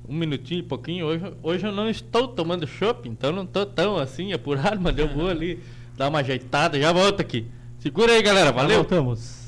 [0.07, 1.05] um minutinho e pouquinho.
[1.05, 5.07] Hoje, hoje eu não estou tomando chopp, então não tô tão assim apurado, mas eu
[5.07, 5.59] vou ali
[5.97, 7.45] dar uma ajeitada, já volto aqui.
[7.79, 8.77] Segura aí, galera, Já valeu!
[8.77, 9.44] Voltamos.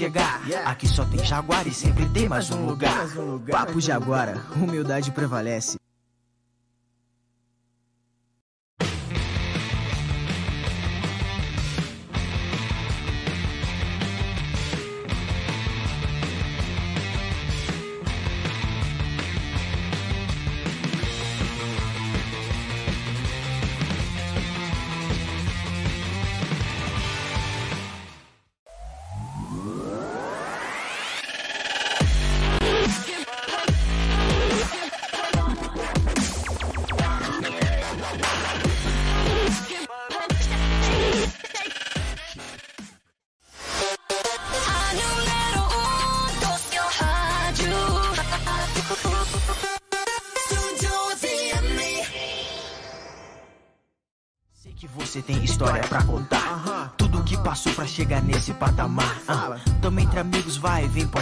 [0.00, 0.40] Chegar.
[0.64, 3.06] Aqui só tem Jaguar e sempre tem mais um lugar.
[3.50, 5.79] Papo Jaguara, humildade prevalece.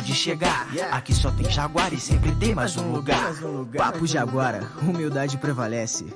[0.08, 0.66] Pode chegar.
[0.90, 3.34] Aqui só tem Jaguar e sempre tem mais um lugar.
[3.76, 6.06] Papo Jaguara, humildade prevalece.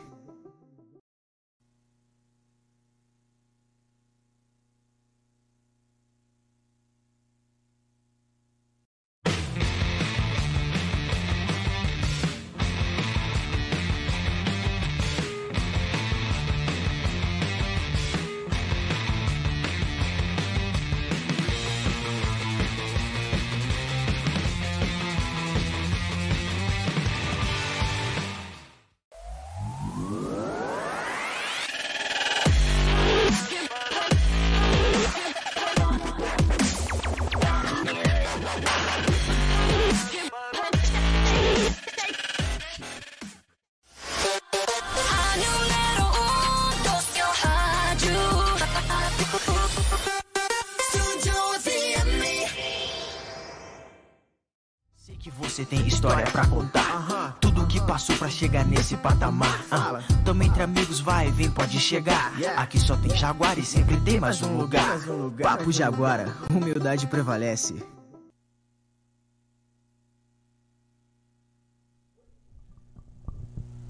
[58.83, 59.65] Nesse patamar.
[59.71, 62.33] Ah, tamo entre amigos, vai, vem, pode chegar.
[62.57, 64.99] Aqui só tem Jaguar e sempre tem mais um lugar.
[65.41, 67.77] Papo Jaguara, humildade prevalece.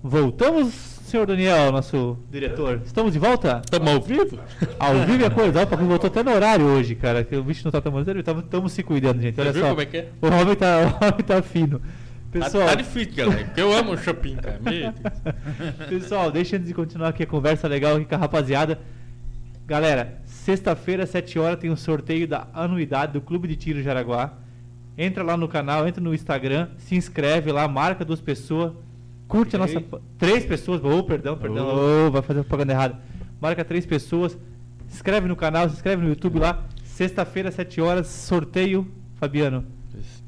[0.02, 0.74] Voltamos,
[1.06, 2.82] senhor Daniel, nosso diretor.
[2.84, 3.62] Estamos de volta?
[3.64, 4.38] Estamos ao vivo?
[4.78, 5.66] Ao vivo e a coisa.
[5.66, 7.24] Paco voltou até no horário hoje, cara.
[7.24, 8.20] Que o bicho não tá tomando sério.
[8.20, 9.40] Estamos se cuidando, gente.
[9.40, 9.68] Olha Você viu só.
[9.70, 10.08] como é que é?
[10.20, 11.80] O homem tá, o homem tá fino.
[12.32, 13.44] Pessoal, Tá, tá difícil, galera.
[13.44, 14.58] Porque eu amo o shopping, cara.
[15.88, 18.80] Pessoal, deixa antes de continuar aqui a conversa legal aqui com a rapaziada.
[19.66, 24.32] Galera, sexta-feira, 7 horas, tem um sorteio da anuidade do Clube de Tiro Jaraguá.
[24.96, 28.72] Entra lá no canal, entra no Instagram, se inscreve lá, marca duas pessoas.
[29.28, 29.82] Curte a nossa.
[30.18, 30.82] Três pessoas.
[30.82, 31.66] Oh, perdão, perdão.
[31.68, 32.06] Oh.
[32.06, 32.98] Oh, vai fazer propaganda errada.
[33.40, 34.32] Marca três pessoas.
[34.88, 36.64] Se inscreve no canal, se inscreve no YouTube lá.
[36.82, 38.90] Sexta-feira, 7 horas, sorteio.
[39.16, 39.64] Fabiano.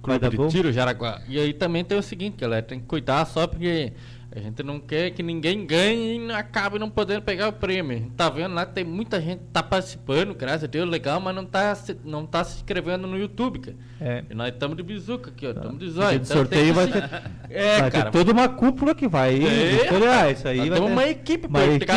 [0.07, 0.49] Vai Clube dar de bom?
[0.49, 1.21] Tiro Jaraguá.
[1.29, 3.93] E aí também tem o seguinte, galera, tem que cuidar só porque
[4.37, 7.97] a gente não quer que ninguém ganhe e acabe não podendo pegar o prêmio.
[7.97, 10.91] A gente tá vendo lá que tem muita gente que tá participando, graças a Deus,
[10.91, 13.77] legal, mas não tá, se- não tá se inscrevendo no YouTube, cara.
[14.01, 14.25] É.
[14.29, 16.19] E nós estamos de bizuca aqui, ó, estamos de Dia zóio.
[16.19, 18.05] de Então sorteio que vai se- ter- É, vai cara.
[18.07, 20.59] ter toda uma cúpula que vai É, isso aí.
[20.59, 21.95] Nós vai temos ter- uma equipe uma pra.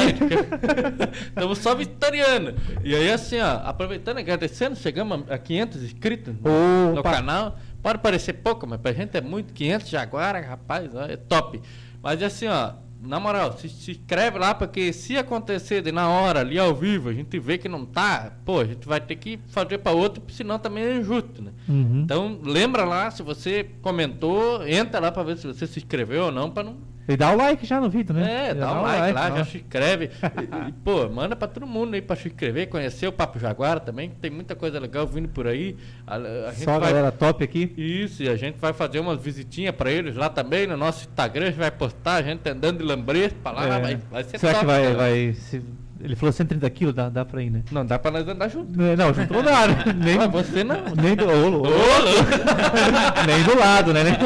[1.29, 2.53] Estamos só vitoriando.
[2.83, 7.57] E aí, assim, ó, aproveitando, agradecendo, chegamos a 500 inscritos no, canal.
[7.81, 9.53] Pode parecer pouco, mas pra gente é muito.
[9.53, 11.61] 500 Jaguara, rapaz, ó, é top.
[12.01, 16.39] Mas assim, ó, na moral, se, se inscreve lá, porque se acontecer de na hora,
[16.39, 19.39] ali ao vivo, a gente vê que não tá, pô, a gente vai ter que
[19.47, 21.51] fazer pra outro, senão também é injusto, né?
[21.67, 22.01] Uhum.
[22.03, 26.31] Então, lembra lá, se você comentou, entra lá pra ver se você se inscreveu ou
[26.31, 28.49] não, pra não E dá o like já no vídeo, né?
[28.49, 29.37] é, dá um like lá, ó.
[29.37, 30.05] já se inscreve.
[30.05, 33.79] E, e, pô, manda pra todo mundo aí pra se inscrever, conhecer o Papo Jaguara
[33.79, 35.77] também, que tem muita coisa legal vindo por aí.
[36.05, 36.15] A,
[36.49, 37.73] a Só a vai- galera top aqui.
[37.77, 41.45] Isso, e a gente vai fazer umas visitinhas pra eles lá também, no nosso Instagram,
[41.45, 43.79] a gente vai postar, a gente andando de lambrete pra lá, É.
[43.79, 44.83] vai, vai ser Será top, que vai.
[44.83, 44.95] cara.
[44.97, 45.63] vai se-
[45.99, 47.63] Ele falou 130 quilos, dá, dá pra ir, né?
[47.71, 48.77] Não dá pra nós andar junto.
[48.77, 49.75] Não, Não, junto não dá, né?
[49.97, 50.75] Nem, Mas você não.
[50.95, 51.25] nem do.
[51.25, 51.31] Ô.
[51.31, 51.67] Ô, louco.
[53.25, 54.03] nem do lado, né?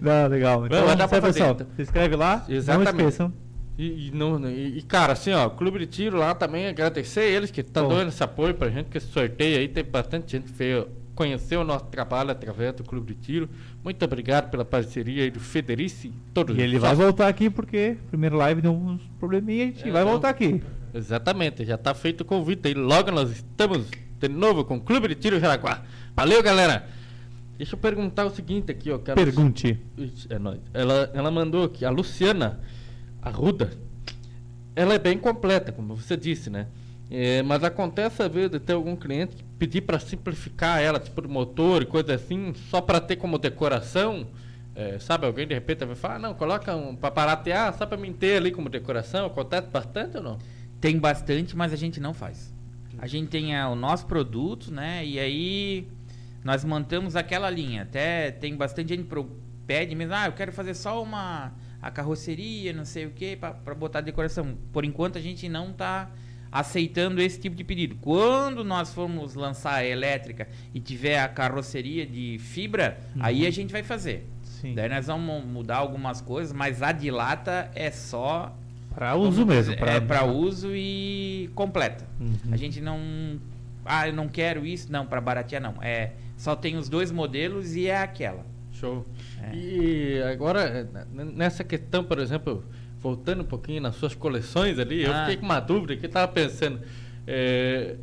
[0.00, 0.66] não, legal.
[0.66, 1.66] Então, vai dar pra fazer, pessoal, então.
[1.76, 2.44] se inscreve lá.
[2.48, 2.92] Exatamente.
[2.92, 3.32] Não esqueçam.
[3.76, 7.60] E, e não, e, cara, assim, ó, Clube de Tiro lá também, agradecer eles que
[7.60, 11.28] estão dando esse apoio pra gente, que esse sorteio aí, tem bastante gente que veio
[11.28, 13.48] conhecer o nosso trabalho através do Clube de Tiro.
[13.82, 17.96] Muito obrigado pela parceria aí do Federici e todos E ele vai voltar aqui porque
[18.08, 20.12] primeiro live deu uns probleminhas e É, vai não.
[20.12, 20.62] voltar aqui.
[20.92, 22.74] Exatamente, já tá feito o convite aí.
[22.74, 23.86] Logo nós estamos
[24.20, 25.82] de novo com o Clube de Tiro Jaraguá.
[26.16, 26.86] Valeu, galera!
[27.56, 28.96] Deixa eu perguntar o seguinte aqui, ó.
[28.96, 29.78] a Pergunte.
[30.28, 30.58] É nóis.
[30.72, 32.58] Ela, ela mandou aqui, a Luciana
[33.22, 33.70] Arruda.
[34.74, 36.66] ela é bem completa, como você disse, né?
[37.10, 41.22] É, mas acontece às vezes de ter algum cliente que pedir para simplificar ela, tipo
[41.22, 44.26] de motor e coisa assim, só para ter como decoração.
[44.74, 47.96] É, sabe, alguém de repente vai falar, ah, não, coloca um para baratear, só para
[47.96, 49.26] me ter ali como decoração.
[49.26, 50.38] Acontece bastante ou não?
[50.80, 52.52] Tem bastante, mas a gente não faz.
[52.98, 55.04] A gente tem ah, o nosso produto, né?
[55.04, 55.88] E aí
[56.42, 57.82] nós mantemos aquela linha.
[57.82, 59.30] Até tem bastante gente pro,
[59.66, 63.74] pede mesmo, ah, eu quero fazer só uma a carroceria, não sei o que, para
[63.74, 64.56] botar decoração.
[64.72, 66.10] Por enquanto a gente não está
[66.54, 67.96] aceitando esse tipo de pedido.
[68.00, 73.22] Quando nós formos lançar a elétrica e tiver a carroceria de fibra, Uhum.
[73.24, 74.24] aí a gente vai fazer.
[74.44, 74.72] Sim.
[74.74, 78.56] Daí nós vamos mudar algumas coisas, mas a de lata é só
[78.94, 79.74] Para uso mesmo.
[79.74, 82.06] é para uso e completa.
[82.20, 82.36] Uhum.
[82.52, 83.00] A gente não
[83.84, 85.74] ah, eu não quero isso, não, para baratear não.
[85.82, 88.46] É, só tem os dois modelos e é aquela.
[88.72, 89.04] Show.
[89.42, 89.54] É.
[89.54, 92.64] E agora, nessa questão, por exemplo,
[93.04, 95.20] voltando um pouquinho nas suas coleções ali, eu Ah.
[95.26, 96.80] fiquei com uma dúvida que eu estava pensando.
[97.26, 97.96] É,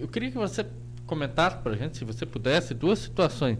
[0.00, 0.64] eu queria que você
[1.06, 3.58] comentasse para a gente, se você pudesse, duas situações.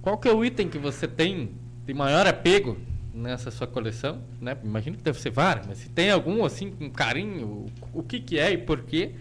[0.00, 1.50] Qual que é o item que você tem
[1.84, 2.78] de maior apego
[3.12, 4.22] nessa sua coleção?
[4.40, 4.56] Né?
[4.62, 8.20] Imagino que deve ser vários, mas se tem algum assim com carinho, o, o que,
[8.20, 9.16] que é e por quê?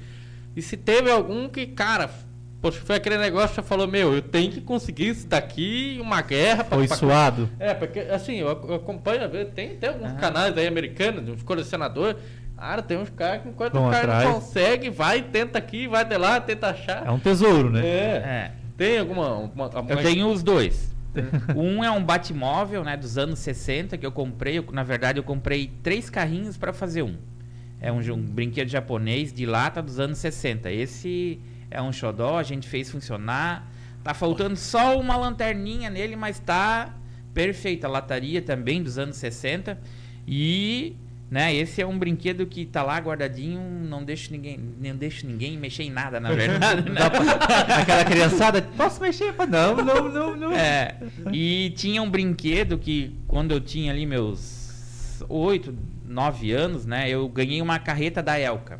[0.55, 2.11] E se teve algum que, cara,
[2.63, 6.21] poxa, foi aquele negócio que você falou, meu, eu tenho que conseguir isso daqui, uma
[6.21, 7.49] guerra pra- Foi pra- suado.
[7.59, 10.15] é, porque assim, eu, ac- eu acompanho, tem, tem alguns Aham.
[10.17, 12.15] canais aí americanos, uns colecionadores.
[12.57, 14.23] Cara, tem uns caras que enquanto Vão o cara atrás.
[14.29, 17.05] não consegue, vai, tenta aqui, vai de lá, tenta achar.
[17.05, 17.85] É um tesouro, né?
[17.85, 17.89] É.
[18.25, 18.51] É.
[18.77, 19.35] Tem alguma.
[19.35, 20.95] uma- uma- Eu tenho os dois.
[21.55, 24.57] um é um Batmóvel, né, dos anos 60 que eu comprei.
[24.59, 27.15] Eu, na verdade, eu comprei três carrinhos para fazer um.
[27.81, 30.71] É um, um brinquedo japonês de lata dos anos 60.
[30.71, 31.39] Esse
[31.73, 33.67] é um xodó, a gente fez funcionar.
[34.03, 36.93] Tá faltando só uma lanterninha nele, mas tá
[37.33, 37.87] perfeita.
[37.87, 39.79] A lataria também dos anos 60.
[40.27, 40.95] E,
[41.31, 45.57] né, esse é um brinquedo que tá lá guardadinho, não deixo ninguém, não deixo ninguém
[45.57, 46.87] mexer em nada, na verdade.
[46.91, 47.01] né?
[47.81, 49.33] Aquela criançada, posso mexer?
[49.49, 50.51] Não, não, não, não.
[50.51, 50.97] É,
[51.31, 55.75] e tinha um brinquedo que quando eu tinha ali meus 8,
[56.05, 58.79] 9 anos, né, eu ganhei uma carreta da Elka.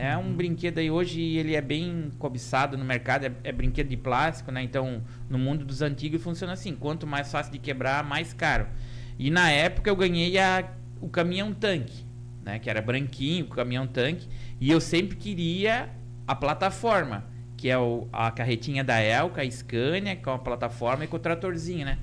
[0.00, 3.96] É um brinquedo aí hoje ele é bem cobiçado no mercado, é, é brinquedo de
[3.96, 4.62] plástico, né?
[4.62, 8.66] Então, no mundo dos antigos funciona assim, quanto mais fácil de quebrar, mais caro.
[9.18, 10.64] E na época eu ganhei a,
[11.00, 12.04] o caminhão tanque,
[12.44, 14.28] né, que era branquinho, o caminhão tanque,
[14.60, 15.88] e eu sempre queria
[16.28, 17.24] a plataforma,
[17.56, 21.20] que é o- a carretinha da Elka, a Scania, com a plataforma e com o
[21.20, 21.98] tratorzinho, né?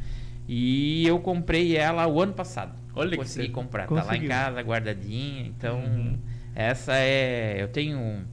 [0.47, 2.73] E eu comprei ela o ano passado.
[2.93, 4.29] Olha que consegui você comprar, tá lá em conseguiu.
[4.29, 5.47] casa guardadinha.
[5.47, 6.19] Então, Uhum.
[6.55, 8.25] Essa é, eu tenho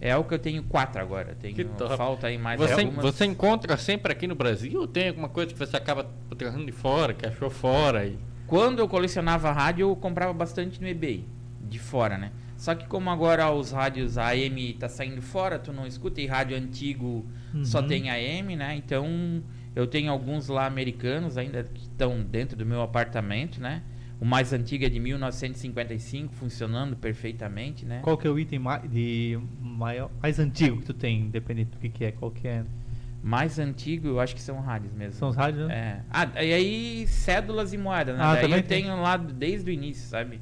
[0.00, 1.30] é o que eu tenho quatro agora.
[1.30, 1.96] Eu Tenho Que top.
[1.96, 3.02] falta aí mais Você, algumas.
[3.04, 6.72] você encontra sempre aqui no Brasil ou tem alguma coisa que você acaba trazendo de
[6.72, 8.04] fora, que achou fora?
[8.06, 8.18] E...
[8.46, 11.24] Quando eu colecionava rádio, eu comprava bastante no eBay,
[11.62, 12.32] de fora, né?
[12.56, 16.56] Só que como agora os rádios AM tá saindo fora, tu não escuta e rádio
[16.56, 17.24] antigo
[17.62, 17.86] só Uhum.
[17.88, 18.74] tem AM, né?
[18.76, 19.42] Então
[19.74, 23.82] eu tenho alguns lá americanos ainda que estão dentro do meu apartamento, né?
[24.20, 28.00] O mais antigo é de 1955, funcionando perfeitamente, né?
[28.02, 31.78] Qual que é o item mais, de maior, mais antigo que tu tem, independente do
[31.78, 32.64] que, que é, qual que é?
[33.22, 35.14] Mais antigo, eu acho que são rádios mesmo.
[35.14, 35.74] São os rádios, né?
[35.74, 36.00] É.
[36.10, 38.22] Ah, e aí cédulas e moedas, né?
[38.22, 38.82] Ah, Daí também eu tem.
[38.84, 40.40] tenho lá desde o início, sabe?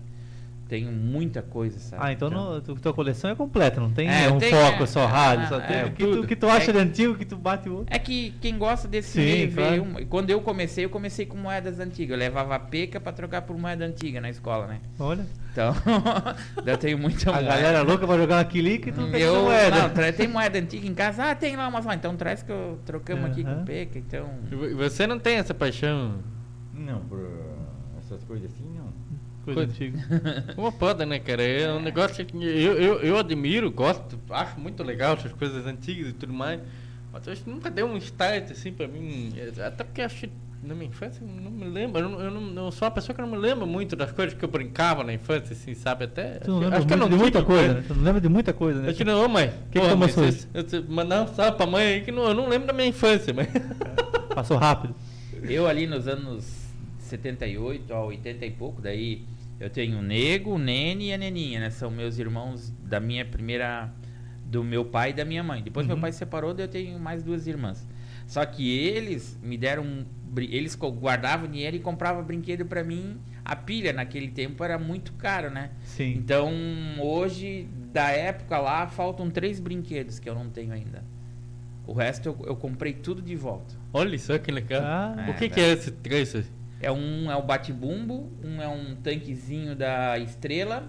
[0.72, 2.02] Tenho muita coisa, sabe?
[2.02, 4.86] Ah, então, no, tu, tua coleção é completa, não tem É, um tem, foco é,
[4.86, 6.26] só é, rádio, é, só tem é, o que, tu, tudo.
[6.26, 6.72] que tu acha É.
[6.72, 7.94] de antigo que tu bate o outro.
[7.94, 9.82] É que quem gosta desse Sim, meio claro.
[9.82, 12.12] uma- Quando eu comecei, eu comecei com moedas antigas.
[12.12, 14.80] Eu levava a peca pra trocar por moeda antiga na escola, né?
[14.98, 15.74] Olha, Então,
[16.64, 17.48] eu tenho muita a moeda.
[17.48, 19.88] galera louca pra jogar aquele que tu pega eu, moeda.
[19.88, 21.32] Não, tem moeda antiga em casa.
[21.32, 21.94] Ah, tem lá umas lá.
[21.94, 23.56] Então traz que eu trocamos aqui Aham.
[23.56, 23.98] com peca.
[23.98, 24.26] Então.
[24.50, 26.14] E vo- e você não tem essa paixão?
[26.72, 27.28] Não, por
[27.98, 28.90] essas coisas assim, não.
[29.44, 29.98] Coisa Coisa- antiga.
[30.54, 31.42] Como pode, né, cara?
[31.42, 36.08] É um negócio que eu, eu, eu admiro, gosto, acho muito legal essas coisas antigas
[36.10, 36.60] e tudo mais.
[37.12, 39.32] Mas eu acho que nunca deu um start assim pra mim.
[39.36, 40.30] É, Até porque eu acho que
[40.62, 42.00] na minha infância eu não me lembro.
[42.00, 44.32] Eu, não, eu, não, eu sou uma pessoa que não me lembro muito das coisas
[44.32, 46.04] que eu brincava na infância, assim, sabe?
[46.04, 46.38] Até.
[46.38, 47.84] Tu não acho, lembra acho que eu muito de muita coisa, né?
[47.86, 48.88] Tu não lembra de muita coisa, né?
[48.88, 49.52] Eu te não, mãe.
[49.70, 50.28] que Porra, tomou mas susto?
[50.54, 52.86] esse- esse- Mandar um salve pra mãe aí que não, eu não lembro da minha
[52.88, 53.48] infância, mas.
[54.34, 54.94] Passou rápido.
[55.42, 56.61] Eu ali nos anos
[57.16, 59.22] 78 a 80 e pouco, daí
[59.60, 61.70] eu tenho o Nego, o Nene e a Neninha, né?
[61.70, 63.90] São meus irmãos da minha primeira.
[64.44, 65.62] do meu pai e da minha mãe.
[65.62, 66.02] Depois meu Uhum.
[66.02, 67.88] pai se separou, daí eu tenho mais duas irmãs.
[68.26, 70.04] Só que eles me deram.
[70.36, 73.16] Eles guardavam dinheiro e compravam brinquedo pra mim.
[73.42, 75.70] A pilha naquele tempo era muito caro, né?
[75.84, 76.12] Sim.
[76.18, 76.52] Então
[77.00, 81.02] hoje, da época lá, faltam três brinquedos que eu não tenho ainda.
[81.86, 83.74] O resto eu, eu comprei tudo de volta.
[83.92, 84.82] Olha só que legal.
[84.84, 86.44] Ah, o que, é, que é esse trecho?
[86.82, 90.86] É um é o bate-bumbo, um é um tanquezinho da Estrela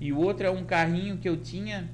[0.00, 1.88] E o outro é um carrinho que eu tinha,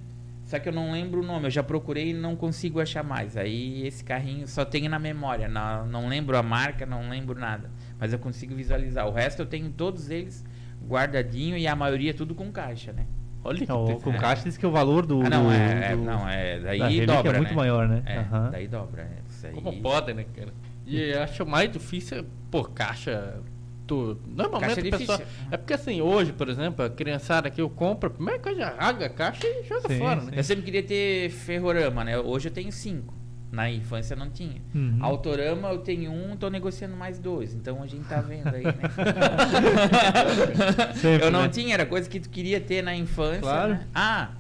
[0.47, 1.47] só que eu não lembro o nome.
[1.47, 3.37] Eu já procurei e não consigo achar mais.
[3.37, 5.47] Aí esse carrinho só tenho na memória.
[5.47, 7.71] Não, não lembro a marca, não lembro nada.
[8.01, 9.07] Mas eu consigo visualizar.
[9.07, 10.43] O resto eu tenho todos eles
[10.87, 13.05] guardadinho e a maioria tudo com caixa, né?
[13.45, 15.21] Olha, que o, tem- com caixa diz que o valor do.
[15.23, 16.59] ah, não, do- é, é- do- não, é.
[16.61, 17.33] Daí da dobra.
[17.37, 17.57] é muito né?
[17.57, 18.03] maior, né?
[18.07, 18.51] É, Aham.
[18.51, 19.03] daí dobra.
[19.03, 19.53] é, Isso aí.
[19.53, 20.53] Como pode, né, cara?
[20.87, 23.41] E eu acho mais difícil, pô, caixa.
[23.87, 25.19] Tu, normalmente Caixa é a pessoa.
[25.19, 25.35] difícil.
[25.51, 29.07] É porque assim, hoje, por exemplo, a criançada que eu compro, a primeira coisa, rasga
[29.07, 30.27] a caixa e joga Sim, fora, sim.
[30.27, 30.33] né?
[30.37, 32.19] Eu sempre queria ter ferrorama, né?
[32.19, 33.15] Hoje eu tenho cinco.
[33.51, 34.61] Na infância não tinha.
[34.75, 34.99] Uhum.
[35.01, 37.55] Autorama eu tenho um, tô negociando mais dois.
[37.55, 38.75] Então a gente tá vendo aí, né?
[40.95, 41.49] Sempre, eu não né?
[41.49, 43.41] tinha, era coisa que tu queria ter na infância.
[43.41, 43.73] Claro.
[43.73, 43.87] né?
[43.95, 44.33] Ah,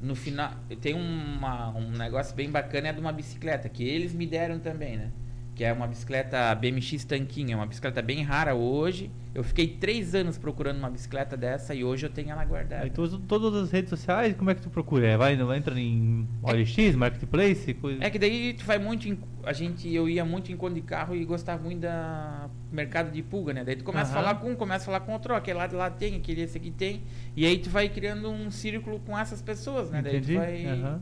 [0.00, 4.26] no final, tem uma, um negócio bem bacana, é de uma bicicleta, que eles me
[4.26, 5.10] deram também, né?
[5.56, 9.10] Que é uma bicicleta BMX Tanquinho, é uma bicicleta bem rara hoje.
[9.34, 12.82] Eu fiquei três anos procurando uma bicicleta dessa e hoje eu tenho ela guardada.
[12.84, 15.06] Aí tu usa todas as redes sociais, como é que tu procura?
[15.06, 18.04] É, Vai, vai entra em OLX, Marketplace, coisa.
[18.04, 20.82] É que daí tu vai muito em, a gente eu ia muito em encontro de
[20.82, 23.64] carro e gostava muito da mercado de pulga, né?
[23.64, 24.20] Daí tu começa Aham.
[24.20, 26.58] a falar com um, começa a falar com outro, aquele lado lá tem, aquele esse
[26.58, 27.02] aqui tem,
[27.34, 30.02] e aí tu vai criando um círculo com essas pessoas, né?
[30.02, 30.34] Daí tu Entendi.
[30.36, 31.00] vai Aham.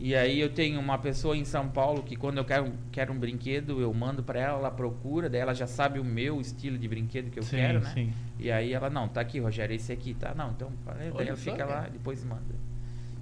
[0.00, 3.18] E aí eu tenho uma pessoa em São Paulo que quando eu quero, quero um
[3.18, 6.86] brinquedo, eu mando pra ela, ela procura, daí ela já sabe o meu estilo de
[6.86, 7.90] brinquedo que eu sim, quero, né?
[7.92, 8.12] sim.
[8.38, 10.32] E aí ela, não, tá aqui, Rogério, esse aqui, tá?
[10.36, 11.70] Não, então, daí ela fica cara.
[11.70, 12.67] lá, depois manda.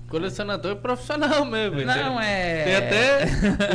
[0.09, 1.81] Colecionador profissional mesmo.
[1.83, 3.25] Não, é- Tem até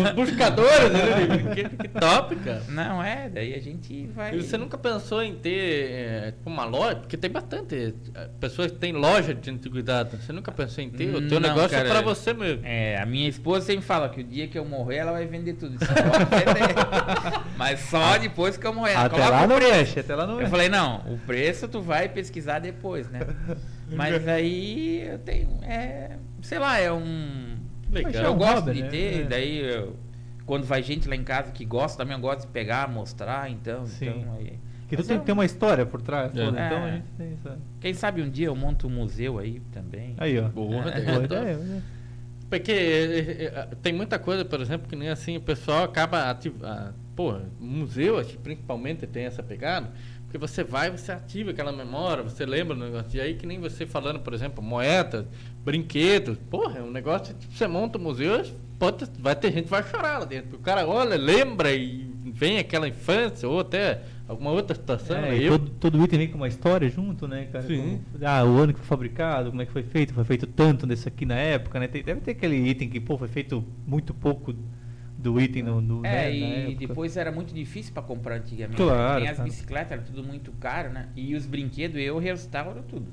[0.01, 1.69] os buscadores, né?
[1.81, 2.63] Que top, cara.
[2.69, 4.35] Não, é, daí a gente vai...
[4.35, 6.95] E você nunca pensou em ter é, uma loja?
[6.97, 10.15] Porque tem bastante é, pessoas que têm loja de antiguidade.
[10.17, 11.13] Você nunca pensou em ter?
[11.13, 11.87] O teu Não, negócio cara.
[11.87, 12.61] é pra você mesmo.
[12.65, 15.53] É, a minha esposa sempre fala que o dia que eu morrer, ela vai vender
[15.55, 15.77] tudo.
[17.57, 18.95] Mas só depois que eu morrer.
[18.95, 20.51] Até coloca lá o não mexe, até lá não Eu mexe.
[20.51, 23.19] falei, não, o preço tu vai pesquisar depois, né?
[23.95, 27.55] Mas aí eu tenho, é, sei lá, é um...
[27.91, 28.23] Legal.
[28.23, 28.89] Eu um gosto hobby, de né?
[28.89, 29.23] ter, É.
[29.26, 29.95] daí eu-
[30.45, 33.85] quando vai gente lá em casa que gosta, também eu gosto de pegar, mostrar, então,
[33.85, 34.07] Sim.
[34.19, 34.59] então aí...
[34.88, 36.43] Que tu tem eu- que ter uma história por trás, É.
[36.43, 36.89] então É.
[36.89, 37.49] a gente tem isso.
[37.80, 40.15] Quem sabe um dia eu monto um museu aí também.
[40.18, 40.49] Aí, ó.
[40.49, 41.01] Boa, É.
[41.01, 41.26] Boa né?
[41.26, 41.81] ideia, né?
[42.49, 46.30] Porque é, é, é, tem muita coisa, por exemplo, que nem assim, o pessoal acaba
[46.30, 46.93] ativando.
[47.15, 49.89] Pô, museu, acho que principalmente tem essa pegada,
[50.31, 53.17] porque você vai, você ativa aquela memória, você lembra do negócio.
[53.17, 55.25] E aí que nem você falando, por exemplo, moedas,
[55.61, 56.37] brinquedos.
[56.49, 58.41] Porra, é um negócio que você monta um museu,
[58.79, 60.55] pode, vai ter gente que vai chorar lá dentro.
[60.55, 65.17] O cara olha, lembra e vem aquela infância, ou até alguma outra situação.
[65.17, 65.37] É, né?
[65.37, 67.67] Eu- todo, todo item vem com uma história junto, né, cara?
[67.67, 67.99] Sim.
[68.13, 70.87] Como- ah, o ano que foi fabricado, como é que foi feito, foi feito tanto
[70.87, 71.89] desse aqui na época, né?
[71.89, 74.55] Tem- deve ter aquele item que, pô, foi feito muito pouco
[75.22, 78.77] do item no, no É, né, e depois era muito difícil pra comprar antigamente.
[78.77, 79.52] Claro, Tem as claro.
[79.52, 81.10] bicicletas, era tudo muito caro, né?
[81.15, 83.07] E os brinquedos eu restauro tudo.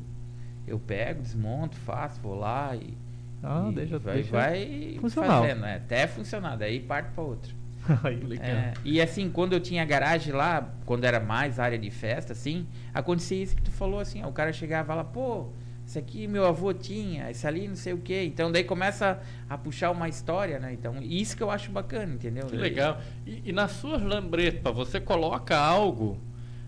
[0.67, 2.97] Eu pego, desmonto, faço, vou lá e.
[3.43, 5.43] Ah, e deixa- vai, deixa vai funcional.
[5.43, 5.77] fazendo, né?
[5.77, 7.53] Até funcionar, daí parte pra outra.
[8.41, 12.67] É, e assim, quando eu tinha garagem lá, quando era mais área de festa, assim,
[12.93, 15.47] acontecia isso que tu falou, assim, ó, o cara chegava lá, pô,
[15.89, 18.23] esse aqui meu avô tinha, esse ali não sei o quê.
[18.27, 20.75] Então daí começa a puxar uma história, né?
[20.75, 22.45] Então, isso que eu acho bacana, entendeu?
[22.45, 23.01] Que legal.
[23.27, 26.21] E, e nas suas lambretas, você coloca algo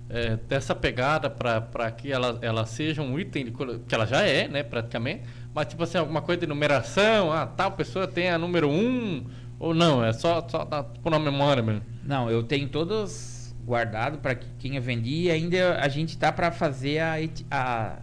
[0.09, 3.51] é, dessa pegada para que ela, ela seja um item de
[3.87, 5.25] que ela já é, né, praticamente.
[5.55, 9.27] Mas tipo assim, alguma coisa de numeração, ah, tal pessoa tem a número 1, um,
[9.59, 11.83] ou não, é só, só na, tipo, na memória mesmo.
[12.03, 16.51] Não, eu tenho todos guardado para quem eu vendi e ainda a gente tá para
[16.51, 17.17] fazer a,
[17.51, 17.99] a,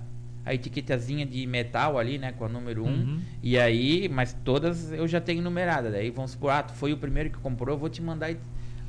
[0.47, 2.87] a etiquetazinha de metal ali, né, com a número 1.
[2.87, 3.19] Um, Uhum.
[3.43, 5.91] E aí, mas todas eu já tenho numerada.
[5.91, 8.31] Daí vamos supor, ah, tu foi o primeiro que comprou, eu vou te mandar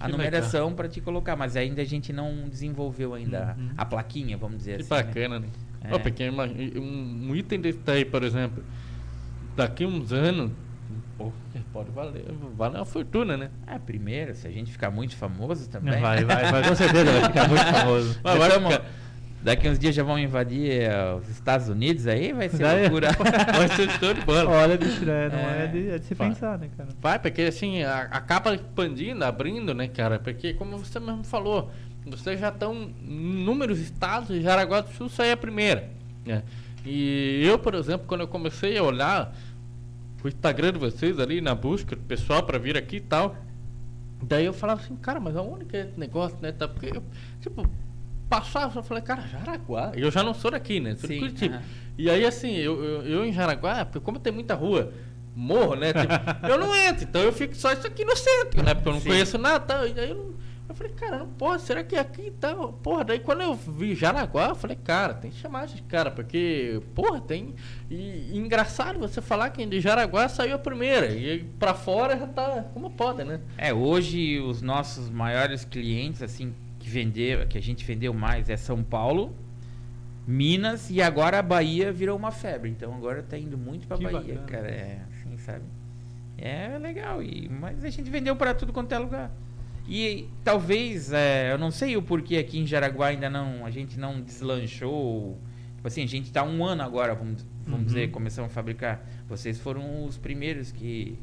[0.00, 3.70] a Que numeração para te colocar, mas ainda a gente não desenvolveu ainda Uhum.
[3.76, 4.94] a plaquinha, vamos dizer Que assim.
[4.94, 5.02] né?
[5.02, 5.48] bacana, né?
[5.84, 5.94] É.
[5.94, 8.62] Ó, porque um, um item desse daí, por exemplo,
[9.56, 10.50] daqui uns anos,
[11.72, 12.24] pode valer,
[12.56, 13.50] valer uma fortuna, né?
[13.66, 16.00] É, primeiro, se a gente ficar muito famoso também.
[16.00, 18.20] Vai, vai, vai, com certeza, vai ficar muito famoso.
[18.22, 18.84] Mas vai ficar-
[19.40, 22.80] Daqui uns dias já vão invadir eh, os Estados Unidos aí, vai ser Vai.
[22.82, 23.08] loucura.
[23.56, 24.50] Vai ser show de bola.
[24.50, 25.28] Olha, bicho, né?
[25.28, 25.66] não é, É.
[25.68, 26.28] de, é de se Vai.
[26.30, 26.88] pensar, né, cara?
[27.00, 30.18] Vai, porque assim, a- acaba expandindo, abrindo, né, cara?
[30.18, 31.70] Porque, como você mesmo falou,
[32.04, 35.88] vocês já estão em inúmeros estados e Jaraguá do Sul só é a primeira.
[36.26, 36.42] Né?
[36.84, 39.32] E eu, por exemplo, quando eu comecei a olhar
[40.22, 43.36] o Instagram de vocês ali na busca do pessoal para vir aqui e tal,
[44.20, 46.50] daí eu falava assim, cara, mas aonde que é esse negócio, né?
[46.50, 46.66] Tá?
[46.66, 47.02] Porque, eu,
[47.40, 47.64] tipo,
[48.28, 49.92] passava, eu falei, cara, Jaraguá.
[49.96, 50.94] E eu já não sou daqui, né?
[50.96, 51.54] Sou de Sim, Curitiba.
[51.56, 51.64] aham.
[51.96, 54.92] E aí, assim, eu, eu, eu em Jaraguá, porque como tem muita rua,
[55.34, 55.92] morro, né?
[55.92, 56.12] Tipo,
[56.48, 58.74] eu não entro, então eu fico só isso aqui no centro, né?
[58.74, 59.08] Porque eu não Sim.
[59.08, 59.60] conheço nada.
[59.60, 60.34] tal, E aí eu
[60.68, 62.54] Eu falei, cara, não pode, será que aqui tá.
[62.54, 66.80] Porra, daí quando eu vi Jaraguá, eu falei, cara, tem que chamar esse cara, porque,
[66.94, 67.54] porra, tem.
[67.90, 71.06] E, e engraçado você falar que de Jaraguá saiu a primeira.
[71.10, 72.64] E pra fora já tá.
[72.74, 73.40] Como pode, né?
[73.56, 76.54] É, hoje os nossos maiores clientes, assim,
[76.88, 79.34] que vendeu, que a gente vendeu mais é São Paulo,
[80.26, 82.70] Minas e agora a Bahia virou uma febre.
[82.70, 84.46] Então agora tá indo muito Que Bahia, bacana.
[84.46, 84.68] cara.
[84.68, 85.64] É, assim, sabe?
[86.36, 87.22] É legal.
[87.22, 89.30] E, mas a gente vendeu pra tudo quanto é lugar.
[89.88, 93.98] E talvez, é, eu não sei o porquê aqui em Jaraguá ainda não, a gente
[93.98, 95.38] não deslanchou.
[95.76, 97.86] Tipo assim, a gente tá um ano agora, vamos, vamos Uhum.
[97.86, 99.02] dizer, começamos a fabricar.
[99.26, 101.18] Vocês foram os primeiros que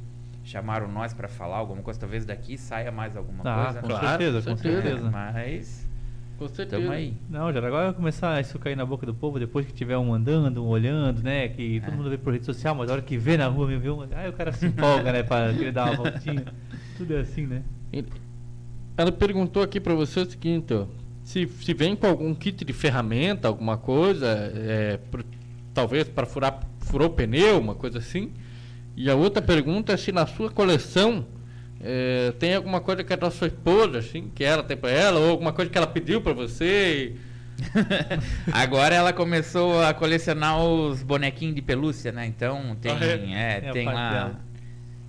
[0.46, 2.00] chamaram nós pra falar alguma coisa.
[2.00, 3.82] Talvez daqui saia mais alguma Ah, coisa.
[3.82, 3.88] com?
[3.88, 4.82] Claro, certeza, com certeza.
[4.84, 5.10] certeza.
[5.12, 5.90] Mas
[6.38, 6.82] Com certeza.
[6.82, 7.14] tamo aí.
[7.30, 10.64] Não, Jaraguá vai começar isso cair na boca do povo depois que tiver um andando,
[10.64, 11.48] um olhando, né?
[11.50, 11.96] Que todo É.
[11.98, 14.02] mundo vê por rede social, mas a hora que vê na rua, me vê um.
[14.14, 15.24] Aí o cara se empolga, né?
[15.24, 16.46] Pra querer dar uma voltinha.
[16.98, 17.64] Tudo é assim, né?
[18.98, 20.86] Ela perguntou aqui pra você o seguinte, ó,
[21.24, 25.26] se, se vem com algum kit de ferramenta, alguma coisa, é, pro-
[25.74, 28.32] talvez para furar furou o pneu, uma coisa assim.
[28.98, 31.26] E a outra pergunta é se na sua coleção
[31.82, 35.20] é, tem alguma coisa que é da sua esposa, assim, que ela tem pra ela,
[35.20, 37.14] ou alguma coisa que ela pediu pra você.
[37.22, 37.36] e-
[38.52, 42.26] Agora ela começou a colecionar os bonequinhos de pelúcia, né?
[42.26, 43.08] Então tem, Ah, é?
[43.64, 44.12] é, É tem lá.
[44.12, 44.40] dela.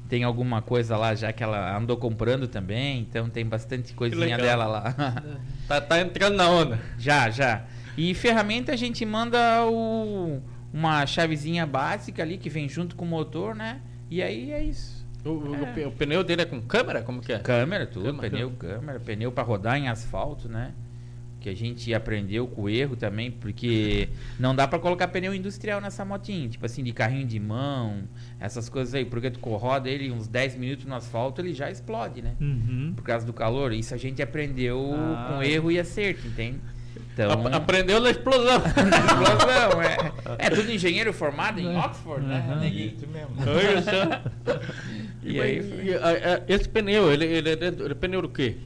[0.09, 4.67] Tem alguma coisa lá já que ela andou comprando também, então tem bastante coisinha dela
[4.67, 4.95] lá.
[5.67, 6.79] Tá, tá entrando na onda.
[6.97, 7.65] já, já.
[7.99, 10.41] E ferramenta a gente manda o,
[10.77, 13.81] uma chavezinha básica ali que vem junto com o motor, né?
[14.11, 15.07] E aí é isso.
[15.24, 15.86] O, É.
[15.86, 17.03] o pneu dele é com câmera?
[17.03, 17.39] Como que é?
[17.39, 18.31] Câmera, tudo, Câmera.
[18.31, 20.73] pneu, câmera, pneu para rodar em asfalto, né?
[21.40, 24.09] Que a gente aprendeu com o erro também, porque
[24.39, 28.03] não dá para colocar pneu industrial nessa motinha, tipo assim, de carrinho de mão,
[28.39, 32.20] essas coisas aí, porque tu roda ele uns 10 minutos no asfalto, ele já explode,
[32.23, 32.35] né?
[32.40, 32.93] Uhum.
[32.94, 33.73] Por causa do calor.
[33.73, 35.28] Isso a gente aprendeu Ah.
[35.36, 36.61] com erro e acerto, entende?
[37.17, 38.59] Então, Ap- Aprendeu na explosão.
[38.61, 39.97] explosão, é.
[40.47, 42.59] É tudo engenheiro formado em Oxford, né?
[42.61, 42.93] Neguinho?
[42.95, 43.31] Isso mesmo.
[45.23, 45.85] E aí foi.
[45.87, 48.59] E, a- a- esse pneu, ele, ele, é ele é pneu do quê?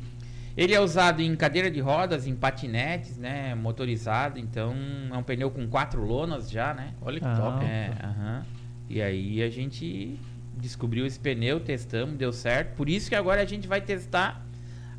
[0.56, 3.54] Ele é usado em cadeira de rodas, em patinetes, né?
[3.54, 4.74] Motorizado, então
[5.10, 6.92] é um pneu com quatro lonas já, né?
[7.00, 7.34] Olha que Ah.
[7.36, 7.64] top.
[7.64, 8.42] É, aham.
[8.88, 10.18] E aí a gente
[10.58, 12.74] descobriu esse pneu, testamos, deu certo.
[12.74, 14.44] Por isso que agora a gente vai testar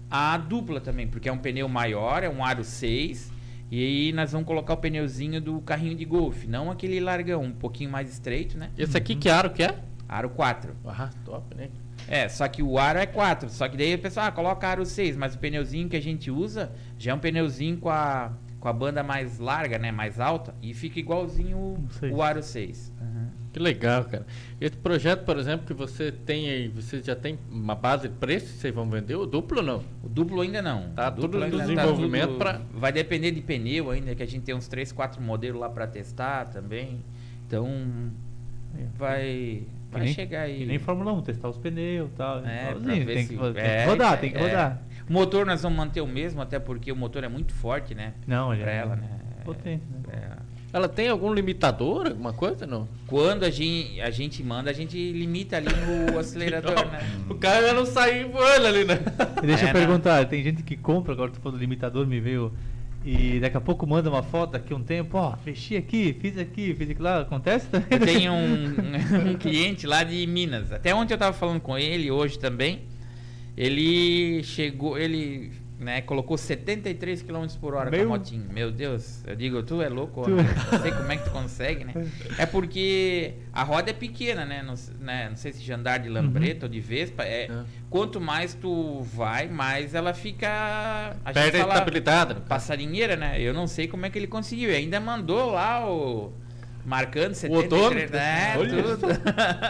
[0.09, 3.29] a dupla também, porque é um pneu maior, é um aro 6.
[3.71, 7.53] E aí nós vamos colocar o pneuzinho do carrinho de golfe, não aquele largão, um
[7.53, 8.69] pouquinho mais estreito, né?
[8.77, 9.79] Esse aqui que aro que é?
[10.09, 10.75] Aro 4.
[10.85, 11.69] Ah, top, né?
[12.05, 13.49] É, só que o aro é 4.
[13.49, 16.29] Só que daí o pessoal, ah, coloca aro 6, mas o pneuzinho que a gente
[16.29, 19.91] usa já é um pneuzinho com a, com a banda mais larga, né?
[19.91, 20.55] Mais alta.
[20.61, 21.57] E fica igualzinho
[22.11, 22.93] o, aro 6.
[23.51, 24.25] Que legal, cara.
[24.61, 28.45] Esse projeto, por exemplo, que você tem aí, você já tem uma base de preço
[28.45, 29.15] que vocês vão vender?
[29.15, 29.83] O duplo ou não?
[30.01, 30.89] O duplo ainda não.
[30.95, 34.43] Tá O duplo tudo ainda desenvolvimento pra- Vai depender de pneu ainda, que a gente
[34.43, 37.03] tem uns 3, 4 modelos lá pra testar também.
[37.45, 37.67] Então,
[38.77, 38.85] É.
[38.97, 40.63] vai, vai nem- chegar aí.
[40.63, 42.45] E nem Fórmula 1, testar os pneus e tal.
[42.45, 44.41] É, ver tem, se- que, tem que é, rodar, é, tem que é.
[44.41, 44.81] rodar.
[45.09, 48.13] O motor nós vamos manter o mesmo, até porque o motor é muito forte, né?
[48.27, 49.09] Não, ele Pra é ela, né?
[49.43, 50.13] potente, né?
[50.13, 50.51] É.
[50.73, 52.87] Ela tem algum limitador, alguma coisa, não?
[53.05, 56.99] Quando a gente, a gente manda, a gente limita ali no acelerador, né?
[57.29, 58.99] O cara já não saiu voando ali, né?
[59.43, 59.79] E deixa É, eu né?
[59.79, 62.53] perguntar, tem gente que compra, agora tu falando do limitador, me veio.
[63.03, 66.37] E daqui a pouco manda uma foto daqui a um tempo, ó, mexi aqui, fiz
[66.37, 67.87] aqui, fiz aquilo lá, acontece também?
[67.89, 68.75] Eu tenho um,
[69.31, 70.71] um cliente lá de Minas.
[70.71, 72.83] Até ontem eu tava falando com ele, hoje também.
[73.57, 78.45] Ele chegou, ele né, colocou 73 km por hora Meu- com a motinha.
[78.53, 81.31] Meu Deus, eu digo, tu é louco, Tu é- não sei como é que tu
[81.31, 81.93] consegue, né?
[82.37, 84.61] É porque a roda é pequena, né?
[84.61, 85.27] Não, né?
[85.29, 87.23] não sei se de andar de lambreta ou de vespa.
[87.23, 87.63] É, É.
[87.89, 90.47] Quanto mais tu vai, mais ela fica.
[91.25, 92.35] A Perde a estabilidade.
[92.47, 93.41] passarinheira, né?
[93.41, 94.69] Eu não sei como é que ele conseguiu.
[94.71, 96.31] E ainda mandou lá o.
[96.85, 98.15] Marcando 73, odômetro?
[98.15, 98.53] né?
[98.55, 99.07] Tudo.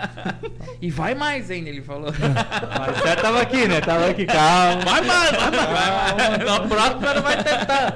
[0.82, 2.12] e vai mais ainda, ele falou.
[2.12, 3.82] Mas certo tava aqui, né?
[3.82, 4.82] Tava aqui, calma.
[4.84, 6.46] Vai mais, vai mais.
[6.46, 7.96] Na próxima ele vai tentar.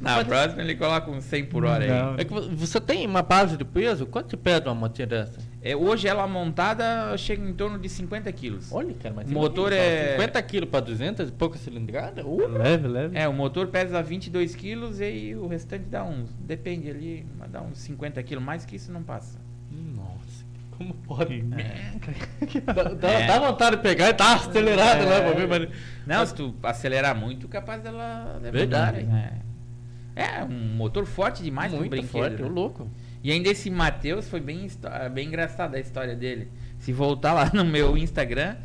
[0.00, 1.90] Na próxima ele coloca um 100 por hora aí.
[1.90, 2.14] Não.
[2.18, 2.24] É
[2.54, 4.06] você tem uma base de peso?
[4.06, 5.38] Quanto você pede uma motinha dessa?
[5.66, 8.70] É, hoje ela montada chega em torno de 50 quilos.
[8.70, 12.22] Olha, cara, mas O motor é- 50 quilos para 200 e pouca cilindrada?
[12.26, 13.16] Uh, Leve, leve.
[13.18, 16.28] É, o motor pesa 22 quilos e o restante dá uns.
[16.38, 18.44] Depende ali, mas dá uns 50 quilos.
[18.44, 19.38] Mais que isso não passa.
[19.72, 20.44] Nossa,
[20.76, 21.42] como pode?
[21.56, 22.60] É.
[22.60, 23.26] Dá, dá- É.
[23.26, 25.04] dá vontade de pegar e tá acelerado É.
[25.06, 25.68] lá pra ver, mas...
[26.06, 28.50] Não, se tu acelerar muito, capaz dela levantar.
[28.92, 29.02] Verdade.
[29.04, 29.32] né?
[30.14, 32.10] É, um motor forte demais muito brinquedo.
[32.12, 32.46] forte, né?
[32.46, 32.88] ô louco.
[33.24, 36.52] E ainda esse Matheus foi bem, histó- bem engraçado a história dele.
[36.78, 38.56] Se voltar lá no meu Instagram,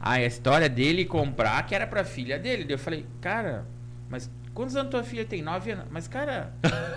[0.00, 2.64] a história dele comprar que era pra filha dele.
[2.72, 3.66] Eu falei, cara,
[4.08, 5.42] mas quantos anos tua filha tem?
[5.42, 5.84] Nove anos.
[5.90, 6.50] Mas, cara,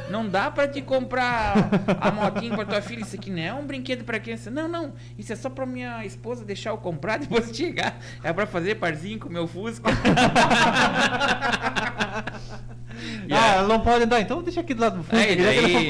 [0.10, 1.56] não dá pra te comprar
[2.00, 3.02] a motinha pra tua filha.
[3.02, 4.50] Isso aqui não é um brinquedo pra criança.
[4.50, 4.94] Não, não.
[5.18, 8.00] Isso é só pra minha esposa deixar eu comprar depois chegar.
[8.24, 9.90] É pra fazer parzinho com meu Fusca.
[13.30, 15.20] Ah, aí- ela não pode andar, então deixa aqui do lado do fundo.
[15.20, 15.88] É, e daí,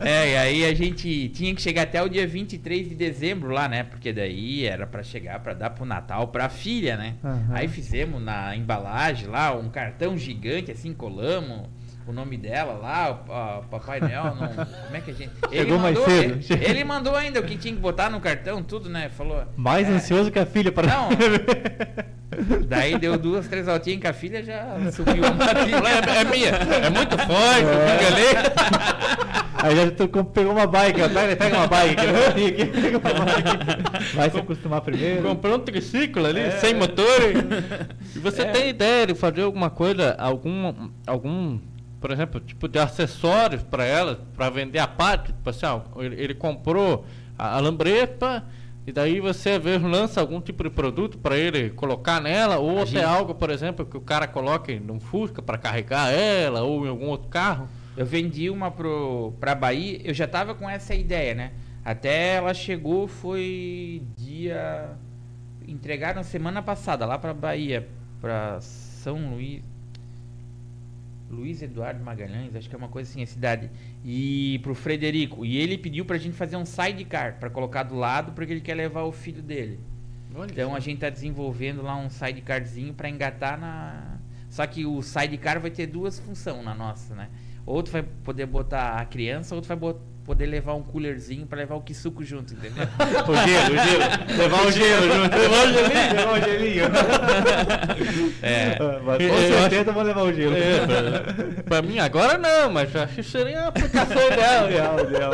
[0.00, 3.68] é, e aí a gente tinha que chegar até o dia 23 de dezembro lá,
[3.68, 3.82] né?
[3.84, 7.14] Porque daí era pra chegar pra dar pro Natal pra filha, né?
[7.24, 7.48] Aham.
[7.52, 11.68] Aí fizemos na embalagem lá um cartão gigante, assim, colamos
[12.06, 15.30] o nome dela lá, o, a- Papai Noel, não, como é que a gente...
[15.52, 16.52] Chegou mais mandou, cedo.
[16.54, 19.08] Ele, ele mandou ainda o que tinha que botar no cartão, tudo, né?
[19.08, 19.44] Falou...
[19.56, 20.86] Mais é, ansioso que a filha para.
[20.88, 21.08] Não.
[22.66, 25.44] Daí deu duas, três altinhas com a filha, já subiu uma
[26.16, 29.52] É, é minha, é muito forte, fica ali.
[29.62, 31.08] Aí já com- pegou uma bike, ó.
[31.10, 31.96] Pega, pega uma bike.
[31.96, 34.14] pega uma bike.
[34.16, 35.22] Vai se acostumar primeiro.
[35.22, 36.50] Comprou um triciclo ali, É.
[36.52, 37.04] sem motor.
[38.16, 41.60] E você tem ideia de fazer alguma coisa, algum, algum,
[42.02, 45.32] por exemplo, tipo de acessórios para ela, para vender a parte?
[45.32, 47.06] Tipo assim, ó, ele, ele comprou
[47.38, 48.44] a, a lambreta.
[48.84, 52.82] E daí você vezes lança algum tipo de produto para ele colocar nela, ou A
[52.82, 56.84] até gente- algo, por exemplo, que o cara coloque num Fusca para carregar ela, ou
[56.84, 57.68] em algum outro carro.
[57.96, 61.52] Eu vendi uma pro, pra Bahia, eu já tava com essa ideia, né?
[61.84, 64.90] Até ela chegou, foi dia.
[65.68, 67.86] Entregaram semana passada lá pra Bahia,
[68.20, 69.62] pra São Luís.
[71.32, 73.70] Luiz Eduardo Magalhães, acho que é uma coisa assim a cidade.
[74.04, 75.46] E pro Frederico.
[75.46, 78.74] E ele pediu pra gente fazer um sidecar pra colocar do lado, porque ele quer
[78.74, 79.80] levar o filho dele.
[80.52, 84.18] Então a gente tá desenvolvendo lá um sidecarzinho pra engatar na.
[84.50, 87.28] Só que o sidecar vai ter duas funções na nossa, né?
[87.64, 91.74] Outro vai poder botar a criança, outro vai bo- poder levar um coolerzinho pra levar
[91.74, 92.86] o quisuco junto, entendeu?
[93.28, 94.38] O gelo, o gelo.
[94.38, 95.36] Levar o gelo junto.
[95.36, 96.14] Levar o gelinho.
[96.14, 96.84] Levar o gelinho.
[98.42, 98.76] É.
[98.80, 100.56] Ah, mas com Eu acho- certeza vou levar o gelo.
[100.56, 104.68] É, pra, pra mim agora não, mas acho que seria a aplicação ideal.
[104.68, 105.32] Ideal, ideal.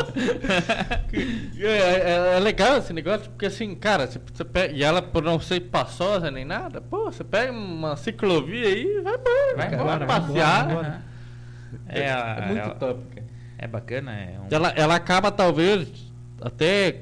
[1.59, 5.23] É, é- é legal esse negócio, porque assim, cara, você, você pega, e ela por
[5.23, 9.69] não ser passosa nem nada, pô, você pega uma ciclovia aí e vai embora, Vai
[9.69, 10.69] cara, embora, vai vai passear.
[10.71, 11.01] Aham.
[11.87, 13.28] É, É muito ela- top, cara.
[13.59, 15.87] É bacana, é um- Ela, ela acaba talvez
[16.41, 17.01] até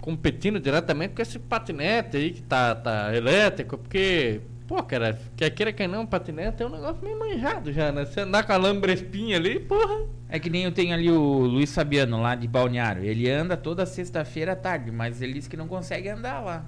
[0.00, 5.72] competindo diretamente com esse patinete aí que tá, tá elétrico, porque, pô, cara, quer queira
[5.72, 8.04] que não, patinete é um negócio meio manjado já, né?
[8.04, 10.04] Você andar com a lambra-espinha ali, porra.
[10.28, 13.04] É que nem eu tenho ali o Luiz Fabiano lá de Balneário.
[13.04, 16.64] Ele anda toda sexta-feira à tarde, mas ele diz que não consegue andar lá.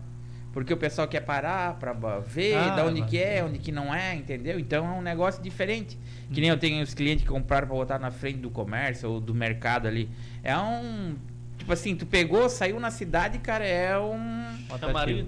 [0.53, 3.71] Porque o pessoal quer parar pra ver Ah, da onde mas- que é, onde que
[3.71, 4.59] não é, entendeu?
[4.59, 5.97] Então é um negócio diferente.
[6.33, 9.21] Que nem eu tenho os clientes que compraram pra botar na frente do comércio ou
[9.21, 10.09] do mercado ali.
[10.43, 11.17] É um.
[11.57, 14.19] Tipo assim, tu pegou, saiu na cidade, cara, é um.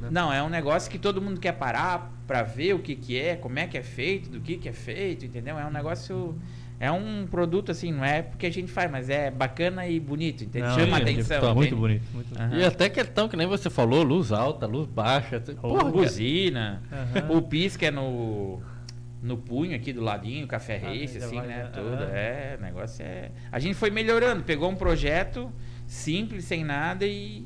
[0.03, 0.09] Né?
[0.11, 3.35] Não, é um negócio que todo mundo quer parar pra ver o que que é,
[3.35, 5.59] como é que é feito, do que que é feito, entendeu?
[5.59, 6.39] É um negócio...
[6.79, 10.45] É um produto, assim, não é porque a gente faz, mas é bacana e bonito,
[10.45, 10.71] entendeu?
[10.71, 11.41] Não, Chama é, atenção.
[11.41, 12.03] tá muito bonito.
[12.15, 12.57] Muito Aham.
[12.57, 15.41] E até questão que nem você falou, luz alta, luz baixa.
[15.61, 15.91] Porra.
[15.91, 16.81] Buzina.
[16.91, 17.37] Aham.
[17.37, 18.63] O pisca é no...
[19.23, 21.59] No punho aqui do ladinho, café Ah, race, assim, vai, né?
[21.65, 21.95] já- Tudo.
[22.05, 22.11] aham.
[22.13, 23.31] É, o negócio é.
[23.53, 25.53] A gente foi melhorando, pegou um projeto
[25.87, 27.45] simples, sem nada e.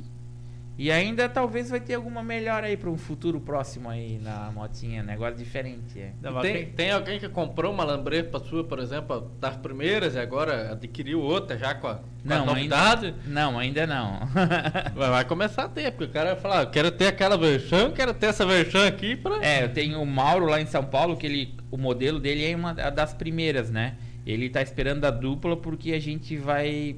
[0.77, 5.05] E ainda talvez vai ter alguma melhora aí para um futuro próximo aí na motinha,
[5.05, 6.01] negócio diferente.
[6.01, 6.13] É.
[6.21, 10.73] Não, tem, tem alguém que comprou uma lambreta sua, por exemplo, das primeiras e agora
[10.73, 13.15] adquiriu outra já com a, com a Não, ainda, novidade?
[13.27, 14.21] não, ainda não.
[14.97, 17.93] Vai, vai começar a ter, porque o cara vai falar, eu quero ter aquela versão,
[17.93, 19.45] quero ter essa versão aqui pra...
[19.45, 22.57] É, eu tenho o Mauro lá em São Paulo, que ele, o modelo dele é
[22.57, 23.97] uma das primeiras, né?
[24.27, 26.97] Ele tá esperando a dupla porque a gente vai,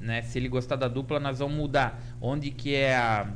[0.00, 0.22] né?
[0.22, 2.00] Se ele gostar da dupla, nós vamos mudar.
[2.20, 3.28] Onde que é a,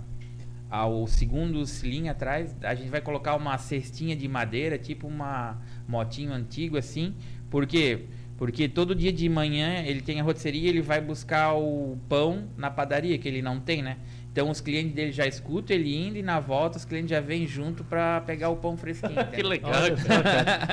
[0.70, 5.58] a- o segundo cilindro atrás, a gente vai colocar uma cestinha de madeira, tipo uma
[5.86, 7.14] motinho antigo assim.
[7.50, 8.06] Por quê?
[8.38, 12.70] Porque todo dia de manhã ele tem a rotisseria, ele vai buscar o pão na
[12.70, 13.98] padaria, que ele não tem, né?
[14.32, 17.46] Então os clientes dele já escutam ele indo e na volta os clientes já vêm
[17.46, 19.14] junto pra pegar o pão fresquinho.
[19.30, 19.94] que legal, Olha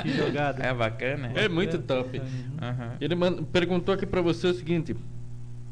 [0.02, 0.64] que jogada.
[0.66, 1.30] É bacana.
[1.34, 2.20] É muito top.
[2.60, 2.96] Aham.
[3.00, 4.96] Ele manda- perguntou aqui pra você o seguinte,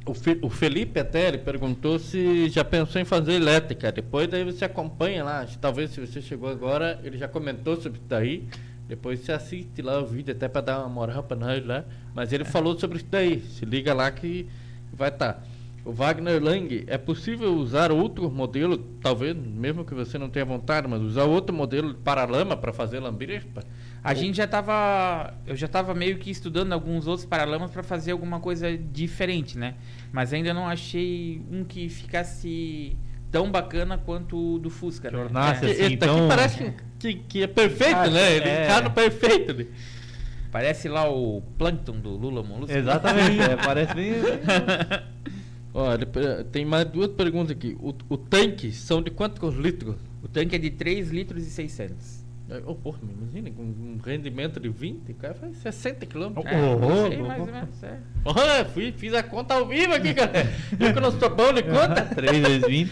[0.09, 4.44] o, Fe- o Felipe até, ele perguntou se já pensou em fazer elétrica, depois daí
[4.44, 8.48] você acompanha lá, talvez se você chegou agora, ele já comentou sobre isso daí,
[8.89, 12.32] depois você assiste lá o vídeo até pra dar uma moral pra nós lá, mas
[12.32, 14.47] ele falou sobre isso daí, se liga lá que
[14.93, 15.44] vai estar.
[15.84, 20.86] O Wagner Lang, é possível usar outro modelo, talvez, mesmo que você não tenha vontade,
[20.86, 23.62] mas usar outro modelo de paralama para fazer lambrespa?
[24.05, 25.34] A gente já tava.
[25.46, 29.74] Eu já tava meio que estudando alguns outros paralamas pra fazer alguma coisa diferente, né?
[30.12, 32.96] Mas ainda não achei um que ficasse
[33.30, 35.18] tão bacana quanto o do Fusca, né?
[35.18, 35.70] Jornasse, É.
[35.70, 38.36] assim, Esse daqui então- parece que, que, é perfeito, Ah, né?
[38.36, 38.66] Ele é.
[38.68, 38.80] é.
[38.82, 39.52] no perfeito.
[39.55, 39.66] Né?
[40.52, 42.74] Parece lá o Plankton do Lula Molusco.
[42.76, 44.12] Exatamente, é, parece bem.
[45.74, 46.07] Olha,
[46.51, 47.77] tem mais duas perguntas aqui.
[47.81, 49.97] O, o tanque são de quantos litros?
[50.23, 52.19] O tanque é de 3 litros e 600.
[52.51, 56.45] É, Oh, porra, imagina, com um rendimento de 20, o cara faz 60 quilômetros.
[56.47, 57.47] Oh, É, oh, não sei, oh, mais oh.
[57.47, 57.99] ou menos, é.
[58.24, 60.32] Olha, fui, fiz a conta ao vivo aqui, cara.
[60.81, 62.03] Eu que não sou bom de conta.
[62.16, 62.90] 3 vezes 20.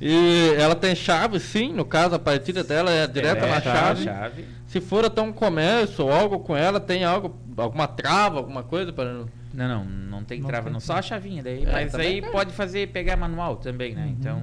[0.00, 4.04] E ela tem chave, sim, no caso, a partida dela é direta É, na chave.
[4.04, 4.44] chave.
[4.66, 8.92] Se for até um comércio ou algo com ela, tem algo, alguma trava, alguma coisa
[8.92, 10.80] para Não, não, não tem Não trava, tem não.
[10.80, 11.64] Só a chavinha daí.
[11.64, 12.30] É, mas aí é.
[12.30, 14.04] pode fazer pegar manual também, né?
[14.04, 14.10] Uhum.
[14.10, 14.42] Então,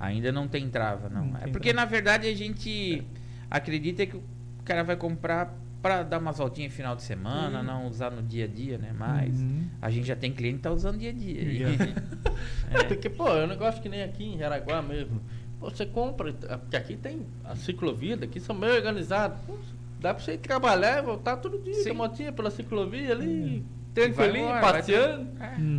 [0.00, 1.26] ainda não tem trava, não.
[1.26, 1.84] Não é porque trava.
[1.86, 3.02] na verdade a gente
[3.50, 4.22] acredita que o
[4.64, 8.46] cara vai comprar para dar umas voltinhas no final de semana, não usar no dia
[8.46, 8.94] a dia, né?
[8.98, 9.66] Mas Uhum.
[9.82, 11.66] a gente já tem cliente que tá usando dia a dia.
[12.70, 12.82] É.
[12.84, 15.20] Porque, pô, é um negócio que nem aqui em Jaraguá mesmo.
[15.60, 19.38] Pô, você compra, porque aqui tem a ciclovia, daqui são meio organizados.
[19.46, 19.56] Pô,
[20.00, 21.84] dá pra você ir trabalhar e voltar todo dia Sim.
[21.84, 23.62] com a motinha pela ciclovia ali, vai
[23.94, 25.28] tranquilinho, embora, passeando,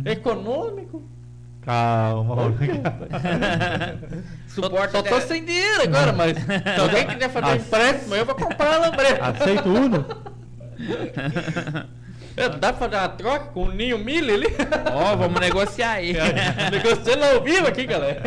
[0.06, 0.12] É.
[0.12, 1.02] Econômico.
[1.62, 2.54] Calma, Raul.
[4.46, 8.24] Só, Suporta só tô sem dinheiro agora, mas se alguém quiser fazer um empréstimo, eu
[8.24, 9.26] vou comprar a lambreta.
[9.26, 10.06] Aceito Uno?
[12.38, 14.44] É, Dá pra fazer uma troca com o Ninho Milho ali?
[14.92, 16.12] Ó, vamos negociar aí.
[16.70, 18.22] Negociando ao vivo aqui, galera.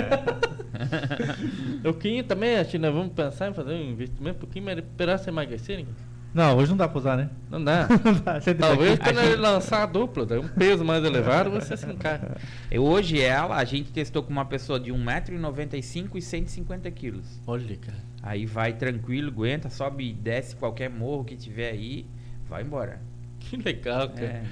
[1.86, 4.80] o Quinho também, acho que nós vamos pensar em fazer um investimento um pouquinho, mas
[4.80, 5.88] esperar você emagrecer, hein?
[6.34, 7.30] Não, hoje não dá pra usar, né?
[7.50, 7.88] Não dá.
[8.06, 8.40] Não dá.
[8.60, 9.04] Talvez aqui.
[9.04, 12.38] quando ele lançar a dupla, um peso mais elevado, você se encarga.
[12.72, 17.26] E Hoje ela, a gente testou com uma pessoa de 1,95m e 150 quilos.
[17.48, 17.98] Olha, cara.
[18.22, 22.06] Aí vai tranquilo, aguenta, sobe e desce qualquer morro que tiver aí,
[22.48, 23.00] vai embora.
[23.40, 24.26] Que legal, cara.
[24.26, 24.44] É.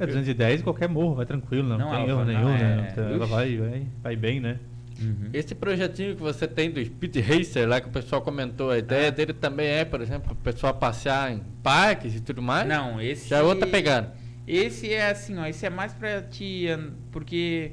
[0.00, 2.92] É 210 qualquer morro, vai tranquilo, não, Não, tem ela erro nenhum, né?
[2.96, 3.30] é- Ela Ux.
[3.30, 4.58] vai, vai, vai bem, né?
[5.00, 5.30] Uhum.
[5.32, 9.10] Esse projetinho que você tem do Speed Racer lá, que o pessoal comentou, a ideia
[9.10, 12.66] dele também é, por exemplo, o pessoal passear em parques e tudo mais?
[12.68, 13.28] Não, esse.
[13.28, 14.12] Já é outra pegada.
[14.46, 15.46] Esse é assim, ó.
[15.46, 16.68] Esse é mais pra ti.
[16.68, 17.72] an- Porque,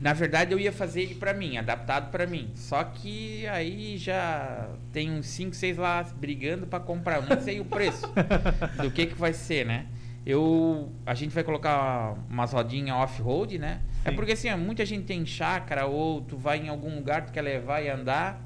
[0.00, 2.50] na verdade, eu ia fazer ele pra mim, adaptado pra mim.
[2.54, 7.16] Só que aí já tem uns 5, 6 lá brigando pra comprar.
[7.16, 8.06] Eu nem sei o preço
[8.82, 9.86] do que que vai ser, né?
[10.24, 13.80] Eu, a gente vai colocar umas rodinhas off-road, né?
[14.04, 14.16] É Sim.
[14.16, 17.80] porque assim, muita gente tem chácara ou tu vai em algum lugar, tu quer levar
[17.82, 18.40] e andar,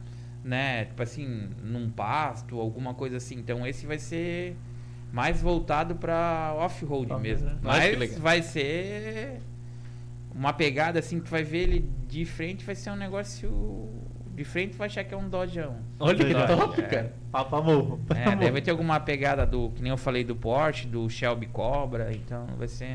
[0.45, 0.85] né?
[0.85, 3.37] Tipo assim, num pasto, alguma coisa assim.
[3.37, 4.57] Então esse vai ser
[5.13, 7.49] mais voltado pra off-road Ah, mesmo.
[7.49, 7.53] é.
[7.55, 7.59] Que
[7.97, 9.41] Mas vai ser
[10.35, 13.89] uma pegada assim que tu vai ver ele de frente, vai ser um negócio
[14.35, 15.77] de frente, vai achar que é um Dodgeão.
[16.01, 16.85] Olha que top, É.
[16.85, 17.13] cara.
[17.31, 18.01] Papa morro.
[18.15, 22.11] É, vai ter alguma pegada do, que nem eu falei do Porsche, do Shelby Cobra,
[22.13, 22.95] então vai ser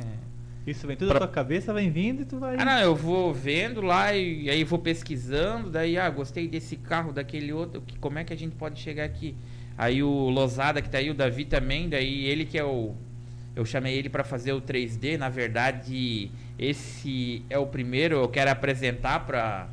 [0.67, 2.55] Isso vem tudo Pra- na tua cabeça, vem vindo e tu vai.
[2.59, 7.11] Ah, não, eu vou vendo lá e, aí vou pesquisando, daí, ah, gostei desse carro,
[7.11, 9.35] daquele outro, que, como é que a gente pode chegar aqui?
[9.77, 12.93] Aí o Losada que tá aí, o Davi também, daí ele que é o.
[13.55, 18.51] Eu chamei ele para fazer o 3D, na verdade, esse é o primeiro, eu quero
[18.51, 19.67] apresentar para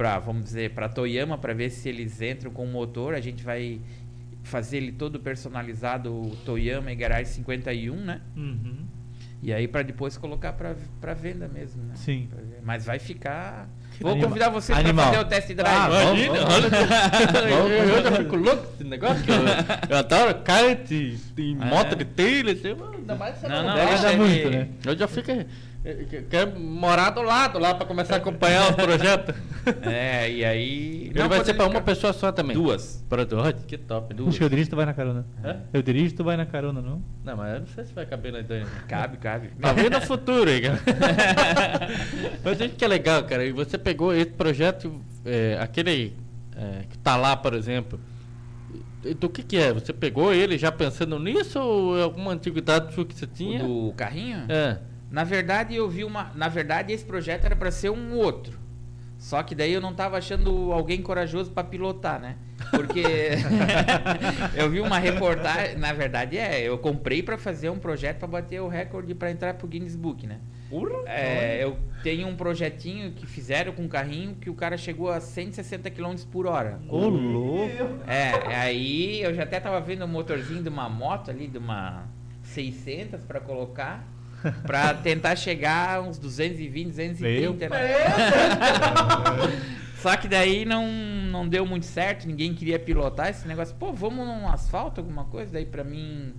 [0.00, 3.44] para vamos dizer, para Toyama para ver se eles entram com o motor, a gente
[3.44, 3.78] vai
[4.42, 8.22] fazer ele todo personalizado, o Toyama e Garage 51, né?
[8.34, 8.76] Uhum.
[9.42, 11.92] E aí para depois colocar para para venda mesmo, né?
[11.96, 12.30] Sim.
[12.62, 13.68] Mas vai ficar.
[13.98, 15.76] Que Vou anima- convidar vocês para fazer o test drive.
[15.76, 16.64] Ah, vamos, Imagina, vamos.
[17.36, 17.50] olha.
[17.50, 21.18] eu, eu, já fico louco com esse negócio, eu, eu adoro kart, e
[21.56, 24.68] moto de telha, assim, ainda mais essa Não, não, Deve deixa dar ele- muito, né?
[24.86, 25.30] Eu já fico.
[25.84, 29.34] Eu- eu Quero morar do lado lá pra começar a acompanhar o projeto.
[29.82, 31.10] É, e aí.
[31.14, 32.56] Ele vai ser pra uma pessoa só também.
[32.56, 33.04] Duas.
[33.10, 33.54] Para duas.
[33.66, 34.30] Que top, duas.
[34.30, 35.26] Acho que eu dirijo, tu vai na carona.
[35.44, 35.56] Hã?
[35.70, 37.02] Eu dirijo, tu vai na carona, não?
[37.22, 38.66] Não, mas eu não sei se vai caber na ideia.
[38.88, 39.50] Cabe, cabe.
[39.60, 40.80] Talvez no futuro, aí, cara.
[42.42, 43.44] Mas acho que é legal, cara.
[43.44, 46.14] E você pegou esse projeto, é, aquele
[46.56, 48.00] é, que tá lá, por exemplo.
[49.04, 49.72] e- Do que que é?
[49.74, 53.62] Você pegou ele já pensando nisso ou é alguma antiguidade que você O tinha?
[53.62, 54.44] do carrinho?
[54.48, 54.78] É.
[55.10, 56.30] Na verdade, eu vi uma.
[56.34, 58.58] Na verdade, esse projeto era para ser um outro.
[59.20, 62.36] Só que daí eu não tava achando alguém corajoso para pilotar, né?
[62.70, 63.02] Porque
[64.56, 68.62] eu vi uma reportagem, na verdade é, eu comprei para fazer um projeto para bater
[68.62, 70.38] o recorde para entrar pro Guinness Book, né?
[71.06, 75.20] É, eu tenho um projetinho que fizeram com um carrinho que o cara chegou a
[75.20, 76.80] 160 km por hora.
[76.88, 78.00] Ô, louco.
[78.06, 82.04] É, aí eu já até tava vendo o motorzinho de uma moto ali, de uma
[82.42, 84.06] 600 para colocar,
[84.66, 87.78] para tentar chegar a uns 220, 230, né?
[89.96, 90.90] Só que daí não,
[91.30, 93.74] não deu muito certo, ninguém queria pilotar esse negócio.
[93.76, 95.52] Pô, vamos num asfalto, alguma coisa?
[95.52, 96.34] Daí pra mim,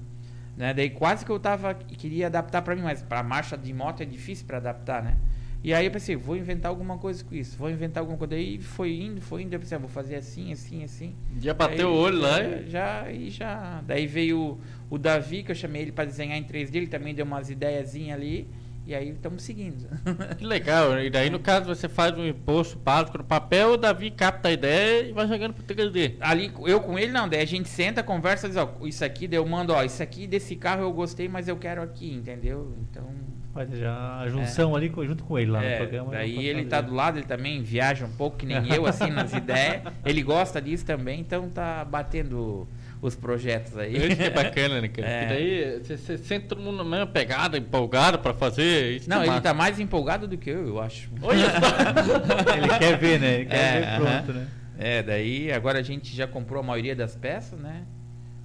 [0.57, 0.73] né?
[0.73, 4.05] Daí quase que eu tava queria adaptar pra mim, mas pra marcha de moto é
[4.05, 5.17] difícil pra adaptar, né?
[5.63, 8.31] E aí eu pensei, vou inventar alguma coisa com isso, vou inventar alguma coisa.
[8.31, 11.15] Daí foi indo, foi indo, eu pensei, ah, vou fazer assim, assim, assim.
[11.39, 12.39] Já bateu Aí, o olho lá.
[12.67, 13.81] Já, e já.
[13.85, 14.59] Daí veio o,
[14.89, 18.17] o Davi, que eu chamei ele para desenhar em 3D, ele também deu umas ideiazinhas
[18.17, 18.49] ali.
[18.87, 19.87] E aí estamos seguindo.
[20.37, 20.99] Que legal.
[20.99, 24.51] E daí, no caso, você faz um imposto básico no papel, o Davi capta a
[24.51, 26.15] ideia e vai jogando pro 3D.
[26.19, 29.37] Ali, eu com ele não, daí a gente senta, conversa, diz, ó, isso aqui, daí
[29.37, 32.75] eu mando, ó, isso aqui desse carro eu gostei, mas eu quero aqui, entendeu?
[32.81, 33.30] Então.
[33.53, 36.11] Faz já a junção ali co- junto com ele lá é, no programa.
[36.11, 39.07] daí pra ele tá do lado, ele também viaja um pouco, que nem eu, assim,
[39.11, 39.81] nas ideias.
[40.05, 42.65] Ele gosta disso também, então tá batendo
[43.01, 43.97] os projetos aí.
[43.97, 45.07] Isso que é bacana, né, cara?
[45.11, 45.19] É.
[45.25, 48.95] Porque daí você, sente todo mundo na mesma pegada, empolgado pra fazer.
[48.97, 49.41] Isso Não, é ele massa.
[49.41, 51.09] tá mais empolgado do que eu, eu acho.
[51.21, 52.55] Olha só!
[52.55, 53.33] Ele quer ver, né?
[53.35, 54.47] Ele quer É, ver pronto, né?
[54.79, 57.83] É, daí agora a gente já comprou a maioria das peças, né?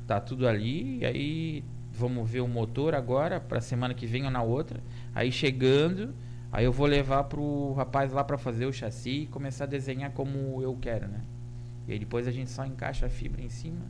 [0.06, 1.64] Tá tudo ali, e aí
[1.96, 4.80] vamos ver o motor agora, pra semana que vem ou na outra.
[5.14, 6.14] Aí chegando,
[6.52, 10.10] aí eu vou levar pro rapaz lá pra fazer o chassi e começar a desenhar
[10.12, 11.20] como eu quero, né?
[11.88, 13.80] E aí depois a gente só encaixa a fibra em cima,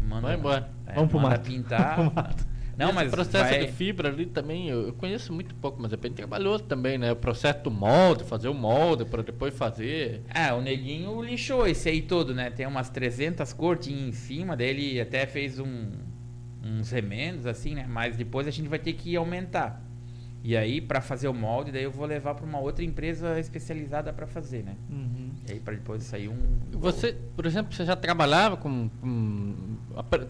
[0.00, 0.70] manda, Vai embora.
[0.86, 1.46] é, Vamos pro manda mato.
[1.50, 1.96] pintar.
[1.96, 2.52] Vamos pro mato.
[2.74, 5.92] Não, Esse mas processo vai- de fibra ali também, eu, eu conheço muito pouco, mas
[5.92, 7.12] é bem trabalhoso também, né?
[7.12, 10.22] O processo do molde, fazer o molde para depois fazer.
[10.34, 12.50] É, o neguinho lixou esse aí todo, né?
[12.50, 15.90] Tem umas 300 cortinhas em cima, daí ele até fez um,
[16.64, 17.86] uns remendos assim, né?
[17.88, 19.82] Mas depois a gente vai ter que aumentar.
[20.44, 24.12] E aí, pra fazer o molde, daí eu vou levar pra uma outra empresa especializada
[24.12, 24.74] pra fazer, né?
[24.90, 25.30] Uhum.
[25.48, 26.36] E aí, pra depois sair um.
[26.72, 29.54] Você, por exemplo, você já trabalhava com, com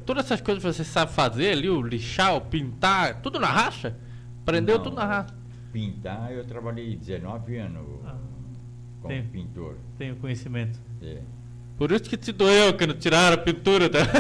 [0.05, 3.97] todas essas coisas que você sabe fazer ali, o lixar, o pintar, tudo na racha?
[4.43, 4.85] Aprendeu Não.
[4.85, 5.35] tudo na racha.
[5.73, 8.17] Pintar, eu trabalhei 19 anos Ah,
[9.01, 9.23] como tem.
[9.27, 9.77] pintor.
[9.97, 10.79] Tenho conhecimento.
[11.01, 11.21] É.
[11.79, 13.89] Por isso que te doeu que não tiraram a pintura.
[13.89, 13.99] Tá?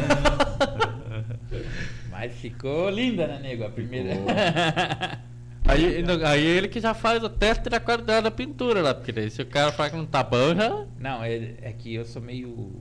[2.12, 3.64] Mas ficou linda, né, nego?
[3.64, 4.10] A primeira.
[5.64, 9.12] Aí, no- aí ele que já faz o teste da qualidade da pintura lá, porque
[9.12, 10.84] daí se o cara falar que não tá bom, já.
[10.98, 12.72] Não, é, é que eu sou meio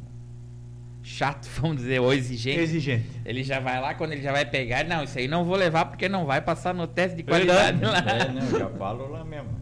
[1.03, 2.59] chato, vamos dizer, ou exigente.
[2.59, 3.05] Exigente.
[3.23, 5.85] Ele já vai lá, quando ele já vai pegar, não, isso aí não vou levar
[5.85, 7.79] porque não vai passar no teste de Verdade.
[7.79, 8.13] qualidade lá.
[8.15, 9.60] É, não, já falo lá mesmo.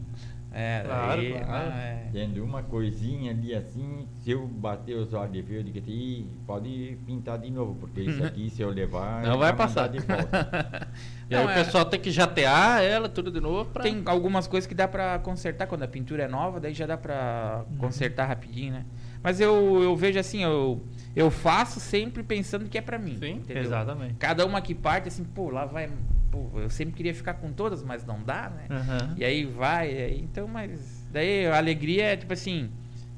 [0.51, 1.69] É, Claro, daí, claro.
[1.69, 2.09] é.
[2.11, 6.27] Tendo uma coisinha ali assim, se eu bater os olhos de ver, eu digo assim,
[6.47, 9.87] pode pintar de novo, porque isso aqui, se eu levar, Não vai passar.
[9.89, 10.87] de volta.
[11.29, 13.83] E aí Não, o é- pessoal tem que jatear ela, tudo de novo pra.
[13.83, 16.97] Tem algumas coisas que dá pra consertar quando a pintura é nova, daí já dá
[16.97, 17.77] pra Uhum.
[17.77, 18.85] consertar rapidinho, né?
[19.21, 20.81] Mas eu, eu vejo assim, eu,
[21.15, 23.17] eu faço sempre pensando que é pra mim.
[23.19, 23.63] Sim, entendeu?
[23.63, 24.15] Exatamente.
[24.15, 25.89] Cada uma que parte, assim, pô, lá vai.
[26.31, 28.65] Pô, eu sempre queria ficar com todas, mas não dá, né?
[28.69, 29.15] Aham.
[29.17, 31.07] E aí vai, e aí, então, mas.
[31.11, 32.69] Daí a alegria é tipo assim.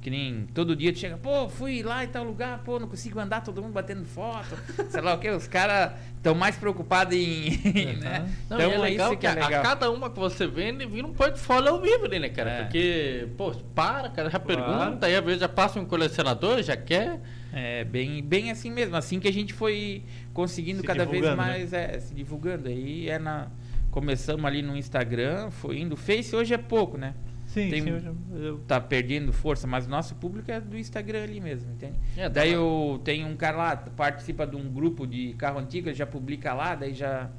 [0.01, 3.19] Que nem todo dia tu chega, pô, fui lá em tal lugar, pô, não consigo
[3.19, 4.57] andar, todo mundo batendo foto,
[4.89, 7.51] sei lá o que, os caras estão mais preocupados em.
[7.97, 8.27] né?
[8.49, 11.05] Não, então e é legal isso que a, a cada uma que você vende vira
[11.05, 12.49] um portfólio ao vivo ali, né, cara?
[12.49, 12.63] É.
[12.63, 14.63] Porque, pô, para, cara, já Claro.
[14.63, 17.19] pergunta, aí às vezes já passa um colecionador, já quer.
[17.53, 20.03] É bem, bem assim mesmo, assim que a gente foi
[20.33, 21.35] conseguindo Se cada vez né?
[21.35, 22.67] mais é, se divulgando.
[22.69, 23.49] Aí é na.
[23.91, 25.95] Começamos ali no Instagram, foi indo.
[25.97, 27.13] Face hoje é pouco, né?
[27.53, 27.89] Sim, Tem sim.
[27.89, 31.99] Eu, eu, Tá perdendo força, mas o nosso público é do Instagram ali mesmo, entende?
[32.15, 32.55] É, daí tá.
[32.55, 36.53] eu tenho um cara lá, participa de um grupo de carro antigo, ele já publica
[36.53, 37.29] lá, daí já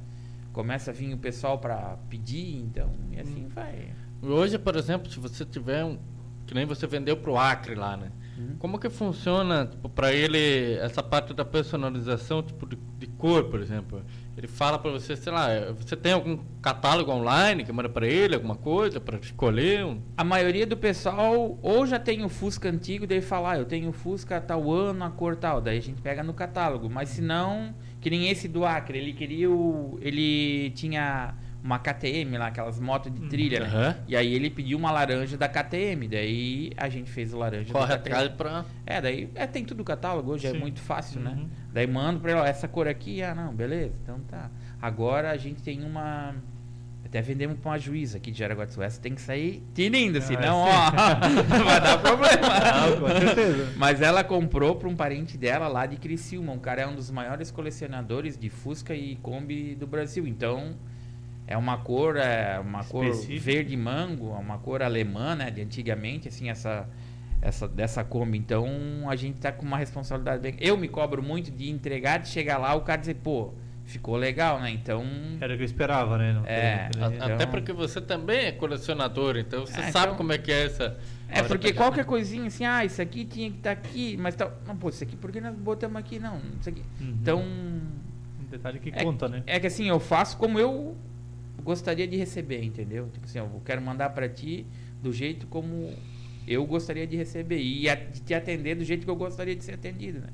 [0.51, 3.21] começa a vir o pessoal pra pedir, então, e Hum.
[3.21, 3.89] assim vai.
[4.21, 5.97] Hoje, por exemplo, se você tiver um.
[6.45, 8.11] Que nem você vendeu pro Acre lá, né?
[8.37, 8.55] Uhum.
[8.59, 13.59] Como que funciona, tipo, pra ele, essa parte da personalização, tipo, de, de cor, por
[13.61, 14.03] exemplo?
[14.35, 15.47] Ele fala pra você, sei lá,
[15.77, 19.85] você tem algum catálogo online que manda pra ele, alguma coisa, pra escolher?
[19.85, 20.01] Um...
[20.17, 23.89] A maioria do pessoal ou já tem o Fusca antigo, daí fala, ah, eu tenho
[23.89, 26.89] o Fusca tal ano, a cor tal, daí a gente pega no catálogo.
[26.89, 29.99] Mas se não, que nem esse do Acre, ele queria o.
[30.01, 33.67] Ele tinha uma KTM lá, aquelas motos de trilha, né?
[33.67, 33.97] Aham.
[34.07, 37.87] E aí ele pediu uma laranja da KTM, daí a gente fez o laranja Corre
[37.87, 38.15] da KTM.
[38.15, 38.65] atrás pra.
[38.85, 40.59] É, daí é, tem tudo o catálogo, hoje é Sim.
[40.59, 41.31] muito fácil, né?
[41.31, 41.47] Uhum.
[41.71, 44.51] Daí mando pra ele, ó, essa cor aqui, ah não, beleza, então tá.
[44.81, 46.35] Agora a gente tem uma.
[47.05, 48.81] Até vendemos pra uma juíza aqui de Jaraguá do Sul.
[48.83, 50.91] Essa tem que sair tinindo, senão, ó,
[51.63, 52.47] vai dar problema.
[52.73, 53.73] Ah, com certeza.
[53.77, 56.51] Mas ela comprou pra um parente dela lá de Criciúma.
[56.51, 60.25] Um cara é um dos maiores colecionadores de Fusca e Kombi do Brasil.
[60.27, 60.75] Então,
[61.53, 63.39] é uma cor, é uma cor Específica.
[63.41, 66.87] verde mango, é uma cor alemã, né, de antigamente, assim, essa
[67.41, 68.37] essa dessa Kombi.
[68.37, 68.65] Então,
[69.09, 70.55] a gente tá com uma responsabilidade bem.
[70.61, 73.53] Eu me cobro muito de entregar, de chegar lá, o cara dizer, pô,
[73.83, 74.71] ficou legal, né?
[74.71, 75.03] Então,
[75.41, 76.31] Era o que eu esperava, né?
[76.31, 80.05] Não É, tem- tem- Então- Até porque você também é colecionador, então você Ah, sabe
[80.05, 80.97] então- como é que é essa.
[81.27, 84.53] É porque qualquer coisinha assim, ah, isso aqui tinha que estar aqui, mas tal.
[84.65, 86.19] Não, pô, isso aqui, por que nós botamos aqui?
[86.19, 86.81] Não, isso aqui.
[87.01, 87.17] Uhum.
[87.21, 87.41] Então.
[87.41, 89.43] Um detalhe que é, conta, né?
[89.45, 90.95] É que assim, eu faço como eu
[91.63, 93.07] gostaria de receber, entendeu?
[93.11, 94.65] Tipo assim, ó, eu quero mandar pra ti
[95.01, 95.97] do jeito como
[96.45, 99.63] eu gostaria de receber e a- de te atender do jeito que eu gostaria de
[99.63, 100.27] ser atendido, né?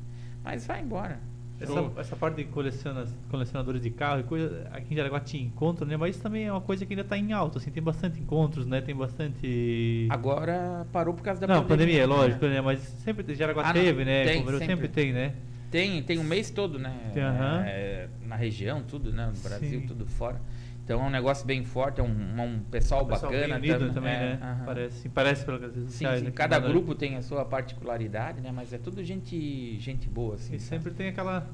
[0.44, 1.20] Mas vai embora.
[1.62, 5.86] Essa, essa parte de coleciona, colecionadores de carro e coisa, aqui em Jaraguá tinha encontro,
[5.86, 5.98] né?
[5.98, 8.66] Mas isso também é uma coisa que ainda está em alta, assim, tem bastante encontros,
[8.66, 8.80] né?
[8.80, 10.08] Tem bastante...
[10.10, 12.06] Agora parou por causa da Não, pandemia, é né?
[12.06, 12.62] lógico, né?
[12.62, 14.24] Mas sempre Jaraguá Ah, não, teve, né?
[14.24, 14.58] tem, sempre.
[14.66, 14.88] sempre.
[14.88, 15.36] tem, né?
[15.70, 17.12] Tem, tem um mês todo, né?
[17.14, 17.64] Tem, aham.
[17.68, 19.26] É, na região, tudo, né?
[19.28, 19.86] No Brasil, Sim.
[19.86, 20.42] tudo fora.
[20.90, 23.60] Então é um negócio bem forte, é um, um pessoal, O pessoal bacana.
[23.60, 24.40] bem unido tam- também, é, né?
[24.42, 24.66] aham.
[24.66, 26.32] Parece, parece pelas redes Sim, sociais, sim, né?
[26.32, 28.52] que cada manda- grupo tem a sua particularidade, né?
[28.52, 30.56] Mas é tudo gente, gente boa, assim.
[30.56, 30.82] E sabe?
[30.82, 31.48] sempre tem aquela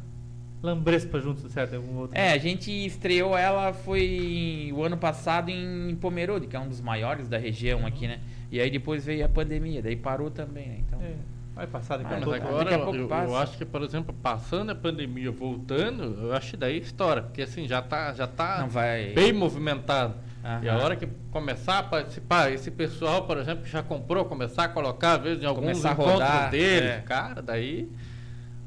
[0.64, 1.76] lambrespa junto, certo?
[1.76, 2.18] Algum outro...
[2.18, 6.80] É, a gente estreou ela foi o ano passado em Pomerode, que é um dos
[6.80, 8.22] maiores da região aqui, né?
[8.50, 10.78] E aí depois veio a pandemia, daí parou também, né?
[10.88, 11.14] Então, É,
[11.56, 12.34] vai passar daqui a pouco.
[12.34, 13.32] agora daqui a pouco eu, passa.
[13.32, 17.42] eu acho que, por exemplo, passando a pandemia, voltando, eu acho que daí estoura, porque
[17.44, 19.14] assim, já tá, já tá vai.
[19.14, 20.16] bem movimentado.
[20.62, 20.84] E a Aham.
[20.84, 25.14] hora que começar a participar, esse pessoal, por exemplo, que já comprou, começar a colocar,
[25.14, 27.00] às vezes, em alguns Começar encontros rodar, dele, é.
[27.00, 27.90] cara, daí.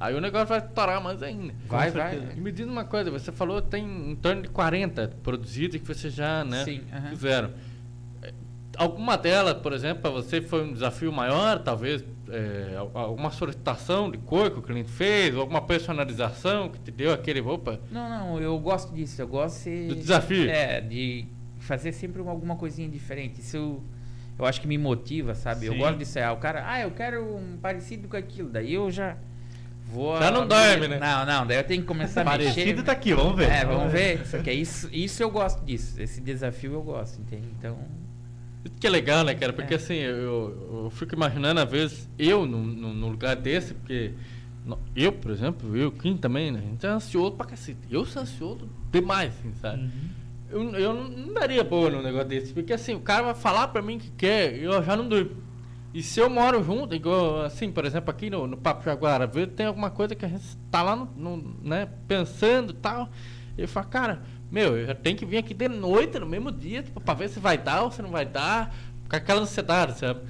[0.00, 1.54] Aí o negócio vai estourar mais ainda.
[1.68, 2.16] Vai, vai.
[2.36, 5.86] E me diz uma coisa, você falou que tem em torno de 40 produzidos que
[5.86, 7.10] você já, né, Sim, aham.
[7.10, 7.50] fizeram.
[8.78, 14.10] Alguma delas, por exemplo, para você foi um desafio maior, talvez é, al- alguma solicitação
[14.10, 18.08] de cor que o cliente fez, ou alguma personalização que te deu aquele, opa, Não,
[18.08, 20.48] não, eu gosto disso, eu gosto de Do desafio.
[20.48, 21.26] É, de
[21.58, 23.40] fazer sempre alguma coisinha diferente.
[23.40, 23.82] Isso eu,
[24.38, 25.66] eu acho que me motiva, sabe?
[25.66, 25.78] Eu Sim.
[25.80, 26.18] gosto disso.
[26.18, 28.48] É, o cara, ah, eu quero um parecido com aquilo.
[28.48, 29.16] Daí eu já
[29.90, 30.16] vou.
[30.18, 30.98] Já não dorme, né?
[31.00, 32.50] Não, não, daí eu tenho que começar a mexer.
[32.54, 33.50] Parecido tá aqui, vamos ver.
[33.50, 34.20] É, vamos ver.
[34.22, 36.00] Isso, aqui, é isso, isso eu gosto disso.
[36.00, 37.48] Esse desafio eu gosto, entende?
[37.58, 37.76] Então.
[38.80, 39.52] Que é legal, né, cara?
[39.52, 39.76] Porque É.
[39.76, 44.12] assim, eu, eu fico imaginando, às vezes, eu num, lugar desse, porque
[44.94, 46.58] eu, por exemplo, eu, Kim também, né?
[46.58, 47.78] A gente é ansioso pra cacete.
[47.90, 49.82] Eu sou ansioso demais, assim, sabe?
[49.82, 49.90] Uhum.
[50.50, 53.82] Eu, eu não daria boa num negócio desse, porque assim, o cara vai falar pra
[53.82, 55.30] mim que quer, eu já não durmo.
[55.92, 59.34] E se eu moro junto, igual assim, por exemplo, aqui no, no Papo Jaguara, às
[59.34, 63.08] vezes tem alguma coisa que a gente tá lá, no, no- né, pensando e tal.
[63.56, 66.82] Eu falo, cara, meu, eu já tenho que vir aqui de noite, no mesmo dia,
[66.82, 68.74] tipo, pra ver se vai dar ou se não vai dar,
[69.08, 70.20] com aquela ansiedade, sabe?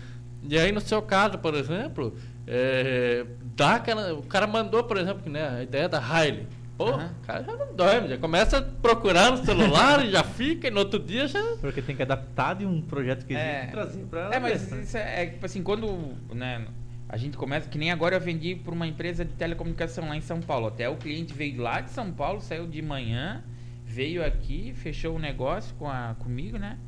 [0.43, 2.17] E aí, no seu caso, por exemplo,
[2.47, 3.27] é,
[3.57, 6.47] dá aquela, o cara mandou, por exemplo, que, né, a ideia da Riley.
[6.77, 7.13] Pô, Aham.
[7.23, 10.71] o cara já não dorme, já começa a procurar no celular e já fica, e
[10.71, 11.43] no outro dia já.
[11.61, 13.65] Porque tem que adaptar de um projeto que existe É.
[13.65, 14.35] e trazer pra ela.
[14.37, 14.79] É, mas mesma.
[14.83, 16.65] isso é, é, tipo assim, quando né,
[17.09, 20.21] a gente começa, que nem agora eu vendi para uma empresa de telecomunicação lá em
[20.21, 20.69] São Paulo.
[20.69, 23.43] Até o cliente veio lá de São Paulo, saiu de manhã,
[23.89, 26.79] veio aqui, fechou o negócio com a, comigo, né?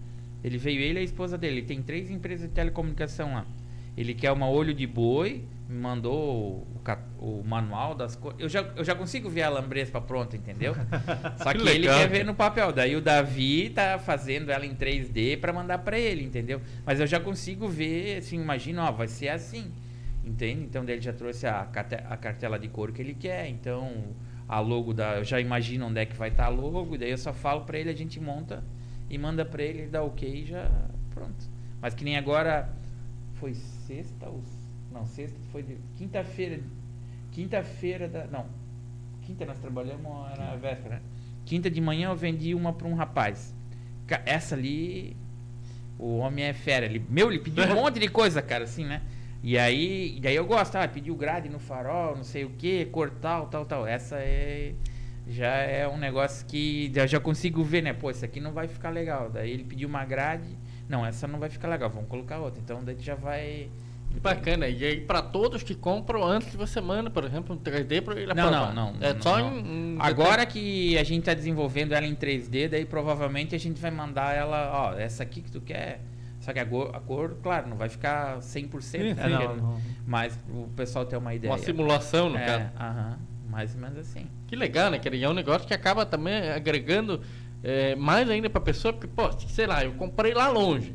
[0.44, 1.58] Ele veio, ele e a esposa dele.
[1.58, 3.46] Ele tem três empresas de telecomunicação lá.
[3.96, 6.66] Ele quer uma olho de boi, me mandou
[7.18, 8.40] o, o manual das coisas.
[8.40, 10.74] Eu já, eu já consigo ver a lambrespa pronta, entendeu?
[11.42, 12.72] Só Que que, ele quer ver no papel.
[12.72, 16.60] Daí o Davi tá fazendo ela em 3D para mandar para ele, entendeu?
[16.84, 19.72] Mas eu já consigo ver, assim, imagina, ó, vai ser assim.
[20.24, 20.62] Entende?
[20.62, 23.48] Então daí ele já trouxe a, a cartela de couro que ele quer.
[23.48, 24.14] Então
[24.50, 25.16] a logo da.
[25.16, 26.96] Eu já imagino onde é que vai estar a logo.
[26.96, 28.64] E daí eu só falo para ele, a gente monta
[29.08, 30.68] e manda para ele, ele dá ok e já.
[31.14, 31.46] Pronto.
[31.80, 32.68] Mas que nem agora.
[33.34, 34.42] Foi sexta ou.
[34.92, 35.76] Não, sexta foi de.
[35.96, 36.58] Quinta-feira.
[37.30, 38.26] Quinta-feira da.
[38.26, 38.44] Não.
[39.22, 40.96] Quinta nós trabalhamos, era a véspera.
[40.96, 41.02] né?
[41.46, 43.54] Quinta de manhã eu vendi uma para um rapaz.
[44.26, 45.16] Essa ali.
[45.96, 46.86] O homem é fera.
[46.86, 49.00] Ele, meu, ele pediu um monte de coisa, cara, assim, né?
[49.42, 52.84] E aí, e aí eu gosto, ah, pediu grade no farol, não sei o que,
[52.86, 53.86] cor tal, tal.
[53.86, 54.74] Essa é.
[55.28, 57.92] Já é um negócio que já, já consigo ver, né?
[57.92, 59.30] Pô, isso aqui não vai ficar legal.
[59.30, 60.58] Daí ele pediu uma grade.
[60.88, 62.60] Não, essa não vai ficar legal, vamos colocar outra.
[62.60, 63.68] Então daí já vai.
[64.10, 64.66] Que bacana.
[64.66, 68.20] E aí, pra todos que compram antes de você manda, por exemplo, um 3D pra
[68.20, 68.94] ele Não, não, não.
[69.00, 69.56] É não, só não.
[69.56, 69.94] em.
[69.94, 73.92] em- Agora que a gente tá desenvolvendo ela em 3D, daí provavelmente a gente vai
[73.92, 76.00] mandar ela, ó, essa aqui que tu quer.
[76.40, 78.80] Só que a cor, a cor claro, não vai ficar 100%,
[79.10, 79.80] Sim, porque- É, não, não.
[80.06, 81.52] mas o pessoal ter uma ideia.
[81.52, 82.64] Uma simulação, no é, caso.
[82.78, 83.18] aham,
[83.48, 84.26] mais ou menos assim.
[84.46, 84.98] Que legal, né?
[84.98, 87.20] Que é um negócio que acaba também agregando
[87.62, 90.94] é, mais ainda pra pessoa, porque, pô, sei lá, eu comprei lá longe.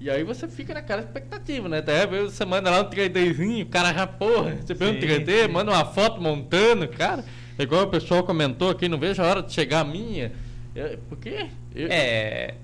[0.00, 1.80] E aí você fica naquela expectativa, né?
[1.82, 5.48] Daí você manda lá um 3Dzinho, o cara já, porra, recebeu um Sim, 3D, sim.
[5.52, 7.22] manda uma foto montando, cara.
[7.58, 10.32] É igual o pessoal comentou aqui, não vejo a hora de chegar a minha.
[10.74, 12.54] É, porque eu, É,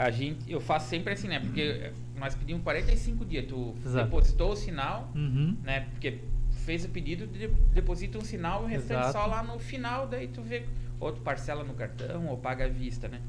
[0.00, 1.38] a gente, eu faço sempre assim, né?
[1.40, 4.04] Porque nós pedimos 45 dias, tu Exato.
[4.06, 5.58] depositou o sinal, Uhum.
[5.62, 5.80] né?
[5.90, 6.20] Porque
[6.64, 9.12] fez o pedido, de- deposita um sinal e o restante Exato.
[9.12, 10.64] só lá no final, daí tu vê,
[10.98, 13.20] ou tu parcela no cartão, ou paga à vista, né?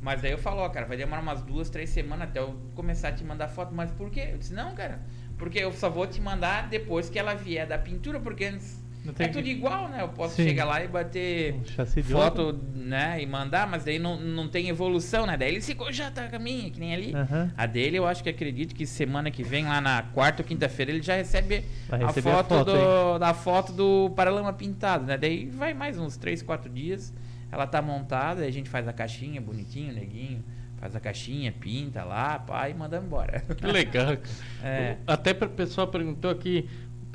[0.00, 3.08] Mas daí eu falo, ó, cara, vai demorar umas duas, três semanas até eu começar
[3.08, 3.74] a te mandar foto.
[3.74, 4.28] Mas por quê?
[4.32, 5.00] Eu disse, não, cara,
[5.38, 8.82] porque eu só vou te mandar depois que ela vier da pintura, porque antes
[9.18, 10.02] É tudo que- igual, né?
[10.02, 10.44] Eu posso Sim.
[10.44, 13.20] chegar lá e bater Um foto, né?
[13.22, 15.36] E mandar, mas daí não, não tem evolução, né?
[15.36, 17.14] Daí ele ficou já tá com a minha, que nem ali.
[17.14, 17.52] Aham.
[17.56, 20.90] A dele, eu acho que acredito que semana que vem, lá na quarta ou quinta-feira,
[20.90, 25.18] ele já recebe, a, receber a foto foto, do, da foto do Paralama pintado, né?
[25.18, 27.12] Daí vai mais uns 3, 4 dias.
[27.52, 30.42] Ela tá montada, aí a gente faz a caixinha bonitinho, neguinho.
[30.78, 33.40] Faz a caixinha, pinta lá, pá, e mandamos embora.
[33.56, 34.16] Que legal.
[34.18, 34.20] cara.
[34.62, 34.96] É.
[35.06, 36.68] Até para o pessoal perguntou aqui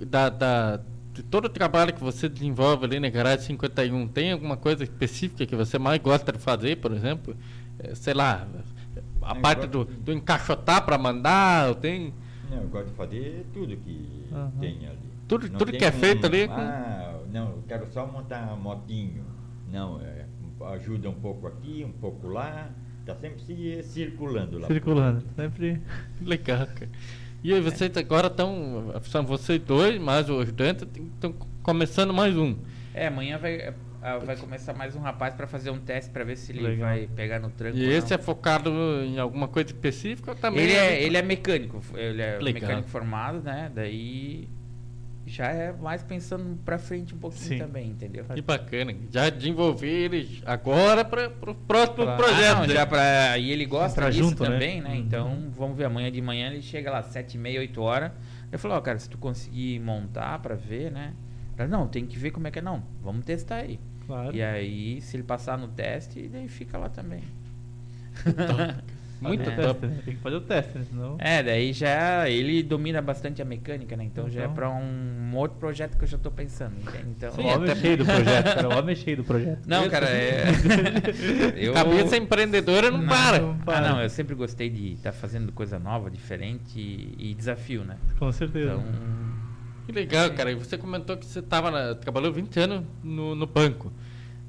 [0.07, 0.79] da, da-
[1.23, 5.55] todo o trabalho que você desenvolve ali na Garagem 51, tem alguma coisa específica que
[5.55, 7.35] você mais gosta de fazer, por exemplo?
[7.79, 8.47] Eh, sei lá,
[9.21, 12.13] a Eu parte do, do encaixotar para mandar, tem
[12.49, 14.51] Não, eu gosto de fazer tudo que Aham.
[14.59, 14.97] tem ali.
[15.27, 19.23] Tudo- Não tudo que é feito ali com- Ah, não, eu quero só montar motinho.
[19.71, 20.25] Não, é,
[20.73, 22.69] ajuda um pouco aqui, um pouco lá.
[23.05, 24.67] Tá sempre se circulando lá.
[24.67, 25.23] Circulando.
[25.35, 25.81] Sempre.
[26.21, 26.89] legal, cara.
[27.41, 31.33] E aí vocês agora estão, são vocês dois, mais o ajudante, estão
[31.63, 32.57] começando mais um.
[32.93, 36.35] É, amanhã vai, ah, vai começar mais um rapaz pra fazer um teste pra ver
[36.35, 36.89] se ele Legal.
[36.89, 37.77] vai pegar no tranco.
[37.77, 38.69] E esse é focado
[39.05, 40.65] em alguma coisa específica ou também?
[40.65, 42.61] Ele é, ele é mecânico, ele é Legal.
[42.61, 43.71] mecânico formado, né?
[43.73, 44.49] Daí
[45.29, 47.57] já é mais pensando pra frente um pouquinho Sim.
[47.59, 48.25] também, entendeu?
[48.25, 48.93] Que bacana.
[49.11, 52.51] Já desenvolver ele agora para o próximo Pra- projeto.
[52.51, 52.73] Ah, não, né?
[52.73, 54.49] já pra, e ele gosta disso junto, né?
[54.49, 54.89] também, né?
[54.89, 54.95] Uhum.
[54.95, 58.11] Então, vamos ver, amanhã de manhã ele chega lá, sete e meia, 8 horas.
[58.51, 61.13] Eu falo, ó, cara, se tu conseguir montar pra ver, né?
[61.57, 62.61] Ele, não, tem que ver como é que é.
[62.61, 63.79] Não, vamos testar aí.
[64.07, 64.35] Claro.
[64.35, 67.21] E aí, se ele passar no teste, daí fica lá também.
[69.21, 69.79] Muito o top.
[69.81, 70.01] teste, né?
[70.05, 70.83] Tem que fazer o teste, né?
[70.89, 71.15] Senão.
[71.19, 74.03] É, daí já ele domina bastante a mecânica, né?
[74.05, 74.55] Então, já é Então.
[74.55, 76.73] pra um outro projeto que eu já tô pensando?
[77.07, 78.69] Então, o homem é cheio do projeto, cara.
[78.69, 79.59] O homem é cheio do projeto.
[79.67, 80.43] não, cara, é
[81.57, 83.39] eu Cabeça empreendedora não, para.
[83.39, 83.89] não Ah, para.
[83.89, 87.97] não, eu sempre gostei de estar fazendo coisa nova, diferente e, e desafio, né?
[88.17, 88.73] Com certeza.
[88.73, 88.83] Então,
[89.85, 90.51] Que legal, cara.
[90.51, 93.91] E você comentou que você tava na- trabalhou 20 anos no, no banco.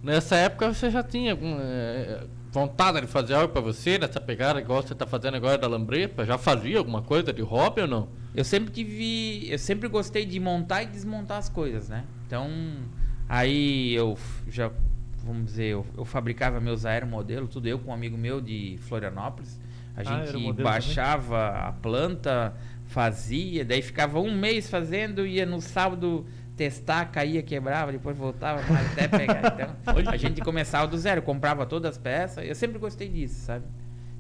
[0.03, 2.21] Nessa época você já tinha alguma eh,
[2.53, 6.25] vontade de fazer algo para você, nessa pegada igual você tá fazendo agora da Lambrepa?
[6.25, 8.09] Já fazia alguma coisa de hobby ou não?
[8.35, 12.05] eu sempre tive, eu sempre gostei de montar e desmontar as coisas, né?
[12.27, 12.49] Então,
[13.29, 14.17] aí eu
[14.49, 14.71] já,
[15.25, 19.61] vamos dizer, eu, eu fabricava meus aeromodelos, tudo eu com um amigo meu de Florianópolis.
[19.97, 20.53] A Ah, gente também?
[20.55, 22.55] baixava a planta,
[22.87, 26.25] fazia, daí ficava um mês fazendo, ia no sábado
[26.61, 29.55] testar, caía, quebrava, depois voltava mais até pegar.
[29.55, 32.47] Então, a gente começava do zero, comprava todas as peças.
[32.47, 33.65] Eu sempre gostei disso, sabe?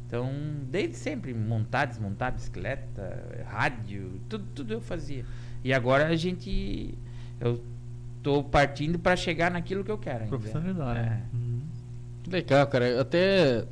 [0.06, 0.32] Então,
[0.70, 5.26] desde sempre, montar, desmontar bicicleta, rádio, tudo, tudo eu fazia.
[5.62, 6.94] E agora a gente.
[7.38, 7.62] Eu
[8.22, 10.20] tô partindo para chegar naquilo que eu quero.
[10.24, 10.30] ainda.
[10.30, 11.02] Profissionalizar, É.
[11.02, 11.22] né?
[11.34, 11.60] Uhum.
[12.22, 13.02] Que legal, cara.
[13.02, 13.66] Até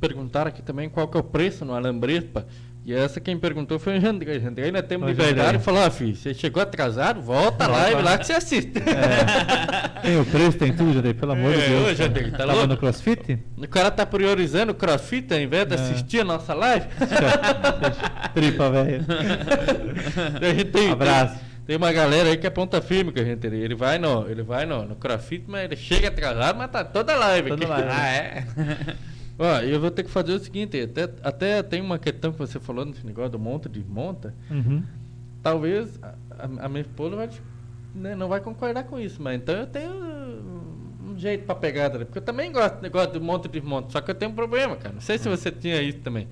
[0.00, 2.44] perguntaram aqui também qual que é o preço no Alambrepa.
[2.86, 4.38] E essa quem perguntou foi o Jandrei.
[4.38, 8.18] Jandrei nós temos liberdade e falou, ah, filho, você chegou atrasado, volta lá e lá
[8.18, 8.72] que você assiste.
[8.78, 10.00] É.
[10.02, 11.88] Tem o preço, tem tudo, Jandrei, pelo amor de É, Deus.
[11.90, 11.94] ô.
[11.94, 12.66] Jandrei, tá Tava louco?
[12.66, 13.38] no crossfit?
[13.56, 15.78] O cara tá priorizando o crossfit ao invés de É.
[15.78, 16.86] assistir a nossa live.
[18.34, 19.04] Tripa, velho.
[20.70, 21.34] Tem, Abraço.
[21.36, 23.46] Tem, tem uma galera aí que é ponta firme com a gente.
[23.46, 27.16] Ele vai no, ele vai no, no crossfit, mas ele chega atrasado, mas tá toda
[27.16, 27.72] live Toda aqui.
[27.72, 27.88] live.
[27.90, 28.44] Ah, é?
[29.38, 32.60] Ó, eu vou ter que fazer o seguinte, até, até tem uma questão que você
[32.60, 34.34] falou nesse negócio do monta e desmonta.
[34.50, 34.82] Uhum.
[35.42, 36.14] Talvez a,
[36.64, 37.28] a- minha esposa vai,
[37.94, 41.98] né, não vai concordar com isso, mas então eu tenho um jeito pra pegar, tá
[41.98, 44.34] porque eu também gosto do negócio do monta e desmonta, só que eu tenho um
[44.34, 44.94] problema, cara.
[44.94, 46.28] Não sei se você tinha isso também.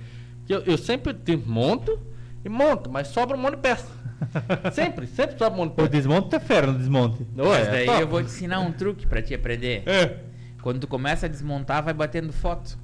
[0.49, 1.99] Eu, eu sempre desmonto
[2.45, 3.87] e monto, mas sobra um monte de peça.
[4.73, 5.89] sempre, sempre sobra um monte de O peça.
[5.89, 7.23] desmonte é fera no desmonte.
[7.37, 8.01] Ô, Mas é daí top.
[8.01, 9.83] eu vou te ensinar um truque para te aprender.
[9.87, 10.19] É.
[10.62, 12.79] Quando tu começa a desmontar, vai batendo foto.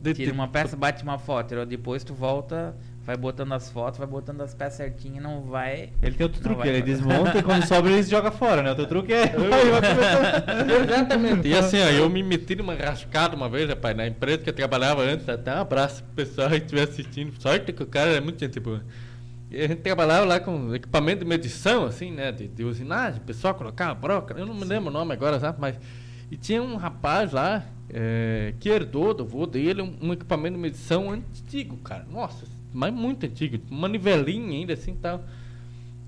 [0.00, 1.54] De- Tira uma peça, bate uma foto.
[1.54, 2.74] e Depois tu volta,
[3.04, 5.90] vai botando as fotos, vai botando as peças certinho, não vai.
[6.02, 8.72] Ele tem outro truque, ele desmonta e quando sobra ele joga fora, né?
[8.72, 9.32] O teu truque é.
[10.84, 11.48] Exatamente.
[11.48, 14.54] E assim, ó, eu me meti numa rascada uma vez, rapaz, na empresa que eu
[14.54, 15.28] trabalhava antes.
[15.28, 17.32] Até um abraço pro pessoal que estiver assistindo.
[17.40, 18.82] Sorte que o cara é muito gente boa.
[19.50, 22.32] E a gente trabalhava lá com equipamento de medição, assim, né?
[22.32, 25.58] De, de usinagem, o pessoal colocava broca, eu não me lembro o nome agora, sabe?
[25.60, 25.76] Mas.
[26.32, 30.62] E tinha um rapaz lá eh, que herdou do avô dele um, um equipamento de
[30.62, 32.06] medição antigo, cara.
[32.10, 33.58] Nossa, mas muito antigo.
[33.70, 35.22] Uma nivelinha ainda assim e tal.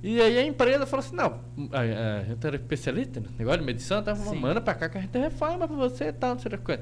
[0.02, 1.40] E aí a empresa falou assim, não,
[1.72, 4.16] a, a gente era especialista no negócio de medição, tá?
[4.16, 4.40] Falou, Sim.
[4.40, 6.78] manda pra cá que a gente reforma pra você e tal, não sei o que.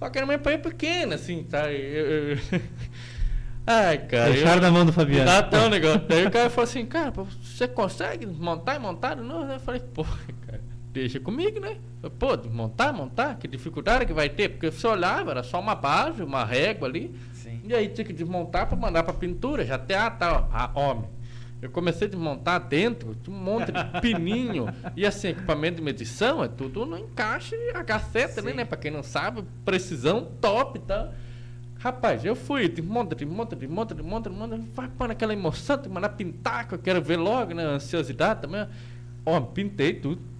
[0.00, 1.70] Só que era uma empresa pequena, assim, tá?
[1.72, 2.38] Eu- eu-
[3.64, 4.30] Ai, cara.
[4.32, 5.30] Deixaram eu- na mão do Fabiano.
[5.30, 6.00] Até um negócio.
[6.08, 9.14] Daí o cara falou assim, cara, você consegue montar e montar?
[9.16, 10.04] Não, eu falei, pô,
[10.46, 10.60] cara,
[10.92, 11.78] deixa comigo, né?
[12.18, 14.50] Pô, desmontar, montar, que dificuldade que vai ter?
[14.50, 17.14] Porque você olhava, era só uma base, uma régua ali.
[17.32, 17.60] Sim.
[17.64, 21.08] E aí tinha que desmontar pra mandar pra pintura, já até ah, tá, ah, homem.
[21.62, 24.66] Eu comecei a desmontar dentro, um monte de pininho.
[24.96, 28.64] e assim, equipamento de medição é tudo no encaixe H7 ali, né?
[28.64, 31.12] Pra quem não sabe, precisão top tal.
[31.78, 36.68] Rapaz, eu fui, desmonta, desmonta, desmonta, desmonta, desmonta, vai pôr naquela emoção, que mandar pintar,
[36.68, 37.64] que eu quero ver logo, né?
[37.64, 38.66] Ansiosidade também.
[39.24, 40.31] Ó, pintei tudo.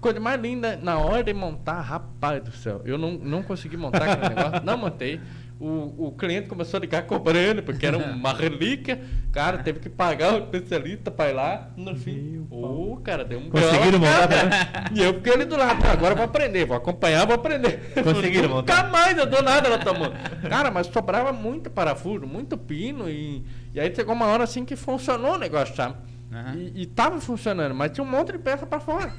[0.00, 4.04] Coisa mais linda, na hora de montar, rapaz do céu, eu não, não consegui montar
[4.10, 5.20] aquele negócio, não montei.
[5.60, 8.98] O, o cliente começou a ligar cobrando, porque era uma relíquia.
[9.30, 11.68] Cara, teve que pagar o especialista para ir lá.
[11.76, 14.90] No fim, ô, cara, deu um Conseguiram montar?
[14.94, 15.82] E eu fiquei ali do lado.
[15.82, 17.92] "Tá, Agora vou aprender, vou acompanhar, vou aprender.
[18.02, 18.90] Conseguiram Nunca montar?
[18.90, 20.10] mais eu dou nada na tua mão.
[20.48, 23.06] Cara, mas sobrava muito parafuso, muito pino.
[23.10, 23.44] E,
[23.74, 25.96] e aí chegou uma hora assim que funcionou o negócio, sabe?
[26.32, 26.54] Aham.
[26.56, 29.12] E, e tava funcionando, mas tinha um monte de peça para fora.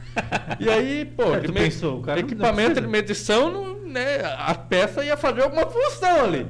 [0.60, 5.42] E aí, pô, É, me- pensou, equipamento de medição, não, né, a peça ia fazer
[5.44, 6.48] alguma função ali.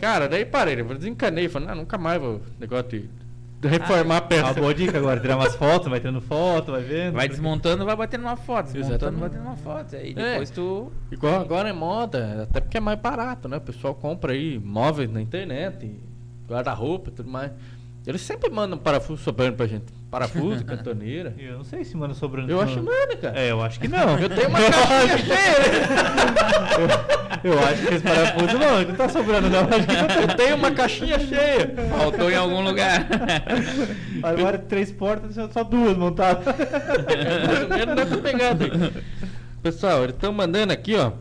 [0.00, 3.08] Cara, daí parei, eu desencanei, falei, não, nunca mais vou negócio de,
[3.66, 4.44] reformar a É peça.
[4.44, 7.14] uma boa dica agora, tirar umas fotos, vai tirando foto, vai vendo.
[7.14, 8.72] Vai desmontando, vai batendo uma foto.
[8.72, 9.20] Desmontando, Exatamente.
[9.20, 9.94] vai batendo uma foto.
[9.96, 10.30] Aí É.
[10.32, 10.92] depois tu.
[11.12, 13.58] Igual agora é moda, até porque é mais barato, né?
[13.58, 15.94] O pessoal compra aí móveis na internet,
[16.48, 17.52] guarda-roupa e tudo mais.
[18.06, 19.84] Eles sempre mandam parafuso sobrando pra gente.
[20.12, 21.34] Parafuso, cantoneira.
[21.38, 22.52] Eu não sei se manda sobrando.
[22.52, 23.38] Eu acho nada, cara.
[23.38, 24.18] É, eu acho que não.
[24.18, 25.62] Eu tenho uma caixinha cheia.
[27.42, 29.60] Eu acho que esse parafuso não, não tá sobrando não.
[29.60, 31.74] Acho que não Eu tenho uma caixinha cheia.
[31.90, 33.08] Faltou em algum lugar.
[34.22, 36.44] Agora três portas, só duas montadas.
[36.46, 39.02] É mais ou menos nessa pegada aí.
[39.62, 41.12] Pessoal, eles estão mandando aqui, ó.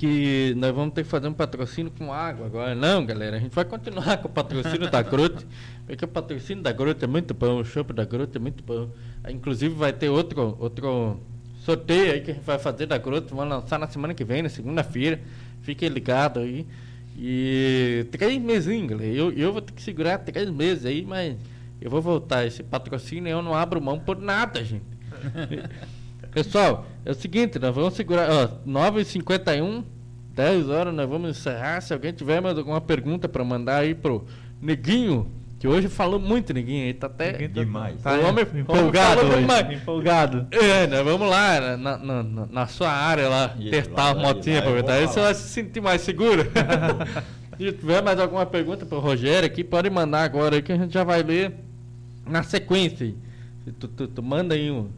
[0.00, 2.74] Que nós vamos ter que fazer um patrocínio com água agora.
[2.74, 5.46] Não, galera, a gente vai continuar com o patrocínio da Grote.
[5.86, 8.88] Porque o patrocínio da Grote é muito bom, o chopp da Grote é muito bom.
[9.22, 11.20] Aí, Inclusive vai ter outro, outro
[11.58, 13.34] sorteio aí que a gente vai fazer da Grote.
[13.34, 15.20] Vamos lançar na semana que vem, na segunda-feira.
[15.60, 16.66] Fiquem ligados aí.
[17.14, 19.12] E três mesinhos, galera.
[19.12, 21.36] Eu, eu vou ter que segurar três meses aí, mas
[21.78, 22.46] eu vou voltar.
[22.46, 24.82] Esse patrocínio eu não abro mão por nada, gente.
[26.32, 29.82] Pessoal, é o seguinte, nós vamos segurar, ó, 9h51,
[30.34, 31.80] 10 horas, nós vamos encerrar.
[31.80, 34.24] Se alguém tiver mais alguma pergunta para mandar aí pro
[34.62, 37.32] Neguinho, que hoje falou muito, Neguinho, aí tá até.
[37.48, 38.00] Demais.
[38.00, 39.40] Tá O homem- empolgado o homem hoje.
[39.42, 39.72] demais.
[39.82, 40.46] Empolgado.
[40.50, 44.42] É, nós vamos lá na, na, na- sua área lá, Isso, testar lá, lá eu
[44.42, 44.92] vou aproveitar.
[44.94, 46.44] Aí você vai se sentir mais seguro.
[47.58, 50.94] Se tiver mais alguma pergunta pro Rogério aqui, pode mandar agora aí que a gente
[50.94, 51.52] já vai ler
[52.26, 53.12] na sequência.
[53.78, 54.88] Tu, tu, tu manda aí um,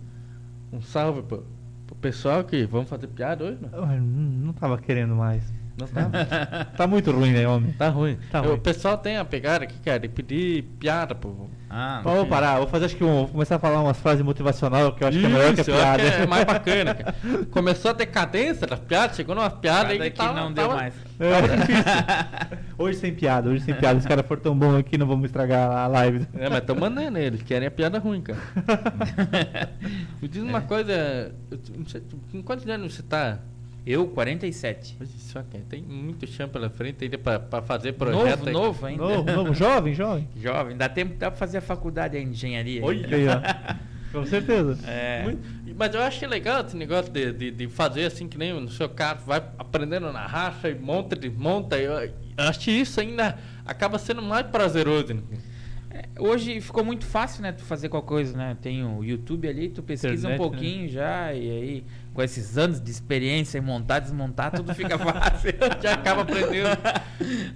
[0.73, 1.45] um salve pro,
[1.87, 3.59] pro pessoal que vamos fazer piada hoje?
[3.73, 5.53] Ai, Não não tava querendo mais.
[5.87, 6.67] Não tá?
[6.77, 7.73] Tá muito ruim, né, homem?
[7.73, 8.19] Tá ruim.
[8.31, 8.59] Tá O ruim.
[8.59, 11.49] pessoal tem a pegada aqui, cara, de pedir piada, pô.
[11.75, 14.93] Ah, Vamos parar, vou fazer acho que um, vou começar a falar umas frases motivacionais
[14.95, 16.03] que eu acho que é melhor que a Isso, eu acho piada.
[16.03, 17.15] que é mais bacana, cara.
[17.51, 20.81] Começou a decadência das piadas, chegou numa piada aí que, que tava- não deu tava-
[20.81, 20.95] mais.
[21.19, 21.85] É, difícil.
[22.77, 23.95] Hoje sem piada, hoje sem piada.
[23.95, 26.27] Se os caras forem tão bons aqui, não vamos estragar a live.
[26.35, 28.39] É, mas tô mandando eles, querem a piada ruim, cara.
[30.21, 33.39] Me diz uma coisa, eu não sei, com quantos anos você tá?
[33.85, 34.97] Eu, 47.
[35.01, 38.53] Olha só, cara, tem muito chão pela frente ainda pra, pra fazer projeto Novo, aí.
[38.53, 39.03] novo ainda.
[39.03, 40.29] Novo, novo, jovem, jovem.
[40.41, 42.85] Jovem, dá tempo dá pra fazer a faculdade aí, engenharia.
[42.85, 43.07] Olha.
[43.17, 43.83] Aí, ó.
[44.13, 44.79] Com certeza.
[44.87, 45.23] É.
[45.25, 48.69] Muito- Mas eu acho legal esse negócio de, de, de fazer assim, que nem no
[48.69, 51.79] seu carro, vai aprendendo na racha e monta, desmonta.
[51.79, 55.15] Eu, eu acho que isso ainda acaba sendo mais prazeroso.
[55.15, 55.23] né?
[55.91, 58.57] É, Hoje ficou muito fácil, né, tu fazer qualquer coisa, né?
[58.61, 61.85] Tem o YouTube ali, tu pesquisa Internet, um pouquinho já e aí
[62.15, 65.53] com esses anos de experiência em montar, desmontar, tudo fica fácil.
[65.83, 66.69] Já acaba aprendendo.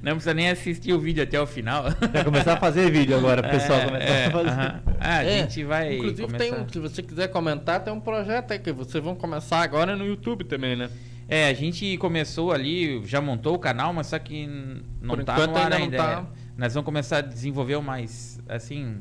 [0.02, 1.84] Não precisa nem assistir o vídeo até o final.
[2.12, 4.48] Vai começar a fazer vídeo agora, o pessoal É, começar é, a fazer.
[4.48, 4.82] aham.
[4.98, 6.38] Ah, a É, gente vai Inclusive, começar.
[6.44, 9.94] tem um, se você quiser comentar, tem um projeto aí que vocês vão começar agora
[9.96, 10.88] no YouTube também, né?
[11.28, 14.46] É, a gente começou ali, já montou o canal, mas só que
[15.02, 15.96] não Por tá enquanto no ar ainda não ainda.
[15.96, 16.26] tá.
[16.32, 16.46] é.
[16.56, 18.98] Nós vamos começar a desenvolver mais, assim,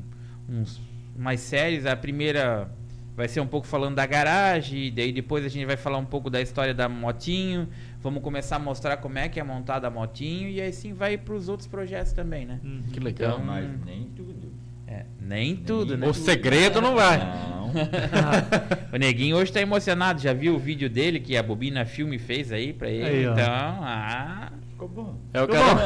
[0.49, 0.81] uns
[1.15, 1.85] mais séries.
[1.85, 2.67] A primeira
[3.15, 6.29] vai ser um pouco falando da garagem, daí depois a gente vai falar um pouco
[6.29, 7.67] da história da motinho.
[8.01, 11.17] Vamos começar a mostrar como é que é montada a motinho e aí sim vai
[11.17, 12.59] para os outros projetos também, né?
[12.63, 12.83] Uhum.
[12.91, 13.33] Que legal.
[13.33, 14.53] Então, Mas nem tudo.
[14.87, 16.07] É, nem tudo, né?
[16.07, 17.17] O segredo não vai.
[17.17, 17.71] Não.
[18.93, 22.51] o Neguinho hoje tá emocionado, já viu o vídeo dele que a Bobina Filme fez
[22.51, 23.05] aí pra ele.
[23.05, 23.33] Aí, ó.
[23.33, 25.15] então, ah, Ficou bom.
[25.33, 25.85] É o Ficou cara.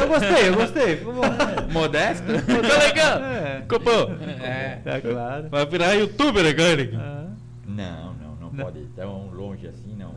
[0.00, 0.96] Eu gostei, eu gostei.
[0.96, 1.22] Ficou bom.
[1.70, 2.24] modesto.
[2.38, 3.18] Ficou legal.
[3.24, 3.60] É.
[3.60, 4.14] Ficou bom.
[4.42, 4.78] É.
[4.86, 5.48] É claro.
[5.50, 6.90] Vai virar youtuber agora.
[6.96, 7.26] Ah.
[7.66, 8.64] Não, não, não Não.
[8.64, 8.88] pode ir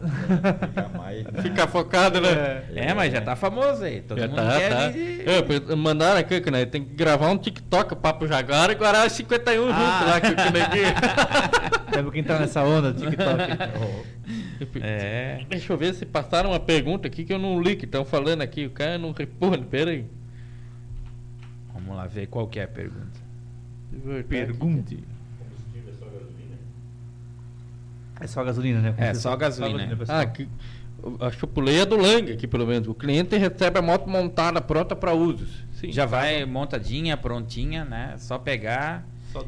[0.07, 1.71] Fica mais.
[1.71, 2.29] Focado, né?
[2.75, 2.89] É.
[2.89, 4.01] É, mas já tá famoso aí.
[4.01, 4.89] Todo Já mundo tá, quer tá.
[4.89, 5.23] vir-
[5.71, 9.69] É, mandaram aqui que né, tem que gravar um TikTok, Papo Jaguar e os 51
[9.69, 9.73] Ah.
[9.73, 11.95] junto lá, que o Neguinho.
[11.95, 14.13] Lembra quem tá nessa onda do TikTok?
[14.81, 15.43] É.
[15.49, 18.41] Deixa eu ver se passaram uma pergunta aqui que eu não li, que estão falando
[18.41, 18.65] aqui.
[18.65, 20.05] O cara não responde, pera aí.
[21.73, 23.19] Vamos lá ver qual que é a pergunta.
[24.29, 24.99] Pergunte.
[28.19, 28.93] É só gasolina, né?
[28.97, 29.95] É, só gasolina.
[29.95, 30.19] pessoal.
[30.19, 30.47] Ah, que,
[31.19, 32.87] acho que eu pulei a do Lang aqui, pelo menos.
[32.87, 35.63] O cliente recebe a moto montada, pronta para usos.
[35.73, 35.91] Sim.
[35.91, 38.15] Já vai montadinha, prontinha, né?
[38.17, 39.05] Só pegar.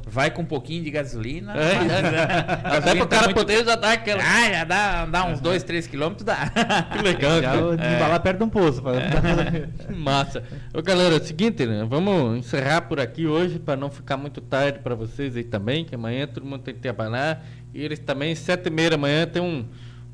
[0.07, 1.53] Vai com um pouquinho de gasolina.
[1.55, 2.77] É, é, é.
[2.77, 4.21] Até pro tá cara muito- poder já dar aquela.
[4.23, 6.51] Ah, já dá, dá uns 2, 3 quilômetros, dá.
[6.91, 8.81] Que legal, Já o de embalar perto de um poço.
[8.81, 8.93] pra-
[9.95, 10.43] Massa.
[10.73, 11.85] Ô, galera, é o seguinte, né?
[11.89, 15.95] Vamos encerrar por aqui hoje para não ficar muito tarde para vocês aí também, que
[15.95, 17.43] amanhã todo mundo tem que trabalhar.
[17.73, 19.65] E eles também, sete e meia da manhã, tem um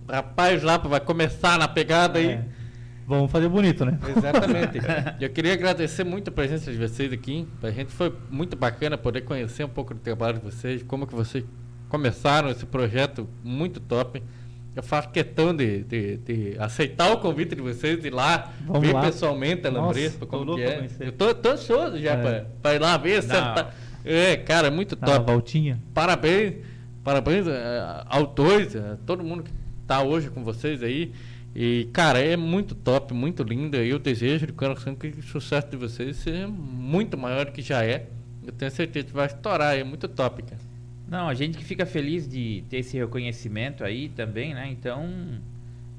[0.09, 2.27] rapaz lá que vai começar na pegada aí.
[2.31, 2.60] É.
[3.07, 3.97] Vamos fazer bonito, né?
[4.15, 4.79] Exatamente.
[5.19, 7.47] Eu queria agradecer muito a presença de vocês aqui.
[7.59, 11.13] Pra gente foi muito bacana poder conhecer um pouco do trabalho de vocês, como que
[11.13, 11.43] vocês
[11.89, 14.23] começaram esse projeto muito top.
[14.73, 18.87] Eu faço questão de, de- de aceitar o convite de vocês, de ir lá, Vamos
[18.87, 19.01] ver lá.
[19.01, 20.75] pessoalmente a Lambrespa, como que é.
[20.77, 21.07] conhecer.
[21.07, 22.45] Eu tô, tô ansioso já É.
[22.61, 23.75] pra ir lá ver, sentar.
[24.05, 25.31] É, cara, muito Dá uma top.
[25.33, 25.81] voltinha.
[25.93, 26.55] Parabéns,
[27.03, 29.51] parabéns eh, aos dois, a todo mundo que
[29.85, 31.11] tá hoje com vocês aí.
[31.55, 33.77] E, cara, é muito top, muito lindo.
[33.77, 37.61] E eu desejo de coração que o sucesso de vocês seja muito maior do que
[37.61, 38.07] já é.
[38.45, 40.61] Eu tenho certeza que vai estourar, é muito top, cara.
[41.07, 44.69] Não, a gente que fica feliz de ter esse reconhecimento aí também, né?
[44.71, 45.09] Então,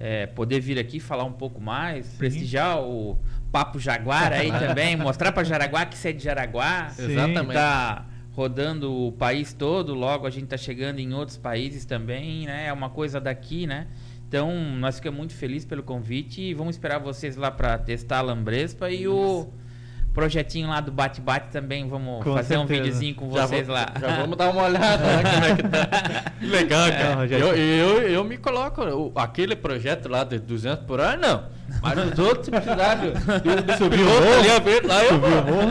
[0.01, 3.19] é, poder vir aqui falar um pouco mais, prestigiar o
[3.53, 6.89] Papo Jaguar aí também, mostrar para Jaraguá que você é de Jaraguá.
[6.89, 7.13] Sim.
[7.13, 7.53] Exatamente.
[7.53, 12.67] Tá rodando o país todo, logo a gente tá chegando em outros países também, né?
[12.69, 13.87] É uma coisa daqui, né?
[14.33, 18.23] Então, nós ficamos muito felizes pelo convite e vamos esperar vocês lá para testar a
[18.23, 19.47] Lambrespa e o
[20.15, 22.83] projetinho lá do Bate-Bate também, vamos Com fazer um certeza.
[22.83, 23.93] videozinho com Já vocês vou- lá.
[24.01, 26.33] Já vamos dar uma olhada lá como é que tá.
[26.41, 27.09] Legal, cara.
[27.11, 27.45] Não, Rogério.
[27.47, 31.45] eu, eu, eu me coloco, o- aquele projeto lá de 200 por hora, não.
[31.83, 34.39] Mas os outros, se precisar do, do, do Subir o morro.
[34.41, 35.71] ali a ver, lá eu Subiu o morro,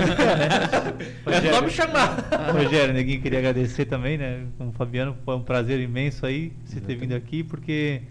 [1.25, 2.27] É só me chamar.
[2.53, 4.43] Rogério, Neguinho, queria agradecer também, né?
[4.59, 8.03] Com o Fabiano, foi um prazer imenso aí você ter vindo aqui, porque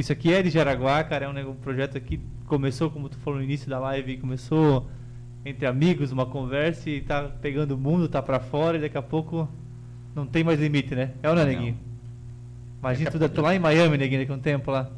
[0.00, 3.38] isso aqui é de Jaraguá, cara, é um, um projeto aqui, começou, como tu falou
[3.38, 4.88] no início da live, começou
[5.44, 9.02] entre amigos, uma conversa e tá pegando o mundo, tá pra fora e daqui a
[9.02, 9.48] pouco
[10.14, 11.10] não tem mais limite, né?
[11.22, 11.48] É ou não, Não.
[11.50, 11.76] Neguinho?
[12.80, 14.88] Imagina, tu tô lá em Miami, Neguinho, daqui a um tempo lá.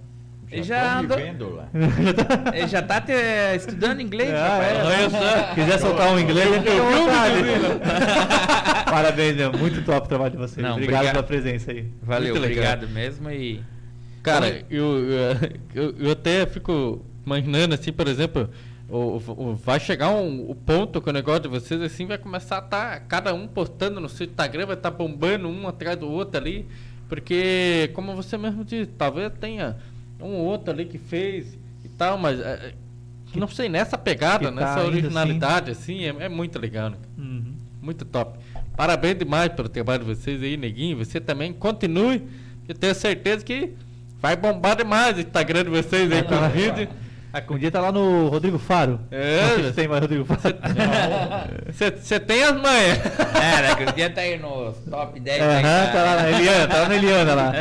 [0.50, 1.68] Ele Já já andou- vivendo lá.
[2.52, 3.12] Ele já tá te-
[3.56, 5.14] estudando inglês, Ah, rapaz.
[5.14, 5.48] é.
[5.48, 7.34] Se quiser soltar um inglês, Eu- fica à vontade.
[7.36, 7.80] videozinho.
[8.90, 9.52] Parabéns, meu.
[9.52, 10.56] Muito top o trabalho de vocês.
[10.66, 11.12] Não, obrigado obrigado.
[11.14, 11.88] pela presença aí.
[12.02, 13.62] Valeu, obrigado mesmo e
[14.22, 15.36] Cara, eu, eu,
[15.74, 18.48] eu, eu até fico imaginando assim, por exemplo,
[18.88, 22.56] o, o- vai chegar um, o ponto que o negócio de vocês assim vai começar
[22.58, 26.38] a estar cada um postando no seu Instagram, vai estar bombando um atrás do outro
[26.40, 26.66] ali,
[27.08, 29.76] porque como você mesmo disse, talvez tenha
[30.20, 32.74] um ou outro ali que fez e tal, mas é,
[33.34, 36.96] não sei, nessa pegada, tá nessa ainda originalidade assim, é, é muito legal, né?
[37.16, 37.54] Uhum.
[37.80, 38.38] Muito top.
[38.76, 40.98] Parabéns demais pelo trabalho de vocês aí, Neguinho.
[40.98, 42.22] Você também continue.
[42.68, 43.72] Eu tenho certeza que
[44.20, 46.88] vai bombar demais o Instagram de vocês aí com os vídeos.
[47.32, 48.98] Ah, com um dia tá lá no Rodrigo Faro.
[49.08, 50.56] É, Não sei se tem mais Rodrigo Faro.
[51.72, 52.98] Você tem as manhas.
[53.36, 56.28] É, né, que o dia tá aí nos top 10 Aham, aí, tá lá na
[56.30, 57.52] Eliana, tá lá na Eliana lá.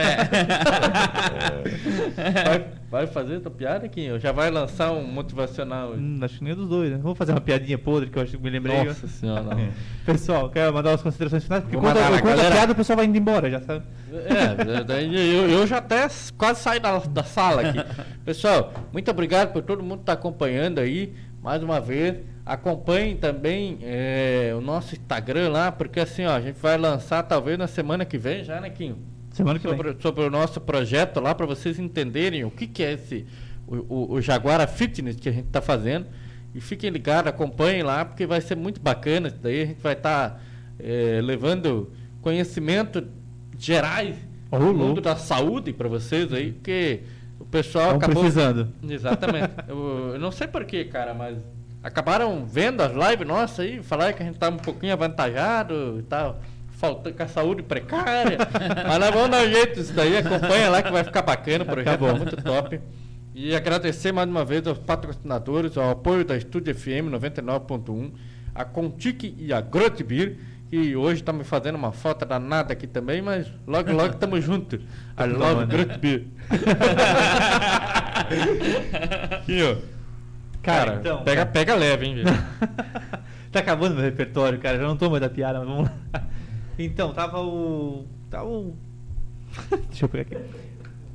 [2.45, 4.19] Vai, vai fazer tua piada, Quinho?
[4.19, 5.93] Já vai lançar um motivacional.
[5.93, 6.99] Hum, acho que nem dos dois, né?
[7.01, 8.83] Vamos fazer uma piadinha podre que eu acho que me lembrei.
[8.83, 9.43] Nossa senhora.
[9.43, 9.69] não.
[10.05, 12.97] Pessoal, quero mandar as considerações finais, porque Vou quando eu conto a piada, o pessoal
[12.97, 13.85] vai indo embora, já sabe?
[14.11, 17.79] É, daí eu, eu já até quase saí da, da sala aqui.
[18.25, 21.13] Pessoal, muito obrigado por todo mundo que está acompanhando aí,
[21.43, 22.17] mais uma vez.
[22.43, 27.59] Acompanhem também é, o nosso Instagram lá, porque assim, ó, a gente vai lançar talvez
[27.59, 28.97] na semana que vem já, né, Quinho?
[29.39, 29.59] Semana.
[29.59, 33.25] Sobre, sobre o nosso projeto lá, para vocês entenderem o que, que é esse,
[33.67, 36.07] o, o, o Jaguara Fitness que a gente está fazendo.
[36.53, 39.61] E fiquem ligados, acompanhem lá, porque vai ser muito bacana isso daí.
[39.61, 40.41] A gente vai estar
[41.23, 41.91] levando
[42.21, 43.07] conhecimento
[43.57, 44.15] gerais
[44.51, 47.01] Ô, do mundo da saúde para vocês aí, porque
[47.39, 48.23] o pessoal acabou.
[48.23, 48.69] precisando.
[48.87, 49.53] Exatamente.
[49.67, 51.37] eu, eu não sei porquê, cara, mas
[51.83, 56.03] acabaram vendo as lives nossas aí, falaram que a gente tá um pouquinho avantajado e
[56.03, 56.41] tal,
[56.79, 58.37] faltando com a saúde precária.
[58.87, 61.67] mas nós vamos dar um jeito disso daí, acompanha lá que vai ficar bacana, o
[61.67, 62.09] projeto Acabou.
[62.09, 62.79] é muito top.
[63.35, 68.11] E agradecer mais uma vez aos patrocinadores, ao apoio da Estúdio FM 99.1,
[68.55, 70.37] a Contique e a Grotbeer,
[70.69, 74.79] que hoje estão me fazendo uma falta danada aqui também, mas logo, logo estamos juntos.
[75.17, 75.65] I love.
[75.65, 76.23] Grotbeer.
[79.41, 79.75] Aqui, ó.
[80.61, 81.51] Cara, então, pega, cara.
[81.51, 82.37] pega leve, hein, velho.
[83.51, 84.77] tá acabando meu repertório, cara.
[84.77, 86.21] Já não tô mais da piada, mas vamos lá.
[86.79, 88.05] Então, tava o.
[88.29, 88.73] Tava o.
[89.89, 90.49] Deixa eu pegar aqui.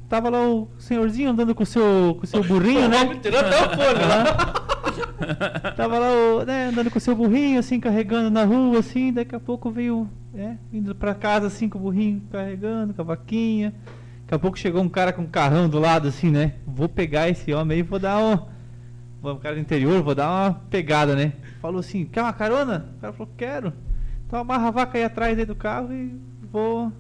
[0.08, 3.14] Tava lá o senhorzinho andando com o seu, com o seu burrinho, né?
[3.22, 4.64] Tirar até o fone lá.
[5.74, 9.34] Tava lá o, né, andando com o seu burrinho, assim, carregando na rua, assim, daqui
[9.34, 13.74] a pouco veio, né, indo pra casa, assim, com o burrinho carregando, com a vaquinha.
[14.22, 16.54] Daqui a pouco chegou um cara com um carrão do lado, assim, né?
[16.66, 18.54] Vou pegar esse homem aí, vou dar um.
[19.26, 21.32] Um cara do interior, vou dar uma pegada, né?
[21.60, 22.92] Falou assim, quer uma carona?
[22.98, 23.72] O cara falou, quero.
[24.26, 26.18] Então amarra a vaca aí atrás aí do carro e
[26.50, 26.92] vou.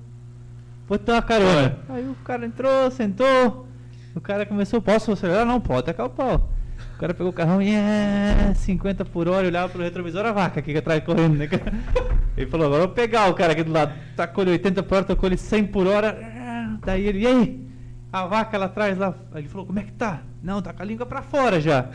[0.86, 1.78] Vou ter uma carona.
[1.88, 3.66] Aí o cara entrou, sentou.
[4.14, 5.44] O cara começou, posso acelerar?
[5.44, 6.50] Não, pode tacar o pau.
[6.94, 10.60] O cara pegou o carrão e é 50 por hora, olhava pro retrovisor a vaca
[10.60, 11.48] aqui atrás correndo, né?
[12.36, 13.92] Ele falou, agora eu vou pegar o cara aqui do lado.
[14.16, 16.18] Tacou ele 80 por hora, tocou ele 100 por hora.
[16.20, 17.68] Ah, Daí ele, e aí?
[18.12, 19.14] A vaca lá atrás lá.
[19.34, 20.22] Ele falou, como é que tá?
[20.42, 21.88] Não, tá com a língua pra fora já.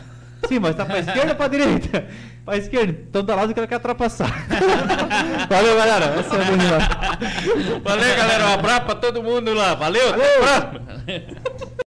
[0.47, 2.07] Sim, mas tá pra esquerda ou pra direita?
[2.45, 2.91] Pra esquerda.
[3.09, 4.47] Então tá lá do que ela quer ultrapassar.
[5.49, 6.05] Valeu, galera.
[6.19, 7.79] Essa é a minha.
[7.83, 8.47] Valeu, galera.
[8.47, 9.75] Um abraço pra todo mundo lá.
[9.75, 10.09] Valeu.
[10.09, 11.79] Até a próxima.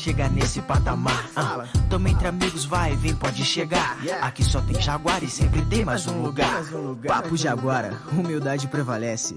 [0.00, 1.28] chegar nesse patamar.
[1.36, 3.98] Ah, Tamo entre amigos, vai, vem, pode chegar.
[4.22, 6.62] Aqui só tem Jaguar e sempre tem mais um lugar.
[7.06, 9.36] Papo Jaguara, humildade prevalece.